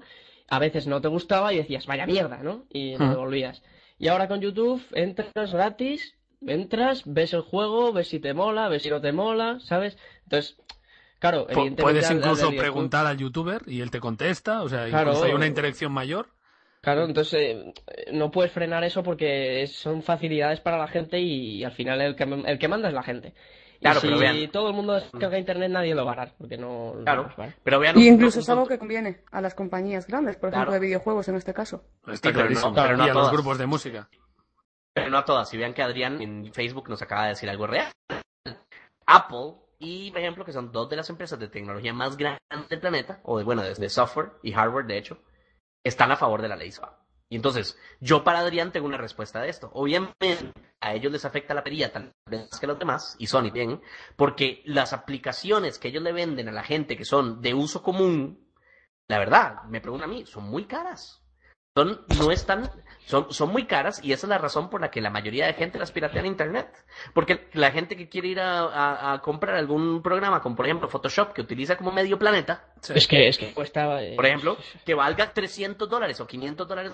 [0.50, 2.66] a veces no te gustaba y decías, vaya mierda, ¿no?
[2.70, 3.64] Y lo devolvías.
[3.98, 6.16] Y ahora con YouTube entras gratis,
[6.46, 9.98] entras, ves el juego, ves si te mola, ves si no te mola, ¿sabes?
[10.24, 10.58] Entonces,
[11.20, 15.12] claro, evidentemente Puedes incluso preguntar al youtuber y él te contesta, o sea, Claro.
[15.12, 16.33] incluso hay una interacción mayor.
[16.84, 17.40] Claro, entonces
[17.88, 22.16] eh, no puedes frenar eso porque son facilidades para la gente y, al final el
[22.16, 23.34] que, el que manda es la gente.
[23.80, 24.52] Claro, y si pero vean.
[24.52, 26.94] todo el mundo descarga internet nadie lo va a dar, porque no...
[26.96, 27.24] no Claro.
[27.24, 27.56] nos va a dar.
[27.64, 30.82] Pero vean Y incluso es algo que conviene a las compañías grandes, por ejemplo, Claro.
[30.82, 31.84] de videojuegos en este caso.
[32.08, 32.74] Está Sí, pero no- clarísimo.
[32.76, 33.34] pero no y a a los todas.
[33.34, 34.10] grupos de música.
[34.94, 35.50] Pero no a todas.
[35.50, 37.92] Si vean que Adrián en Facebook nos acaba de decir algo real.
[39.06, 42.40] Apple y, por ejemplo, que son dos de las empresas de tecnología más grandes
[42.70, 45.18] del planeta, o de, bueno, de software y hardware, de hecho,
[45.84, 47.04] están a favor de la ley SWAP.
[47.30, 49.72] Y entonces, yo para Adrián tengo una respuesta de esto.
[49.74, 53.50] Obviamente, a ellos les afecta la perilla tal vez que a los demás, y Sony
[53.52, 53.82] bien,
[54.16, 58.52] porque las aplicaciones que ellos le venden a la gente que son de uso común,
[59.08, 61.24] la verdad, me preguntan a mí, son muy caras.
[61.76, 62.70] Son, no están,
[63.06, 65.54] son, son muy caras y esa es la razón por la que la mayoría de
[65.54, 66.68] gente las piratea en internet.
[67.14, 70.88] Porque la gente que quiere ir a, a- a comprar algún programa, como por ejemplo
[70.90, 72.66] Photoshop, que utiliza como medio planeta,
[72.96, 74.02] Es que, es que cuesta...
[74.04, 76.92] eh, por ejemplo, que valga 300 dólares o 500 dólares.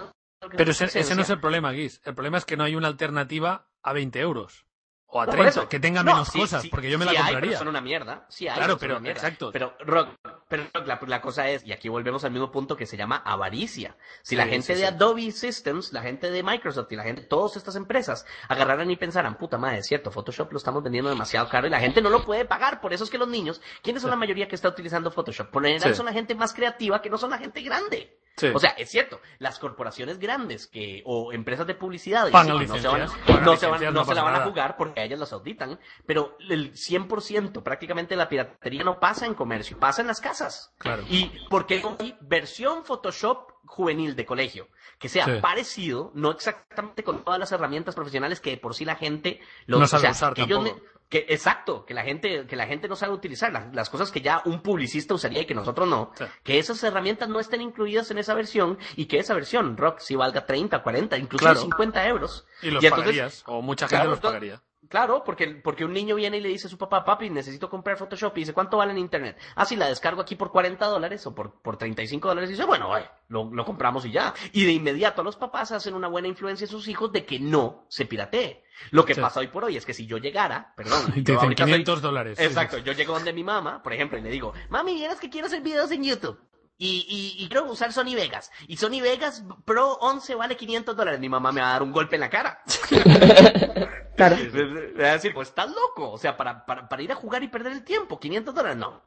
[0.55, 2.01] Pero ese, ese no es el problema, Guis.
[2.05, 4.65] El problema es que no hay una alternativa a 20 euros.
[5.11, 5.69] O a No, por 30, eso.
[5.69, 7.49] que tenga No, menos sí, cosas, sí, porque yo me sí la hay, compraría.
[7.49, 8.25] pero son una mierda.
[8.29, 9.17] Sí hay, Claro, pero- mierda.
[9.19, 9.49] exacto.
[9.51, 10.09] Pero, Rock,
[10.47, 13.17] pero Rock, la, la cosa es, y aquí volvemos al mismo punto que se llama
[13.25, 13.95] avaricia.
[14.21, 14.85] Si la gente de.
[14.85, 19.35] Adobe Systems, la gente de Microsoft y la gente, todas estas empresas, agarraran y pensaran,
[19.37, 22.23] puta madre, es cierto, Photoshop lo estamos vendiendo demasiado caro y la gente no lo
[22.23, 22.79] puede pagar.
[22.79, 25.49] Por eso es que los niños, ¿quiénes son la mayoría que está utilizando Photoshop?
[25.49, 28.15] Por lo general son la gente más creativa que no son la gente grande.
[28.37, 28.47] Sí.
[28.53, 32.59] O sea, es cierto, las corporaciones grandes que, o empresas de publicidad no se van,
[32.59, 35.03] licencias, pagan no se, van- licencias, no no se la van a jugar porque a
[35.03, 40.07] ellas las auditan, pero el 100% prácticamente la piratería no pasa en comercio, pasa en
[40.07, 40.73] las casas.
[40.77, 41.03] Claro.
[41.09, 45.31] Y porque hay versión Photoshop juvenil de colegio, que sea Sí.
[45.41, 49.79] parecido, no exactamente con todas las herramientas profesionales que de por sí la gente los,
[49.79, 50.87] No o sabe sea, usar que ellos tampoco.
[51.09, 54.21] Que, exacto, que la gente, que la gente no sabe utilizar, las, las cosas que
[54.21, 56.25] ya un publicista usaría y que nosotros no, Sí.
[56.43, 60.15] que esas herramientas no estén incluidas en esa versión y que esa versión, Rock, si
[60.15, 61.61] valga 30, 40, incluso Claro.
[61.61, 62.45] 50 euros.
[62.61, 64.61] Y los entonces- pagarías, o mucha gente Claro, los pagaría.
[64.89, 67.95] Claro, porque, porque un niño viene y le dice a su papá, papi, necesito comprar
[67.97, 69.37] Photoshop y dice, ¿cuánto vale en internet?
[69.55, 72.65] Ah, sí, la descargo aquí por 40 dólares o por, por 35 dólares y dice,
[72.65, 74.33] bueno, eh, lo, lo compramos y ya.
[74.51, 77.85] Y de inmediato los papás hacen una buena influencia en sus hijos de que no
[77.87, 78.63] se piratee.
[78.91, 79.21] Lo que Sí.
[79.21, 81.71] pasa hoy por hoy es que si yo llegara, perdón, Y te dicen ahorita soy-
[81.71, 82.39] 500 dólares.
[82.39, 82.83] Exacto, sí.
[82.83, 85.61] yo llego donde mi mamá, por ejemplo, y le digo, mami, vieras que quiero hacer
[85.61, 86.39] videos en YouTube.
[86.81, 87.05] Y,
[87.37, 88.49] y, y quiero usar Sony Vegas.
[88.67, 91.19] Y Sony Vegas Pro 11 vale 500 dólares.
[91.19, 92.61] Mi mamá me va a dar un golpe en la cara.
[94.19, 94.35] Claro.
[94.35, 96.11] A decir, pues estás loco.
[96.11, 99.01] O sea, para, para, para ir a jugar y perder el tiempo, 500 dólares, no.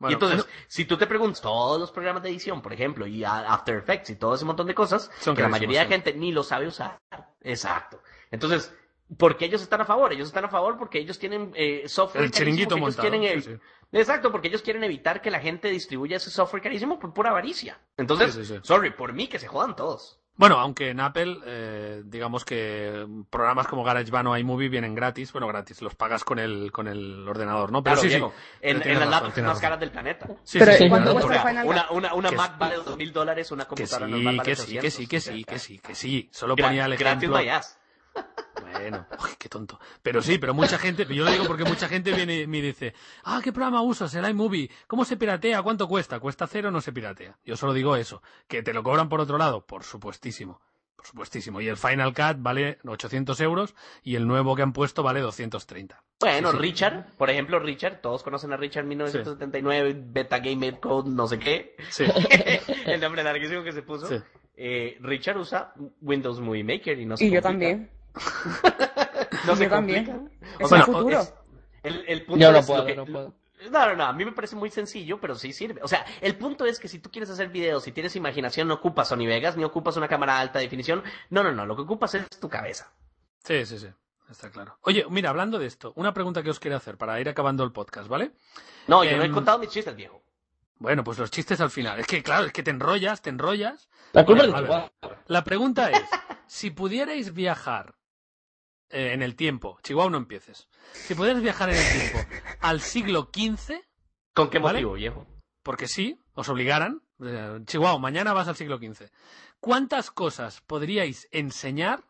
[0.00, 3.06] Bueno, y entonces, bueno, si tú te preguntas todos los programas de edición, por ejemplo,
[3.06, 5.92] y After Effects y todo ese montón de cosas, Son que la mayoría de sí.
[5.92, 6.98] gente ni lo sabe usar.
[7.42, 8.02] Exacto.
[8.30, 8.74] Entonces,
[9.18, 10.12] ¿por qué ellos están a favor?
[10.12, 13.08] Ellos están a favor porque ellos tienen eh, software el carísimo chiringuito ellos montado.
[13.10, 13.58] quieren, sí, sí.
[13.92, 17.78] Exacto, porque ellos quieren evitar que la gente distribuya ese software carísimo por pura avaricia.
[17.96, 18.58] Entonces, sí.
[18.62, 20.19] sorry, por mí que se jodan todos.
[20.40, 25.46] Bueno, aunque en Apple, eh, digamos que programas como GarageBand o iMovie vienen gratis, bueno,
[25.46, 27.82] gratis, los pagas con el, con el ordenador, ¿no?
[27.82, 28.56] Pero Claro, sí, Diego, sí.
[28.62, 29.60] en, las laptops más razón.
[29.60, 30.26] caras del planeta.
[30.42, 32.56] Sí, Pero sí, sí, ¿cuánto cuesta el Final Una, una, una Que Mac sí.
[32.58, 35.06] vale dos mil dólares, una Que computadora sí, normal vale que sí, que sí, 800,
[35.10, 36.28] que sí, que sí, que sí.
[36.32, 37.32] Solo gra- ponía el Gratis ejemplo.
[37.34, 37.78] vayas.
[38.72, 39.78] Bueno, uy, qué tonto.
[40.02, 42.94] Pero sí, pero mucha gente, yo lo digo porque mucha gente viene y me dice,
[43.24, 44.14] ah, ¿qué programa usas?
[44.14, 44.70] El iMovie.
[44.86, 45.62] ¿Cómo se piratea?
[45.62, 46.20] ¿Cuánto cuesta?
[46.20, 47.38] ¿Cuesta cero o no se piratea?
[47.44, 48.22] Yo solo digo eso.
[48.48, 49.66] ¿Que te lo cobran por otro lado?
[49.66, 50.60] Por supuestísimo.
[50.96, 51.60] Por supuestísimo.
[51.62, 56.02] Y el Final Cut vale 800 euros y el nuevo que han puesto vale 230.
[56.20, 56.62] Bueno, Sí, sí.
[56.62, 61.74] Richard, por ejemplo, Richard, todos conocen a Richard 1979, Beta Game Code, no sé qué.
[61.88, 62.04] Sí.
[62.86, 64.06] el nombre larguísimo que se puso.
[64.08, 64.16] Sí.
[64.56, 65.72] Eh, Richard usa
[66.02, 67.88] Windows Movie Maker y no se Y yo también.
[69.46, 70.30] No se yo también.
[70.58, 71.20] Es Bueno, el futuro.
[71.20, 71.34] es-
[71.82, 73.34] el, el punto Yo no es puedo, que- no puedo.
[73.70, 75.82] No, no, no, a mí me parece muy sencillo, pero sí sirve.
[75.82, 78.74] O sea, el punto es que si tú quieres hacer videos, si tienes imaginación, no
[78.74, 81.02] ocupas Sony Vegas, ni ocupas una cámara de alta definición.
[81.28, 82.90] No, no, no, lo que ocupas es tu cabeza.
[83.44, 83.88] Sí, sí, sí.
[84.30, 84.78] Está claro.
[84.82, 87.72] Oye, mira, hablando de esto, una pregunta que os quería hacer para ir acabando el
[87.72, 88.32] podcast, ¿vale?
[88.86, 90.22] No, yo no he Em, contado mis chistes, viejo.
[90.78, 91.98] Bueno, pues los chistes al final.
[92.00, 93.90] Es que, claro, es que te enrollas, te enrollas.
[94.12, 95.08] La culpa es Bueno, de.
[95.26, 96.08] La pregunta es,
[96.46, 97.94] si pudierais viajar
[98.90, 100.68] eh, en el tiempo, Chihuahua no empieces,
[101.04, 102.18] si pudierais viajar en el tiempo
[102.60, 103.74] al siglo XV,
[104.34, 104.78] ¿Con qué ¿Vale?
[104.78, 105.26] motivo, viejo?
[105.62, 109.10] porque sí, os obligaran, eh, Chihuahua, mañana vas al siglo XV,
[109.60, 112.04] ¿cuántas cosas podríais enseñar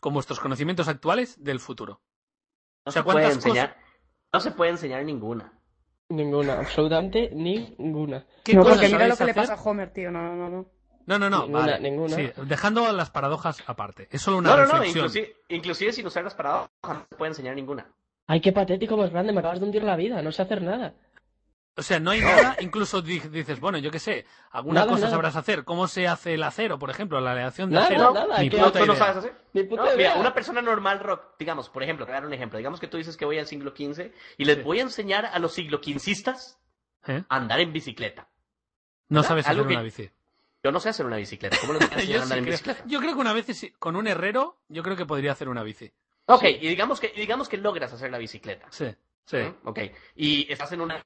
[0.00, 2.02] con vuestros conocimientos actuales del futuro?
[2.84, 3.76] No O sea, se puede ¿cuántas enseñar.
[4.32, 5.52] No se puede enseñar ninguna.
[6.08, 8.26] Ninguna, absolutamente ninguna.
[8.42, 10.10] ¿Qué No, cosas porque mira lo que le pasa a Homer, tío.
[10.10, 10.70] No, no, no.
[11.06, 11.80] No, no, no, Ninguna, vale.
[11.80, 12.16] ninguna.
[12.16, 14.08] Sí, dejando las paradojas aparte.
[14.10, 17.30] Es solo una No, no, no, inclusive, inclusive sin usar las paradojas no se puede
[17.30, 17.86] enseñar ninguna.
[18.26, 20.94] Ay, qué patético más grande, me acabas de hundir la vida, no sé hacer nada.
[21.74, 25.00] O sea, no hay nada, incluso di- dices, bueno, yo qué sé, alguna Nada, cosa
[25.04, 25.10] nada.
[25.12, 25.64] sabrás hacer.
[25.64, 28.12] ¿Cómo se hace el acero, por ejemplo, la aleación de Nada, acero?
[28.12, 29.04] nada, Ni que- ¿No, puta ¿Tú no idea.
[29.04, 29.34] sabes hacer?
[29.54, 30.14] Ni puta No, mira, idea.
[30.20, 32.58] una persona normal, Rock, digamos, por ejemplo, te voy a dar un ejemplo.
[32.58, 34.62] Digamos que tú dices que voy al siglo XV y les Sí.
[34.62, 36.58] voy a enseñar a los siglo XVistas
[37.06, 37.24] ¿Eh?
[37.26, 38.28] a andar en bicicleta.
[39.08, 40.10] No sabes hacer Algo que- una bici.
[40.64, 41.56] Yo no sé hacer una bicicleta.
[41.60, 42.84] ¿Cómo les voy a enseñar Yo, a andar sí en creo, bicicleta?
[42.86, 45.92] yo creo que una vez con un herrero, yo creo que podría hacer una bici.
[46.26, 48.66] Ok, y digamos que, y digamos que logras hacer la bicicleta.
[48.70, 48.86] Sí,
[49.26, 49.38] sí.
[49.38, 49.68] ¿Mm?
[49.68, 49.78] Ok,
[50.14, 51.02] y estás en una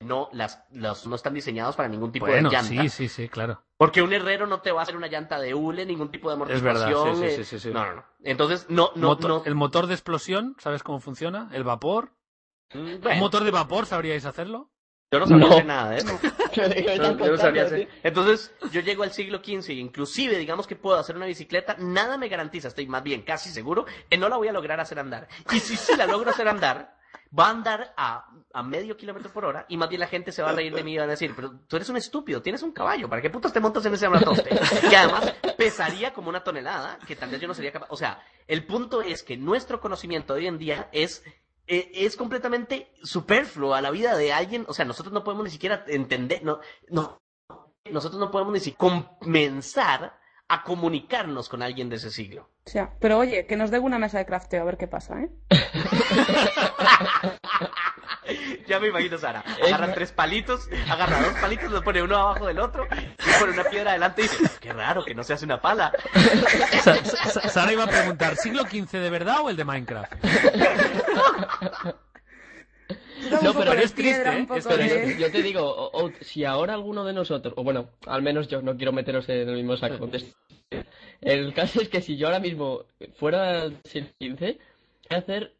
[0.00, 2.68] no, las, los, no están diseñados para ningún tipo Bueno, de llanta.
[2.68, 3.62] sí, sí, sí, claro.
[3.76, 6.52] Porque un herrero no te va a hacer una llanta de hule, ningún tipo de
[6.52, 7.16] Es verdad, amortiguación.
[7.16, 7.70] sí, sí, eh, sí, sí, sí.
[7.72, 8.04] No, no, no.
[8.22, 9.42] Entonces, no, no.
[9.44, 11.48] El motor de explosión, ¿sabes cómo funciona?
[11.52, 12.12] El vapor.
[12.72, 14.70] Mm, ¿Un motor de vapor sabríais hacerlo?
[15.14, 15.54] Yo no sabría No.
[15.54, 16.18] hacer nada de eso.
[16.54, 16.68] Yo
[16.98, 17.88] No, yo sabría hacer.
[18.02, 22.28] Entonces, yo llego al siglo XV inclusive, digamos que puedo hacer una bicicleta, nada me
[22.28, 25.26] garantiza, estoy más bien casi seguro, que no la voy a lograr hacer andar.
[25.52, 26.96] Y si sí la logro hacer andar,
[27.36, 30.42] va a andar a, a medio kilómetro por hora y más bien la gente se
[30.42, 32.62] va a reír de mí y va a decir, pero tú eres un estúpido, tienes
[32.62, 34.50] un caballo, ¿para qué putas te montas en ese amatoste?
[34.88, 37.86] Que además pesaría como una tonelada, que tal vez yo no sería capaz.
[37.90, 41.24] O sea, el punto es que nuestro conocimiento hoy en día es
[41.66, 45.50] eh, es completamente superfluo a la vida de alguien, o sea, nosotros no podemos ni
[45.50, 47.18] siquiera entender, no, no,
[47.90, 52.50] nosotros no podemos ni siquiera comenzar a comunicarnos con alguien de ese siglo.
[52.66, 55.20] O sea, pero oye, que nos dé una mesa de crafteo a ver qué pasa,
[55.20, 55.30] ¿eh?
[58.66, 62.58] ya me imagino Sara, agarra tres palitos, agarra dos palitos, los pone uno abajo del
[62.58, 65.60] otro, y pone una piedra adelante y dice, qué raro que no se hace una
[65.60, 65.92] pala.
[66.82, 70.12] Sa- Sa- Sara iba a preguntar, ¿siglo XV de verdad o el de Minecraft?
[73.30, 74.46] No, poco pero es triste, piedra, ¿eh?
[74.48, 77.90] Pero de- yo, yo te digo, o- o- si ahora alguno de nosotros, o bueno,
[78.06, 80.08] al menos yo, no quiero meteros en el mismo saco.
[81.20, 82.84] El caso es que si yo ahora mismo
[83.16, 84.58] fuera del siglo XV, voy
[85.10, 85.54] a hacer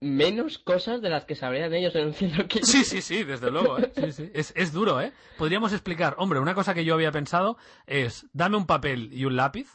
[0.00, 2.64] menos cosas de las que sabrían ellos en un siglo XV.
[2.64, 3.78] Sí, sí, sí, desde luego.
[3.78, 3.90] ¿eh?
[3.96, 4.30] Sí, sí.
[4.34, 5.12] Es, es duro, ¿eh?
[5.38, 9.36] Podríamos explicar, hombre, una cosa que yo había pensado es, dame un papel y un
[9.36, 9.68] lápiz,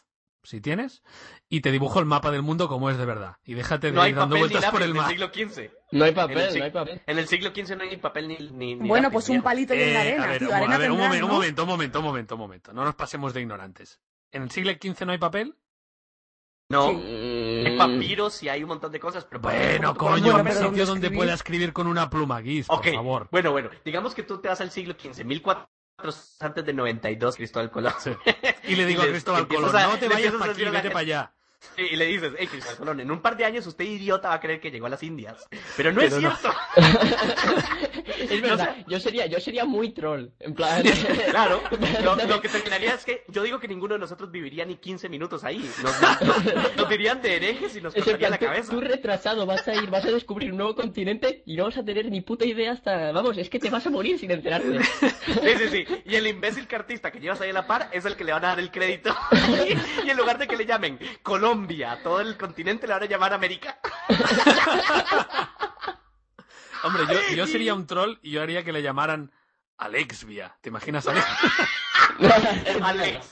[0.44, 1.02] si tienes,
[1.50, 3.38] y te dibujo el mapa del mundo como es de verdad.
[3.44, 5.10] Y déjate de No ir dando vueltas por el el mar.
[5.10, 5.72] siglo XV.
[5.92, 7.02] No hay papel, no hay papel.
[7.08, 9.42] En el siglo XV no hay ni papel ni, ni, ni Bueno, lápiz, pues un
[9.42, 10.48] palito y en la Eh, arena, a ver, tío.
[10.50, 12.74] un- Arena a ver, un, tendrán, momen- un momento, un momento, un momento, un momento.
[12.74, 14.00] No nos pasemos de ignorantes.
[14.32, 15.56] ¿En el siglo XV no hay papel?
[16.72, 17.64] No, Sí.
[17.66, 19.40] Hay papiros y hay un montón de cosas, pero...
[19.42, 21.18] Bueno, ¿cómo- coño, Bueno, un sitio ¿dónde donde escribir?
[21.18, 23.28] pueda escribir con una pluma, Guis, por Ok, favor.
[23.32, 27.72] bueno, bueno, digamos que tú te vas al siglo XV, 1400 antes de 92, Cristóbal
[27.72, 27.94] Colón.
[28.00, 28.12] Sí.
[28.66, 30.70] Y le digo a les- Cristóbal Colón, a- no te vayas a para aquí, a
[30.70, 31.34] vete para allá.
[31.76, 34.36] Sí, y le dices, hey, Cristóbal Colón, en un par de años usted idiota va
[34.36, 35.46] a creer que llegó a las Indias.
[35.76, 36.36] Pero no es Pero no.
[36.38, 36.58] cierto.
[38.20, 40.28] Es verdad, yo sería, yo sería muy troll.
[40.40, 40.84] En plan.
[41.30, 41.62] Claro,
[42.04, 45.08] lo, lo que terminaría es que yo digo que ninguno de nosotros viviría ni 15
[45.10, 45.60] minutos ahí.
[45.82, 48.72] Nos, nos- nos dirían de herejes y nos Es plan, la tú, cabeza.
[48.72, 51.84] tú retrasado vas a ir, vas a descubrir un nuevo continente y no vas a
[51.86, 54.84] tener ni puta idea hasta, vamos, es que te vas a morir sin enterarte.
[54.84, 55.10] Sí,
[55.58, 55.86] sí, sí.
[56.06, 58.44] Y el imbécil cartista que llevas ahí a la par es el que le van
[58.44, 59.16] a dar el crédito.
[60.06, 61.00] y en lugar de que le llamen
[61.50, 63.80] Colombia, todo el continente le van a llamar América.
[66.84, 69.32] Hombre, yo, yo sería un troll y yo haría que le llamaran
[69.78, 70.56] Alexvia.
[70.62, 71.26] ¿Te imaginas Alex?
[72.84, 73.30] Alex.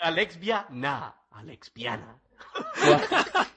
[0.00, 1.14] Alex Viana.
[1.30, 2.18] Alex Viana.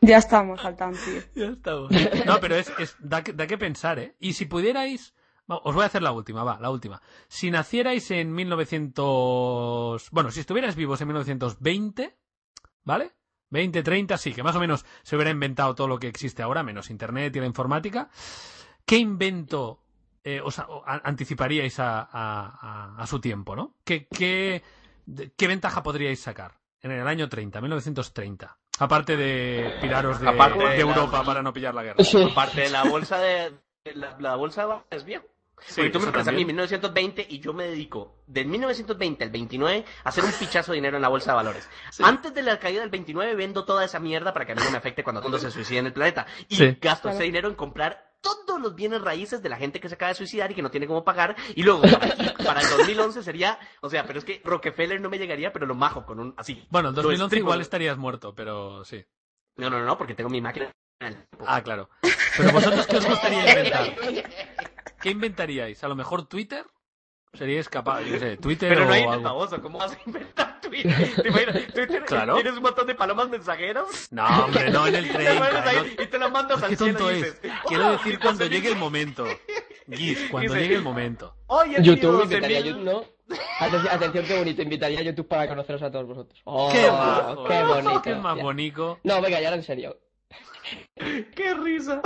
[0.01, 1.21] Ya estamos al tanto, tío.
[1.35, 1.91] ya estamos.
[2.25, 4.15] No, pero es, es da, que- da que pensar, ¿eh?
[4.19, 5.15] Y si pudierais...
[5.47, 7.01] Os voy a hacer la última, va, la última.
[7.27, 10.09] Si nacierais en 1900...
[10.11, 12.15] Bueno, si estuvierais vivos en 1920,
[12.83, 13.11] ¿vale?
[13.49, 16.63] 20, 30, sí, que más o menos se hubiera inventado todo lo que existe ahora,
[16.63, 18.09] menos Internet y la informática.
[18.85, 19.79] ¿Qué invento
[20.23, 23.75] eh, os a- o- a- anticiparíais a, a- a- a su tiempo, ¿no?
[23.83, 24.63] ¿Qué, qué,
[25.05, 28.57] de- ¿Qué ventaja podríais sacar en el año 30, 1930?
[28.79, 32.03] Aparte de piraros de, Aparte de de Europa para no pillar la guerra.
[32.31, 33.51] Aparte de la bolsa de.
[33.85, 35.21] de La, la bolsa de es bien.
[35.61, 36.47] Sí, Porque tú me eso preguntas a mí también.
[36.47, 40.97] 1920 y yo me dedico del 1920 al 29 a hacer un pichazo de dinero
[40.97, 41.69] en la bolsa de valores.
[42.03, 44.71] Antes de la caída del 29 vendo toda esa mierda para que a mí no
[44.71, 46.25] me afecte cuando todo el mundo se suicide en el planeta.
[46.49, 46.77] Y Sí.
[46.81, 47.25] gasto ese Claro.
[47.25, 50.51] dinero en comprar todos los bienes raíces de la gente que se acaba de suicidar
[50.51, 51.35] y que no tiene cómo pagar.
[51.55, 51.81] Y luego,
[52.45, 55.75] para, el 2011 sería, o sea, pero es que Rockefeller no me llegaría, pero lo
[55.75, 56.65] majo con un, así.
[56.69, 57.45] Bueno, en Lo 2011 estripo.
[57.45, 59.05] igual estarías muerto, pero sí.
[59.57, 60.71] No, no, no, no, porque tengo mi máquina.
[61.45, 61.89] Ah, claro.
[62.37, 63.95] Pero vosotros, ¿qué os gustaría inventar?
[65.05, 65.83] ¿Qué inventaríais?
[65.83, 66.65] A lo mejor Twitter.
[67.35, 68.01] ¿Seríais capaz?
[68.01, 69.21] Yo qué sé, Twitter Pero o no hay algo.
[69.21, 71.13] baboso, ¿cómo vas a inventar Twitter?
[71.21, 71.55] ¿Te imaginas?
[71.75, 72.33] Twitter Claro.
[72.33, 74.07] tienes un montón de palomas mensajeros.
[74.11, 75.69] No, hombre, no en el 30.
[75.69, 77.39] ahí no- y te lo mandas ¿Qué al cielo es?
[77.67, 78.49] Quiero "Oh, decir cuando 12.000".
[78.49, 79.25] llegue el momento.
[79.85, 81.35] Guis, cuando Dice, llegue el momento.
[81.45, 82.65] Hoy he YouTube invitaría 12.000.
[82.65, 83.03] YouTube, ¿no?
[83.59, 86.41] Atención, atención, qué bonito, invitaría a YouTube para conoceros a todos vosotros.
[86.45, 87.43] Oh, ¡Qué majo!
[87.45, 88.01] qué bonito.
[88.01, 88.99] ¡Qué más bonito!
[89.03, 89.99] No, venga, ya ahora en serio.
[90.95, 92.01] ¡Qué risa!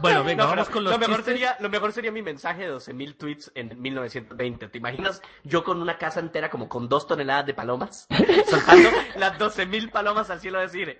[0.00, 1.34] Bueno, venga, No, vamos con los lo mejor chistes.
[1.34, 4.68] sería lo mejor sería mi mensaje de 12.000 tweets en 1920.
[4.68, 8.06] ¿Te imaginas yo con una casa entera como con dos toneladas de palomas?
[8.48, 10.96] Soltando las 12.000 palomas al cielo a decir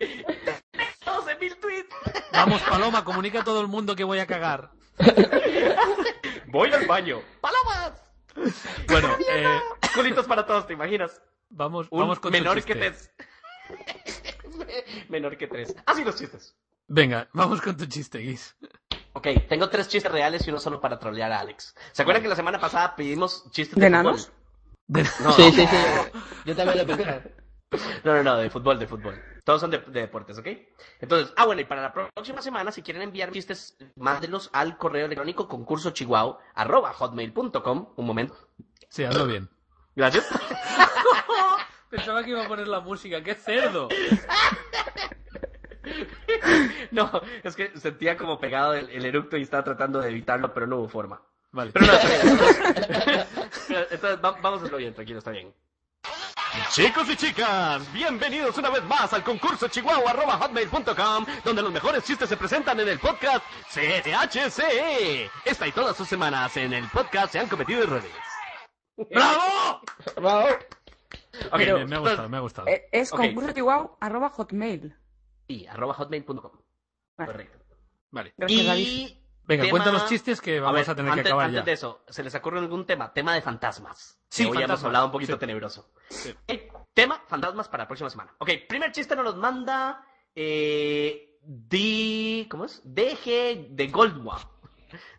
[1.04, 1.94] 12.000 tweets.
[2.32, 4.70] Vamos, Paloma, comunica a todo el mundo que voy a cagar.
[6.46, 7.20] Voy al baño.
[7.40, 8.00] ¡Palomas!
[8.88, 9.60] Bueno, eh,
[9.94, 11.20] Colitos para todos, ¿te imaginas?
[11.50, 13.10] vamos, Un vamos con menor que tres.
[15.08, 15.74] menor que tres.
[15.86, 16.56] Así los chistes.
[16.86, 18.56] Venga, vamos con tu chiste, Guis.
[19.14, 21.74] Ok, tengo tres chistes reales y uno solo para trolear a Alex.
[21.92, 24.00] ¿Se acuerdan que la semana pasada pedimos chistes de, ¿De fútbol?
[24.02, 24.32] enanos?
[24.86, 25.76] De- No, Sí, sí, sí.
[26.44, 27.34] Yo también lo pensé.
[28.04, 29.22] no, no, no, de fútbol, de fútbol.
[29.44, 30.46] Todos son de, de deportes, ¿ok?
[31.00, 35.06] Entonces, ah, bueno, y para la próxima semana, si quieren enviar chistes, mándenlos al correo
[35.06, 35.92] electrónico concurso
[36.54, 37.92] arroba hotmail.com.
[37.96, 38.36] Un momento.
[38.88, 39.48] Sí, hazlo bien.
[39.94, 40.26] Gracias.
[41.90, 43.22] Pensaba que iba a poner la música.
[43.22, 43.88] ¡Qué cerdo!
[46.90, 47.10] No,
[47.42, 50.76] es que sentía como pegado el, el eructo y estaba tratando de evitarlo, pero no
[50.76, 51.20] hubo forma.
[51.52, 51.70] Vale.
[51.72, 51.92] Pero no.
[51.92, 53.26] Entonces,
[53.90, 55.52] entonces, va- vamos a hacerlo bien, tranquilo, está bien.
[56.70, 62.36] Chicos y chicas, bienvenidos una vez más al concurso chihuahua.hotmail.com, donde los mejores chistes se
[62.36, 65.30] presentan en el podcast CHCE.
[65.44, 68.10] Esta y todas sus semanas en el podcast se han cometido errores.
[69.10, 69.80] ¡Bravo!
[70.16, 70.46] Bravo.
[71.50, 72.68] Ok, Bien, bien, me ha gustado, me ha gustado.
[72.68, 73.18] Eh, Es Ok.
[73.20, 74.94] concurso chihuahua arroba hotmail.
[75.46, 76.52] Y arroba hotmail.com.
[77.16, 77.32] Vale.
[77.32, 77.58] Correcto.
[78.10, 78.34] Vale.
[78.36, 78.86] Gracias, David.
[78.86, 79.20] Y...
[79.46, 81.64] Venga, tema- cuenta los chistes que vamos a, ver, tener antes, que acabar antes ya.
[81.64, 83.12] de eso, ¿se les ocurre algún tema?
[83.12, 84.18] Tema de fantasmas.
[84.30, 85.38] Sí, hoy hemos hablado un poquito sí.
[85.38, 85.90] tenebroso.
[86.08, 86.30] Sí.
[86.30, 88.34] Ok, tema fantasmas para la próxima semana.
[88.38, 92.46] Ok, primer chiste nos los manda eh, D...
[92.50, 92.80] ¿Cómo es?
[92.84, 94.40] DG de Goldwa.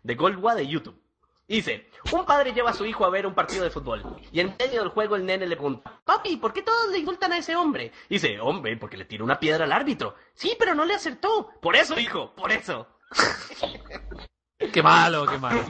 [0.02, 1.00] De Goldwa de YouTube.
[1.48, 4.02] Dice, un padre lleva a su hijo a ver un partido de fútbol
[4.32, 7.32] y en medio del juego el nene le pregunta, papi, ¿por qué todos le insultan
[7.32, 7.92] a ese hombre?
[8.08, 10.16] Dice, hombre, porque le tiró una piedra al árbitro.
[10.34, 11.50] Sí, pero no le acertó.
[11.60, 12.88] Por eso, hijo, por eso.
[14.72, 15.62] Qué malo, qué malo.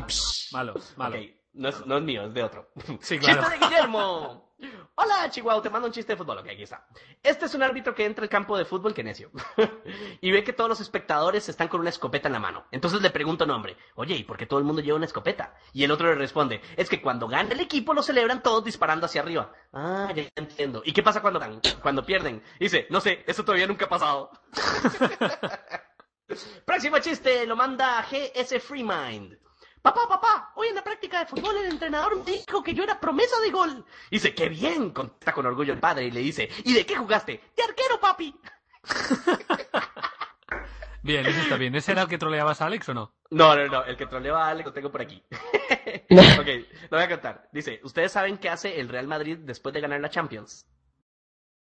[0.53, 1.17] Malo, malo.
[1.17, 1.23] Ok,
[1.55, 2.71] no es, no es mío, es de otro.
[3.01, 3.43] Sí, claro.
[3.43, 4.45] ¡Chiste de Guillermo!
[4.95, 6.39] Hola, Chihuahua, te mando un chiste de fútbol.
[6.39, 6.87] Ok, aquí está.
[7.23, 9.31] Este es un árbitro que entra al campo de fútbol, que necio.
[10.21, 12.65] y ve que todos los espectadores están con una escopeta en la mano.
[12.71, 15.55] Entonces le pregunta un hombre, oye, ¿y por qué todo el mundo lleva una escopeta?
[15.75, 19.07] Y el otro le responde, es que cuando gana el equipo lo celebran todos disparando
[19.07, 19.53] hacia arriba.
[19.73, 20.83] Ah, ya entiendo.
[20.85, 21.61] ¿Y qué pasa cuando ganan?
[21.83, 22.43] Cuando pierden.
[22.59, 24.31] Dice, no sé, eso todavía nunca ha pasado.
[26.65, 29.39] Próximo chiste, lo manda GS Freemind.
[29.87, 32.99] Papá, papá, hoy en la práctica de fútbol el entrenador me dijo que yo era
[32.99, 33.87] promesa de gol.
[34.11, 37.41] Dice, qué bien, contesta con orgullo el padre y le dice, ¿y de qué jugaste?
[37.57, 38.35] De arquero, papi.
[41.05, 41.73] Bien, eso está bien.
[41.77, 43.15] ¿Ese era el que troleabas a Alex o no?
[43.31, 45.23] No, no, no, el que troleaba a Alex lo tengo por aquí.
[45.31, 46.49] ok,
[46.91, 47.49] lo voy a contar.
[47.53, 50.67] Dice, ¿ustedes saben qué hace el Real Madrid después de ganar la Champions?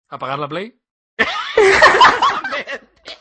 [0.09, 0.79] ¿Apagar la play?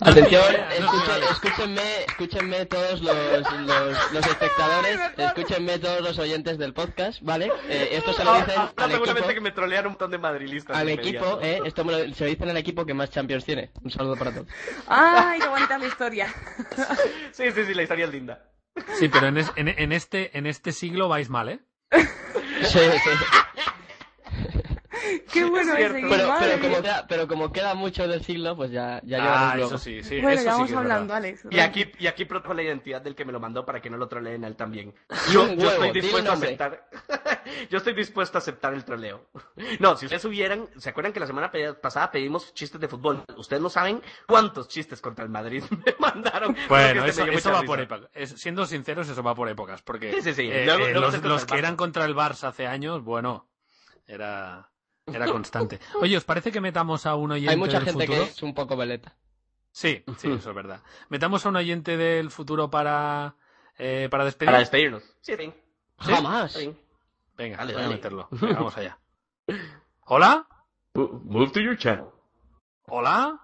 [0.00, 0.42] Atención,
[1.30, 3.14] escúchenme, escúchenme todos los,
[3.62, 7.50] los, los espectadores, escúchenme todos los oyentes del podcast, ¿vale?
[7.68, 10.18] Eh, esto se lo dicen Ah, ah, al equipo, que me trolean un montón de
[10.18, 10.76] madrilistas.
[10.76, 13.70] al equipo, eh, esto me lo- se lo dicen al equipo que más Champions tiene.
[13.82, 14.48] Un saludo para todos.
[14.88, 16.34] ¡Ay, qué bonita la historia!
[17.32, 18.44] Sí, sí, sí, la historia es linda.
[18.98, 21.60] Sí, pero en, es- en- en este, en este siglo vais mal, ¿eh?
[22.62, 23.10] Sí, sí.
[25.32, 26.06] ¡Qué bueno Es ese.
[26.08, 30.02] Pero, como queda, pero como queda mucho del siglo, pues ya, ya ah, eso sí,
[30.02, 30.20] sí.
[30.20, 31.14] Bueno, eso ya vamos hablando.
[31.14, 31.46] Alex.
[31.50, 33.96] Y aquí, y aquí protejo la identidad del que me lo mandó para que no
[33.96, 34.94] lo troleen a él también.
[35.32, 36.88] Yo, estoy dispuesto a aceptar.
[37.70, 39.26] yo estoy dispuesto a aceptar el troleo.
[39.78, 41.50] No, si ustedes hubieran, ¿se acuerdan que la semana
[41.80, 43.24] pasada pedimos chistes de fútbol?
[43.36, 46.56] Ustedes no saben cuántos chistes contra el Madrid me mandaron.
[46.68, 48.08] Bueno, eso, este me eso va por épocas.
[48.36, 49.82] Siendo sinceros, eso va por épocas.
[49.82, 50.50] Porque Sí, sí, sí.
[50.50, 53.48] eh, Luego- eh, luego los, los que eran contra el Barça hace años, bueno,
[54.06, 54.70] era,
[55.06, 55.78] era constante.
[56.00, 58.24] Oye, ¿os parece que metamos a un oyente Hay mucha del gente futuro?
[58.24, 59.16] que es un poco veleta.
[59.70, 60.80] Sí, sí, eso es verdad.
[61.08, 63.34] Metamos a un oyente del futuro para,
[63.76, 64.48] eh, para despedir.
[64.48, 65.02] Para despedirnos.
[65.20, 65.52] Sí, sí.
[66.00, 66.12] ¿Sí?
[66.12, 66.52] Jamás.
[66.52, 66.76] Sí.
[67.36, 67.94] Venga, Dale, voy a dale.
[67.96, 68.28] meterlo.
[68.30, 68.98] Venga, vamos allá.
[70.06, 70.46] ¿Hola?
[70.94, 72.06] Move to your channel.
[72.86, 73.40] ¿Hola?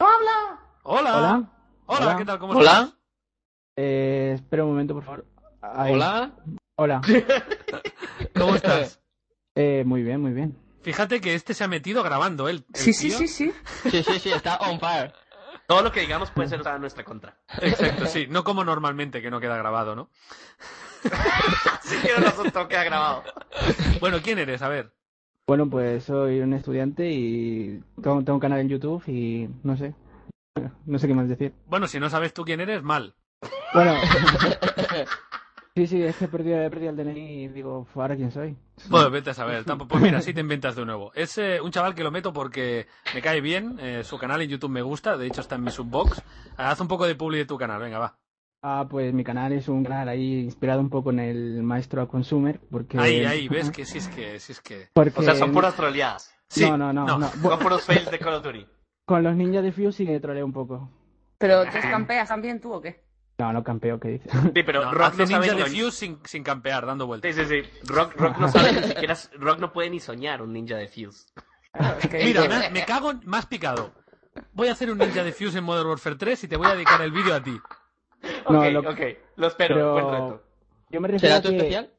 [0.00, 0.60] ¡Hola!
[0.82, 1.16] Hola.
[1.16, 1.50] Hola.
[1.86, 2.16] Hola, Hola.
[2.16, 2.38] ¿qué tal?
[2.38, 2.70] ¿Cómo Hola.
[2.72, 2.98] estás?
[3.76, 5.26] Eh, espera un momento, por favor.
[5.62, 5.92] Ahí.
[5.94, 6.32] Hola.
[6.76, 7.00] Hola.
[8.36, 9.00] ¿Cómo estás?
[9.60, 10.56] Eh, muy bien, muy bien.
[10.82, 12.64] Fíjate que este se ha metido grabando él.
[12.74, 13.52] Sí, sí, sí, sí.
[13.90, 15.12] Sí, sí, sí, está on fire.
[15.66, 17.36] Todo lo que digamos puede ser usado en nuestra contra.
[17.60, 18.28] Exacto, sí.
[18.30, 20.10] No como normalmente, que no queda grabado, ¿no?
[21.82, 23.24] Si quiero no asunto queda grabado.
[23.98, 24.62] Bueno, ¿quién eres?
[24.62, 24.92] A ver.
[25.44, 29.92] Bueno, pues soy un estudiante y tengo, tengo un canal en YouTube y no sé.
[30.86, 31.52] No sé qué más decir.
[31.66, 33.16] Bueno, si no sabes tú quién eres, mal.
[33.74, 33.94] Bueno.
[35.78, 38.56] Sí, sí, es que he perdido, he perdido el DNI y digo, ¿ahora quién soy?
[38.90, 39.64] Pues vete a saber.
[39.64, 41.12] Tampoco, pues mira, sí te inventas de nuevo.
[41.14, 43.78] Es eh, un chaval que lo meto porque me cae bien.
[43.78, 45.16] eh, su canal en YouTube me gusta.
[45.16, 46.20] De hecho, está en mi subbox.
[46.56, 47.80] Haz un poco de publi de tu canal.
[47.80, 48.18] Venga, va.
[48.60, 52.08] Ah, pues mi canal es un canal ahí inspirado un poco en el maestro a
[52.08, 52.98] consumer, porque...
[52.98, 54.88] Ahí, ahí, ves que sí es que, sí es que.
[54.92, 55.20] Porque...
[55.20, 56.34] O sea, son puras troleadas.
[56.48, 57.18] Sí, no, no, no, no.
[57.18, 57.28] no.
[57.28, 58.66] Son puros fails de Call of Duty.
[59.06, 60.90] Con los ninjas de Fuse sí que troleo un poco.
[61.38, 63.07] ¿Pero te campeas también tú o qué?
[63.38, 64.32] No, no campeo, ¿qué dices?
[64.54, 67.06] Sí, pero No, Rock hace no sabe ninja ni de Fuse sin, sin campear, dando
[67.06, 67.34] vueltas.
[67.34, 67.70] Sí, sí, sí.
[67.86, 69.16] Rock, Rock no sabe ni siquiera.
[69.38, 71.26] Rock no puede ni soñar un ninja de Fuse.
[72.10, 73.20] Que- Mira, me, me cago en...
[73.26, 73.92] más picado.
[74.52, 76.74] Voy a hacer un ninja de Fuse en Modern Warfare 3 y te voy a
[76.74, 77.56] dedicar el vídeo a ti.
[78.50, 79.00] No, ok, lo- ok.
[79.36, 79.74] Lo espero.
[79.76, 80.42] pero- Buen reto.
[80.90, 81.90] Yo me refiero ¿Será a tu que, especial?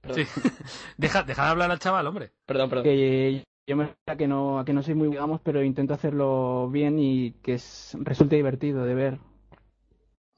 [0.00, 0.40] Perdón, Sí.
[0.96, 2.30] Deja, deja de hablar al chaval, hombre.
[2.46, 2.68] perdón.
[2.70, 2.84] perdón.
[2.84, 5.92] que yo me refiero a que no, a que no soy muy, digamos, pero intento
[5.94, 9.18] hacerlo bien y que es, resulte divertido de ver.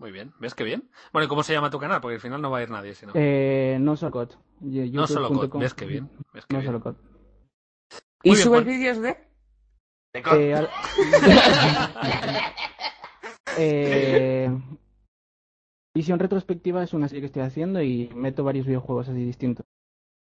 [0.01, 0.91] Muy bien, ¿ves qué bien?
[1.13, 2.01] Bueno, ¿y cómo se llama tu canal?
[2.01, 3.13] Porque al final no va a ir nadie, si no.
[3.15, 4.27] Eh, no solo
[4.63, 6.09] y- no solo code, ¿ves qué bien?
[6.33, 6.73] ¿Ves qué No bien?
[6.73, 6.97] solo code.
[8.23, 9.19] ¿Y bien, subes vídeos de...?
[10.15, 10.71] De Eh, al-
[13.59, 14.51] eh,
[15.95, 19.67] Visión retrospectiva es una serie que estoy haciendo y meto varios videojuegos así distintos.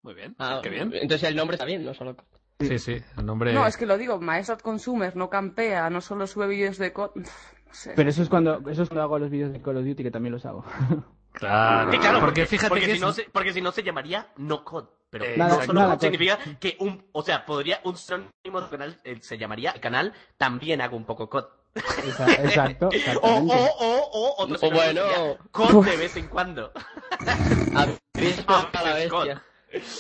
[0.02, 0.92] Muy bien, Ah, qué bien.
[0.96, 2.16] Entonces el nombre está bien, no solo.
[2.60, 3.54] Sí, sí, el nombre...
[3.54, 6.92] No, es que lo digo, Maestro Consumer no campea, no solo sube vídeos de...
[6.92, 7.14] co-
[7.72, 7.92] No.
[7.96, 10.12] Pero eso es cuando eso es cuando hago los vídeos de Call of Duty que
[10.12, 10.64] también los hago.
[11.32, 13.84] Claro, Sí, claro, porque fíjate porque que si es- no se, porque si no se
[13.84, 14.88] llamaría no code.
[15.12, 16.12] Pero Eh, no nada- solo nada code code.
[16.18, 17.96] significa que un, o sea, podría un
[18.64, 21.48] de canal eh, se llamaría canal también hago un poco code.
[21.76, 22.90] Esa- Exacto,
[23.22, 25.02] O, o, o, o, otro O bueno.
[25.04, 26.74] sería code de vez en cuando.
[27.76, 29.38] Abrís Ah, a la es code.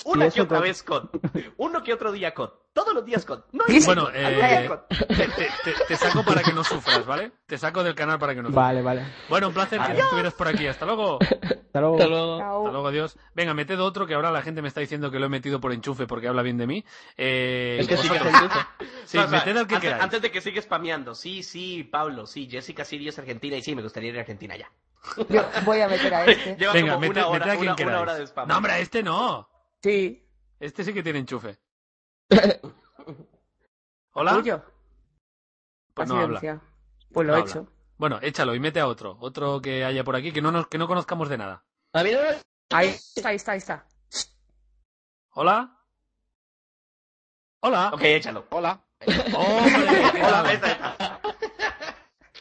[0.05, 0.67] Una que otra code.
[0.69, 1.09] vez code.
[1.57, 2.53] Uno que otro día code.
[2.73, 3.43] Todos los días code.
[3.51, 5.05] No hay Bueno, eh, code.
[5.07, 6.95] te, te- te saco para que no sufras.
[6.95, 7.31] Fras, ¿vale?
[7.45, 9.05] Te saco del canal para que nos Vale, vale.
[9.27, 10.65] Bueno, un placer que estuvieras por aquí.
[10.67, 11.19] Hasta luego.
[11.21, 11.95] Hasta luego.
[11.97, 12.35] Hasta luego.
[12.41, 13.17] Hasta luego, adiós.
[13.35, 15.71] Venga, meted otro que ahora la gente me está diciendo que lo he metido por
[15.73, 16.85] enchufe porque habla bien de mí.
[17.17, 18.19] Eh, Es que sí que
[19.05, 20.03] Sí, O sea, meted al que antes, queráis.
[20.03, 23.75] antes de que siga spameando, sí, sí, Pablo, sí, Jessica Sirio es argentina y sí,
[23.75, 24.71] me gustaría ir a Argentina ya.
[25.29, 26.55] Yo voy a meter a este.
[26.57, 28.47] Lleva Venga, como mete, una hora, a quien una- una hora de spam.
[28.47, 29.49] No, hombre, a este no.
[29.84, 30.26] Sí.
[30.60, 31.57] Este sí que tiene enchufe.
[34.14, 34.34] ¿Hola?
[34.34, 34.64] ¿Tuyo?
[35.93, 36.39] Pues no habla.
[37.11, 37.51] Pues lo No he habla.
[37.51, 37.68] hecho.
[37.97, 39.18] Bueno, échalo y mete a otro.
[39.19, 41.65] Otro que haya por aquí que no, nos, que no conozcamos de nada.
[41.93, 42.41] A mí no me-
[42.72, 43.88] Ahí está, ahí está, ahí está.
[45.34, 45.76] ¿Hola?
[47.61, 47.91] ¿Hola?
[47.93, 48.45] Ok, échalo.
[48.51, 48.85] Hola.
[49.35, 50.11] ¡Hombre!
[50.14, 51.19] ¿qué Hola, tal?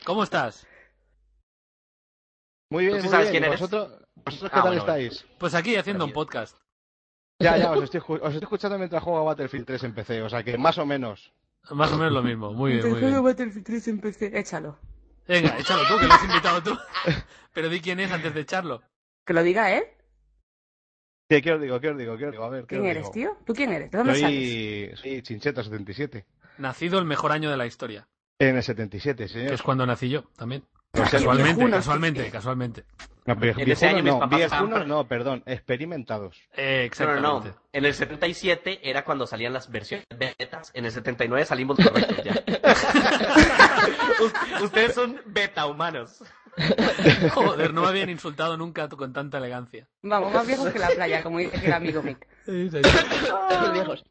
[0.04, 0.66] ¿Cómo estás?
[2.70, 3.42] Muy bien, ¿Tú muy sabes bien.
[3.42, 3.60] quién eres?
[3.60, 5.00] ¿Vosotros, vosotros Ah, qué tal bueno, bueno.
[5.02, 5.26] estáis?
[5.38, 6.56] Pues aquí haciendo un podcast.
[7.40, 10.22] Ya, ya, os estoy, escu- os estoy escuchando mientras juego a Battlefield 3 en PC,
[10.22, 11.32] o sea que más o menos.
[11.70, 12.52] Más o menos lo mismo.
[12.52, 13.22] Muy bien, Entonces, bien.
[13.22, 14.38] Battlefield 3 en PC.
[14.38, 14.78] Échalo.
[15.28, 16.78] Venga, échalo tú, que lo has invitado tú.
[17.52, 18.82] Pero di quién es antes de echarlo.
[19.24, 19.84] Que lo diga él.
[21.28, 21.78] ¿Qué, qué os digo?
[21.78, 22.16] ¿Qué os digo?
[22.16, 22.44] ¿Qué os digo?
[22.44, 23.12] A ver, ¿qué ¿Quién os eres, digo?
[23.12, 23.44] tío?
[23.44, 23.90] ¿Tú quién eres?
[23.90, 24.98] ¿De dónde sales?
[25.00, 26.24] Soy, soy Chincheta77.
[26.56, 28.08] Nacido el mejor año de la historia.
[28.40, 29.52] En el 77, Que señor.
[29.52, 30.64] es cuando nací yo, también.
[30.94, 32.84] Sea, Casualmente, viejunos, casualmente, casualmente.
[33.26, 36.40] No, En ese año viejunos mis no, papás estaban no, perdón, experimentados.
[36.56, 37.48] Eh, No, no, exactamente.
[37.50, 37.62] no.
[37.72, 40.70] En el 77 era cuando salían las versiones betas.
[40.74, 42.32] En el 79 salimos correctos ya.
[44.62, 46.22] Ustedes son beta humanos.
[47.34, 49.86] Joder, no me habían insultado nunca con tanta elegancia.
[50.02, 52.26] Vamos, más viejos que la playa, como dice el amigo Mick.
[52.46, 54.04] Los viejos.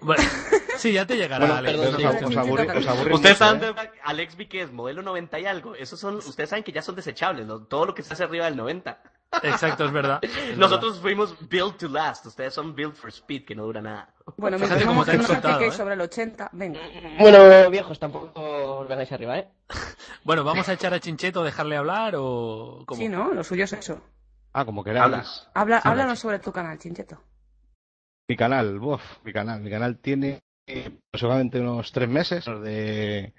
[0.00, 0.22] Bueno,
[0.78, 1.76] sí, ya te llegará, Bueno, Alex.
[1.78, 2.02] perdón, no sí.
[2.18, 2.66] te os, preocupes.
[2.68, 3.66] aburri- os aburrís Ustedes mucho, saben, ¿eh?
[3.74, 5.74] de- Alex vi que es modelo 90 y algo.
[5.74, 7.60] Esos son, ustedes saben que ya son desechables, ¿no?
[7.64, 9.02] Todo lo que se hace arriba del 90.
[9.42, 10.20] Exacto, es verdad.
[10.22, 12.24] es Nosotros fuimos build to last.
[12.24, 14.14] Ustedes son build for speed, que no dura nada.
[14.38, 15.76] Bueno, mientras cómo no te acerquéis ¿eh?
[15.76, 16.80] sobre el 80, venga.
[17.18, 19.48] Bueno, viejos, tampoco os vengáis arriba, ¿eh?
[20.24, 22.98] Bueno, ¿vamos a echar a Chincheto, dejarle hablar o cómo?
[23.00, 23.32] Sí, ¿no?
[23.34, 24.00] Lo suyo es eso.
[24.52, 25.04] Ah, como queráis.
[25.54, 25.80] Habla.
[25.82, 27.20] Sí, háblanos sobre tu canal, Chincheto.
[28.28, 29.60] Mi canal, uf, mi canal.
[29.60, 33.32] Mi canal tiene eh, aproximadamente unos tres meses de,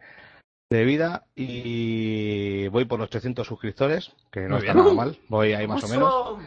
[0.69, 4.83] de vida y voy por los 800 suscriptores, que no Muy está bien.
[4.83, 5.17] nada mal.
[5.27, 6.37] Voy ahí más o menos.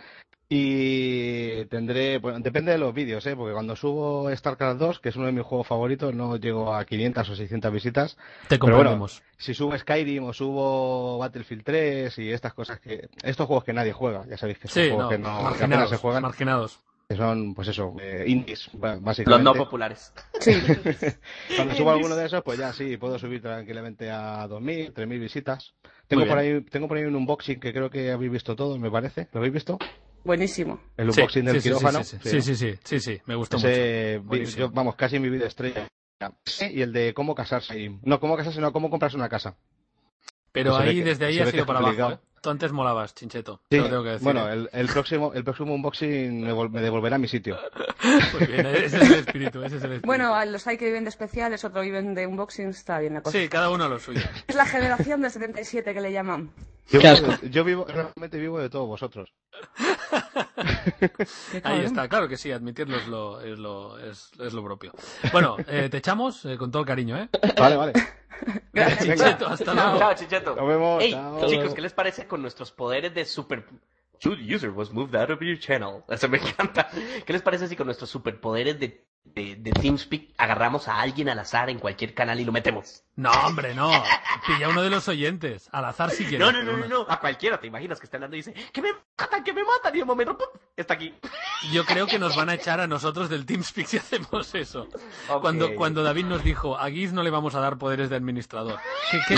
[0.54, 3.34] Y tendré, bueno, depende de los vídeos, ¿eh?
[3.34, 6.84] porque cuando subo StarCraft 2, que es uno de mis juegos favoritos, no llego a
[6.84, 8.16] 500 o 600 visitas.
[8.48, 9.22] Te Pero bueno, comprendemos.
[9.38, 13.08] Si subo Skyrim o subo Battlefield 3 y estas cosas que...
[13.22, 15.64] Estos juegos que nadie juega, ya sabéis que son Sí, juegos no, que, no, que
[15.64, 16.80] apenas se juegan, marginados.
[17.12, 19.44] Que son, pues eso, eh, indies, ba- Los básicamente.
[19.44, 20.12] no populares.
[20.40, 20.52] Sí.
[21.56, 25.74] Cuando subo alguno de esos, pues ya sí, puedo subir tranquilamente a 2.000, 3.000 visitas.
[26.08, 28.90] Tengo por, ahí, tengo por ahí un unboxing que creo que habéis visto todos, me
[28.90, 29.28] parece.
[29.32, 29.78] ¿Lo habéis visto?
[30.24, 30.80] Buenísimo.
[30.96, 32.04] El Sí, unboxing del sí, sí, quirófano.
[32.04, 33.68] Sí, sí, sí, sí, sí, sí, sí, me gustó mucho.
[33.68, 35.86] Vi- yo, vamos, casi mi vida estrella.
[36.70, 37.98] Y el de cómo casarse.
[38.02, 39.56] No, cómo casarse, no, cómo comprarse una casa.
[40.52, 42.12] Pero ahí, que- desde ahí ha sido para abajo.
[42.12, 42.18] ¿eh?
[42.42, 43.60] Tú antes molabas, Chincheto.
[43.70, 44.24] Sí, te lo tengo que decir.
[44.24, 44.52] bueno, ¿eh?
[44.54, 47.56] el, el próximo, el próximo unboxing me, vol- me devolverá a mi sitio.
[48.36, 50.06] Muy bien, ese es el espíritu, ese es el espíritu.
[50.08, 53.22] Bueno, a los hay que viven de especiales, otros viven de unboxing, está bien la
[53.22, 53.38] cosa.
[53.38, 54.20] Sí, cada uno a lo suyo.
[54.48, 56.50] Es la generación del 77 que le llaman.
[56.90, 59.32] Yo, Qué vivo de- yo vivo, realmente vivo de todos vosotros.
[61.62, 64.92] Ahí está, claro que sí, admitirlo es lo, es lo, es, es lo propio.
[65.32, 67.28] Bueno, eh, te echamos eh, con todo el cariño, ¿eh?
[67.56, 67.92] Vale, vale.
[68.72, 69.04] Gracias.
[69.04, 69.98] Chincheto, hasta luego.
[69.98, 70.56] Chao, Chicheto.
[70.56, 71.02] Nos vemos.
[71.02, 71.46] Hey, chao.
[71.46, 73.64] chicos, ¿qué les parece con nuestros poderes de super...
[74.22, 76.04] Should user was moved out of your channel.
[76.08, 76.88] Eso me encanta.
[77.26, 81.40] ¿Qué les parece si con nuestros superpoderes de, de, de TeamSpeak agarramos a alguien al
[81.40, 83.02] azar en cualquier canal y lo metemos?
[83.16, 83.90] No, hombre, no.
[84.46, 85.68] Pilla uno de los oyentes.
[85.72, 86.38] Al azar si quieres.
[86.38, 87.06] No, no, no, no, no.
[87.08, 89.92] A cualquiera, te imaginas que está hablando y dice, que me matan, que me matan.
[89.92, 90.46] Y de un momento, ¡pum!
[90.76, 91.12] está aquí.
[91.72, 94.86] Yo creo que nos van a echar a nosotros del TeamSpeak si hacemos eso.
[95.30, 95.40] Ok.
[95.40, 98.78] Cuando, cuando David nos dijo, a Guis no le vamos a dar poderes de administrador.
[99.10, 99.34] Qué, qué,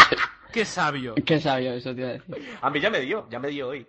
[0.53, 1.15] qué sabio.
[1.25, 2.59] Qué sabio eso, te iba a decir.
[2.61, 3.87] A mí ya me dio, ya me dio hoy.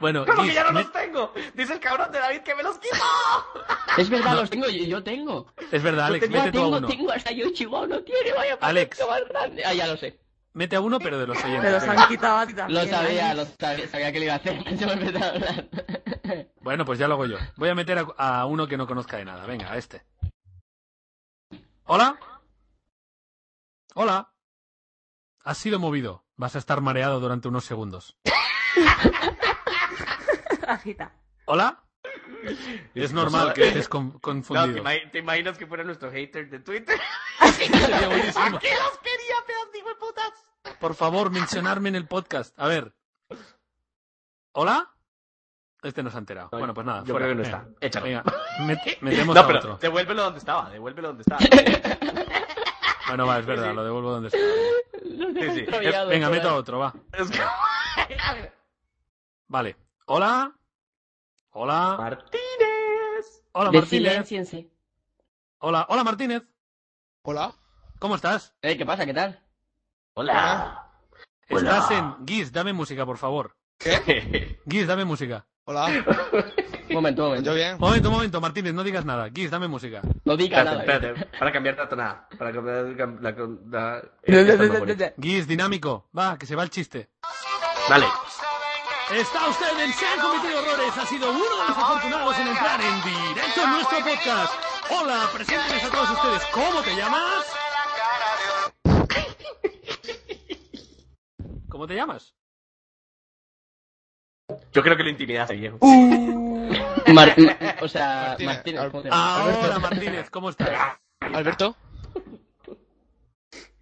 [0.00, 1.32] Bueno, ¿Cómo que ya no me- los tengo?
[1.54, 2.96] Dice el cabrón de David que me los quitó.
[3.96, 5.46] Es verdad, los tengo, yo, yo tengo.
[5.70, 6.86] es verdad, Alex, mete tú a uno.
[6.88, 8.98] tengo hasta yo Chihuahua no tiene, vaya Alex.
[9.08, 9.64] más grande.
[9.64, 10.18] Ah, ya lo sé.
[10.52, 11.72] Mete a uno, pero de los Me oyentes.
[11.72, 12.02] los venga.
[12.02, 12.84] han quitado a ti también.
[12.84, 14.64] Lo sabía, lo sabía, sabía que lo iba a hacer.
[14.78, 15.68] Se me ha empezado a hablar.
[16.60, 17.36] Bueno, pues ya lo hago yo.
[17.56, 18.02] Voy a meter a,
[18.40, 19.44] a uno que no conozca de nada.
[19.46, 20.02] Venga, a este.
[21.84, 22.18] ¿Hola?
[23.94, 24.32] ¿Hola?
[25.44, 26.24] Has sido movido.
[26.36, 28.16] Vas a estar mareado durante unos segundos.
[30.66, 31.12] Agita.
[31.46, 31.80] ¿Hola?
[32.94, 34.74] Es normal que estés No, confundido.
[34.74, 36.98] ¿te, imag- te imaginas que fuera nuestro hater de Twitter?
[37.52, 38.56] Sería buenísimo.
[38.56, 40.78] ¿A qué los quería, pedazos de putas?
[40.80, 42.58] Por favor, mencionarme en el podcast.
[42.58, 42.94] A ver.
[44.52, 44.90] ¿Hola?
[45.82, 46.48] Este no se ha enterado.
[46.52, 47.00] No, bueno, pues nada.
[47.04, 47.26] yo fuera.
[47.26, 47.66] creo que no Venga.
[47.68, 47.86] está.
[47.86, 48.04] Échalo.
[48.06, 48.22] Venga,
[48.60, 49.76] met- metemos No, a otro.
[49.78, 51.40] devuélvelo donde estaba, devuélvelo donde estaba.
[53.06, 55.66] Bueno, va, es verdad, lo devuelvo donde dejo Sí, sí.
[56.08, 56.94] Venga, meto a otro, va.
[59.48, 59.76] Vale.
[60.06, 60.52] Hola.
[61.50, 61.96] Hola.
[61.98, 63.44] Martínez.
[63.52, 64.10] Hola, De Martínez.
[64.12, 64.70] silenciense.
[65.58, 66.42] Hola, hola, Martínez.
[67.22, 67.54] Hola.
[67.98, 68.54] ¿Cómo estás?
[68.62, 69.06] Eh, ¿qué pasa?
[69.06, 69.40] ¿Qué tal?
[70.14, 70.90] Hola.
[71.48, 72.16] Estás Hola.
[72.18, 72.26] en...
[72.26, 73.56] Guis, dame música, por favor.
[73.78, 74.60] ¿Qué?
[74.66, 75.46] Guis, dame música.
[75.64, 75.86] Hola.
[75.86, 75.94] Un
[76.94, 77.50] momento, un momento.
[77.50, 77.78] ¿Yo bien?
[77.78, 79.28] Momento, momento, Martínez, no digas nada.
[79.28, 80.02] Guis, dame música.
[80.24, 81.10] No diga Espérate, nada.
[81.10, 82.28] espérate, para cambiar la tonada.
[82.38, 82.84] Para cambiar
[83.70, 84.02] la,
[85.46, 86.08] dinámico.
[86.16, 87.10] Va, que se va el chiste.
[87.88, 88.06] Dale.
[89.12, 90.96] Está usted en Se han cometido errores.
[90.96, 94.54] Ha sido uno de los afortunados en entrar en directo en nuestro podcast.
[94.90, 96.42] Hola, preséntenos a todos ustedes.
[96.52, 97.44] ¿Cómo te llamas?
[101.68, 102.34] ¿Cómo te llamas?
[104.72, 105.78] Yo creo que lo intimidaste, viejo.
[107.12, 109.38] Mar- ma- o sea, Martínez, Martínez, Al- ¿cómo te llamas?
[109.64, 110.98] Ahora, Martínez, ¿cómo estás?
[111.20, 111.76] Alberto.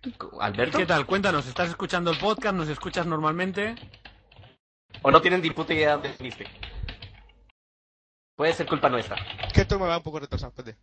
[0.04, 0.78] ¿Y ¿Alberto?
[0.78, 1.06] qué tal?
[1.06, 2.54] Cuéntanos, ¿estás escuchando el podcast?
[2.56, 3.76] ¿Nos escuchas normalmente?
[5.02, 6.46] ¿O no tienen ni puta idea de dónde viniste?
[8.36, 9.16] Puede ser culpa nuestra.
[9.52, 10.78] Que esto me va un poco retrasado, espérate.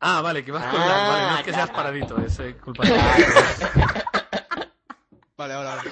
[0.00, 0.86] Ah, vale, que vas Ah, con la...
[0.86, 2.90] Vale, no es que seas paradito, es eh, culpa de...
[5.36, 5.82] Vale, ahora, ahora.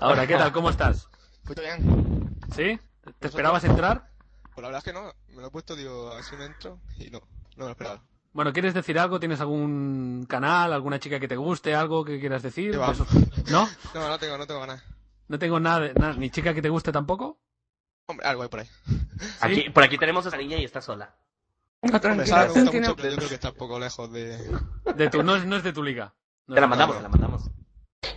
[0.00, 0.52] Ahora, ¿qué tal?
[0.52, 1.08] ¿Cómo estás?
[1.44, 2.38] Pues bien.
[2.54, 2.78] ¿Sí?
[3.18, 4.08] ¿Te esperabas entrar?
[4.54, 5.12] Pues la verdad es que no.
[5.34, 7.18] Me lo he puesto, digo, así me entro y no.
[7.18, 7.26] No
[7.56, 8.02] me lo esperaba.
[8.32, 9.18] Bueno, ¿quieres decir algo?
[9.20, 12.76] ¿Tienes algún canal, alguna chica que te guste, algo que quieras decir?
[12.76, 12.94] ¿No?
[13.94, 14.82] No, no tengo, no tengo ganas.
[15.30, 17.38] ¿No tengo nada, nada, ni chica que te guste tampoco?
[18.06, 18.66] Hombre, algo hay por ahí.
[19.40, 21.14] Aquí, por aquí tenemos a esa niña y está sola.
[21.82, 23.78] No, Hombre, tranquila, Sara me gusta tiene- mucho, pero yo creo que está un poco
[23.78, 24.38] lejos de...
[24.96, 26.12] De tu, no, es, no es de tu liga.
[26.48, 27.50] No Te la mandamos, te la mandamos.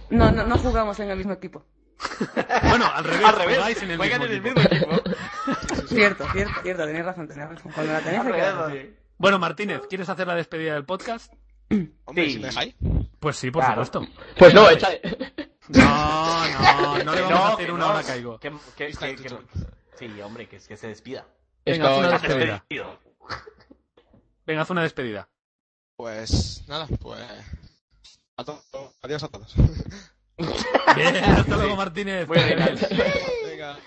[0.09, 1.63] no, no, no jugamos en el mismo equipo.
[2.67, 4.77] Bueno, al revés, Al revés, jugáis en el juegan mismo en el equipo.
[4.79, 5.87] mismo equipo.
[5.87, 7.71] Cierto, cierto, cierto, tenéis razón, tenéis razón.
[7.73, 8.97] Cuando la tenéis que.
[9.17, 11.31] Bueno, Martínez, ¿quieres hacer la despedida del podcast?
[12.05, 12.31] Hombre, Sí.
[12.33, 12.75] si me dejáis.
[13.19, 13.85] Pues sí, por Claro.
[13.85, 14.11] supuesto.
[14.37, 14.99] Pues no, échale.
[15.69, 17.91] No, no, no le Que vamos a no, hacer que una no.
[17.91, 18.39] hora caigo.
[18.39, 18.93] Que, que,
[19.95, 21.25] sí, hombre, que, que se despida.
[21.65, 22.65] Es Venga, haz una despedida.
[24.45, 25.29] Venga, haz una despedida.
[25.95, 27.21] Pues nada, pues...
[28.35, 28.63] A todos.
[29.01, 29.53] Adiós a todos.
[30.95, 32.27] Bien, hasta luego, Martínez.
[32.27, 32.59] Muy bien.
[33.45, 33.77] Venga.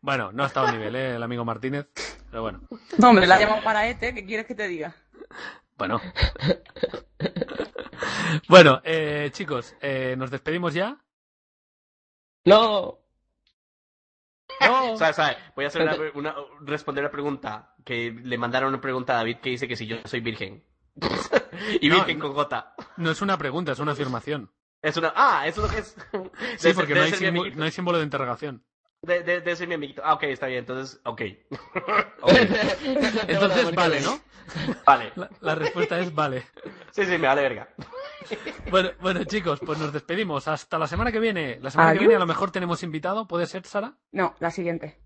[0.00, 1.14] Bueno, no ha estado a nivel, ¿eh?
[1.14, 1.86] El amigo Martínez.
[2.30, 2.60] Pero bueno.
[2.98, 4.94] No, hombre, la para ETE, ¿qué quieres que te diga?
[5.82, 6.00] Bueno.
[8.48, 10.96] Bueno, eh, chicos, eh, ¿nos despedimos ya?
[12.44, 12.98] No.
[14.60, 14.96] No.
[14.96, 15.36] ¿Sabes, sabes?
[15.54, 19.38] Voy a hacer una, una- responder la pregunta que le mandaron una pregunta a David
[19.38, 20.64] que dice que si yo soy virgen.
[21.80, 22.74] y No, virgen con J.
[22.96, 24.50] No es una pregunta, es una afirmación.
[24.80, 25.12] Es una.
[25.14, 25.96] Ah, eso es lo que es.
[26.58, 28.64] Sí, porque hay, símbolo, no hay símbolo de interrogación.
[29.02, 30.00] De- de- ser mi amiguito.
[30.04, 30.60] Ah, ok, está bien.
[30.60, 31.20] Entonces, ok.
[33.26, 34.20] Entonces vale, ¿no?
[34.86, 35.12] Vale.
[35.16, 36.46] La, la respuesta es vale.
[36.92, 37.68] Sí, sí, me vale verga.
[38.70, 40.46] Bueno, bueno, chicos, pues nos despedimos.
[40.46, 41.58] Hasta la semana que viene.
[41.60, 43.26] La semana que viene a lo mejor tenemos invitado.
[43.26, 43.94] ¿Puede ser, Sara?
[44.12, 45.00] No, la siguiente.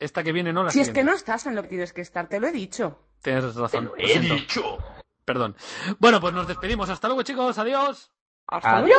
[0.00, 1.00] Esta que viene, no la Si es siguiente.
[1.00, 3.06] que no estás en lo que tienes que estar, te lo he dicho.
[3.22, 3.70] Tienes razón.
[3.70, 4.78] Te Lo he dicho.
[5.24, 5.56] Perdón.
[6.00, 6.90] Bueno, pues nos despedimos.
[6.90, 7.56] Hasta luego, chicos.
[7.58, 8.10] Adiós.
[8.48, 8.98] Hasta Adiós.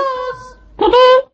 [0.78, 1.34] luego.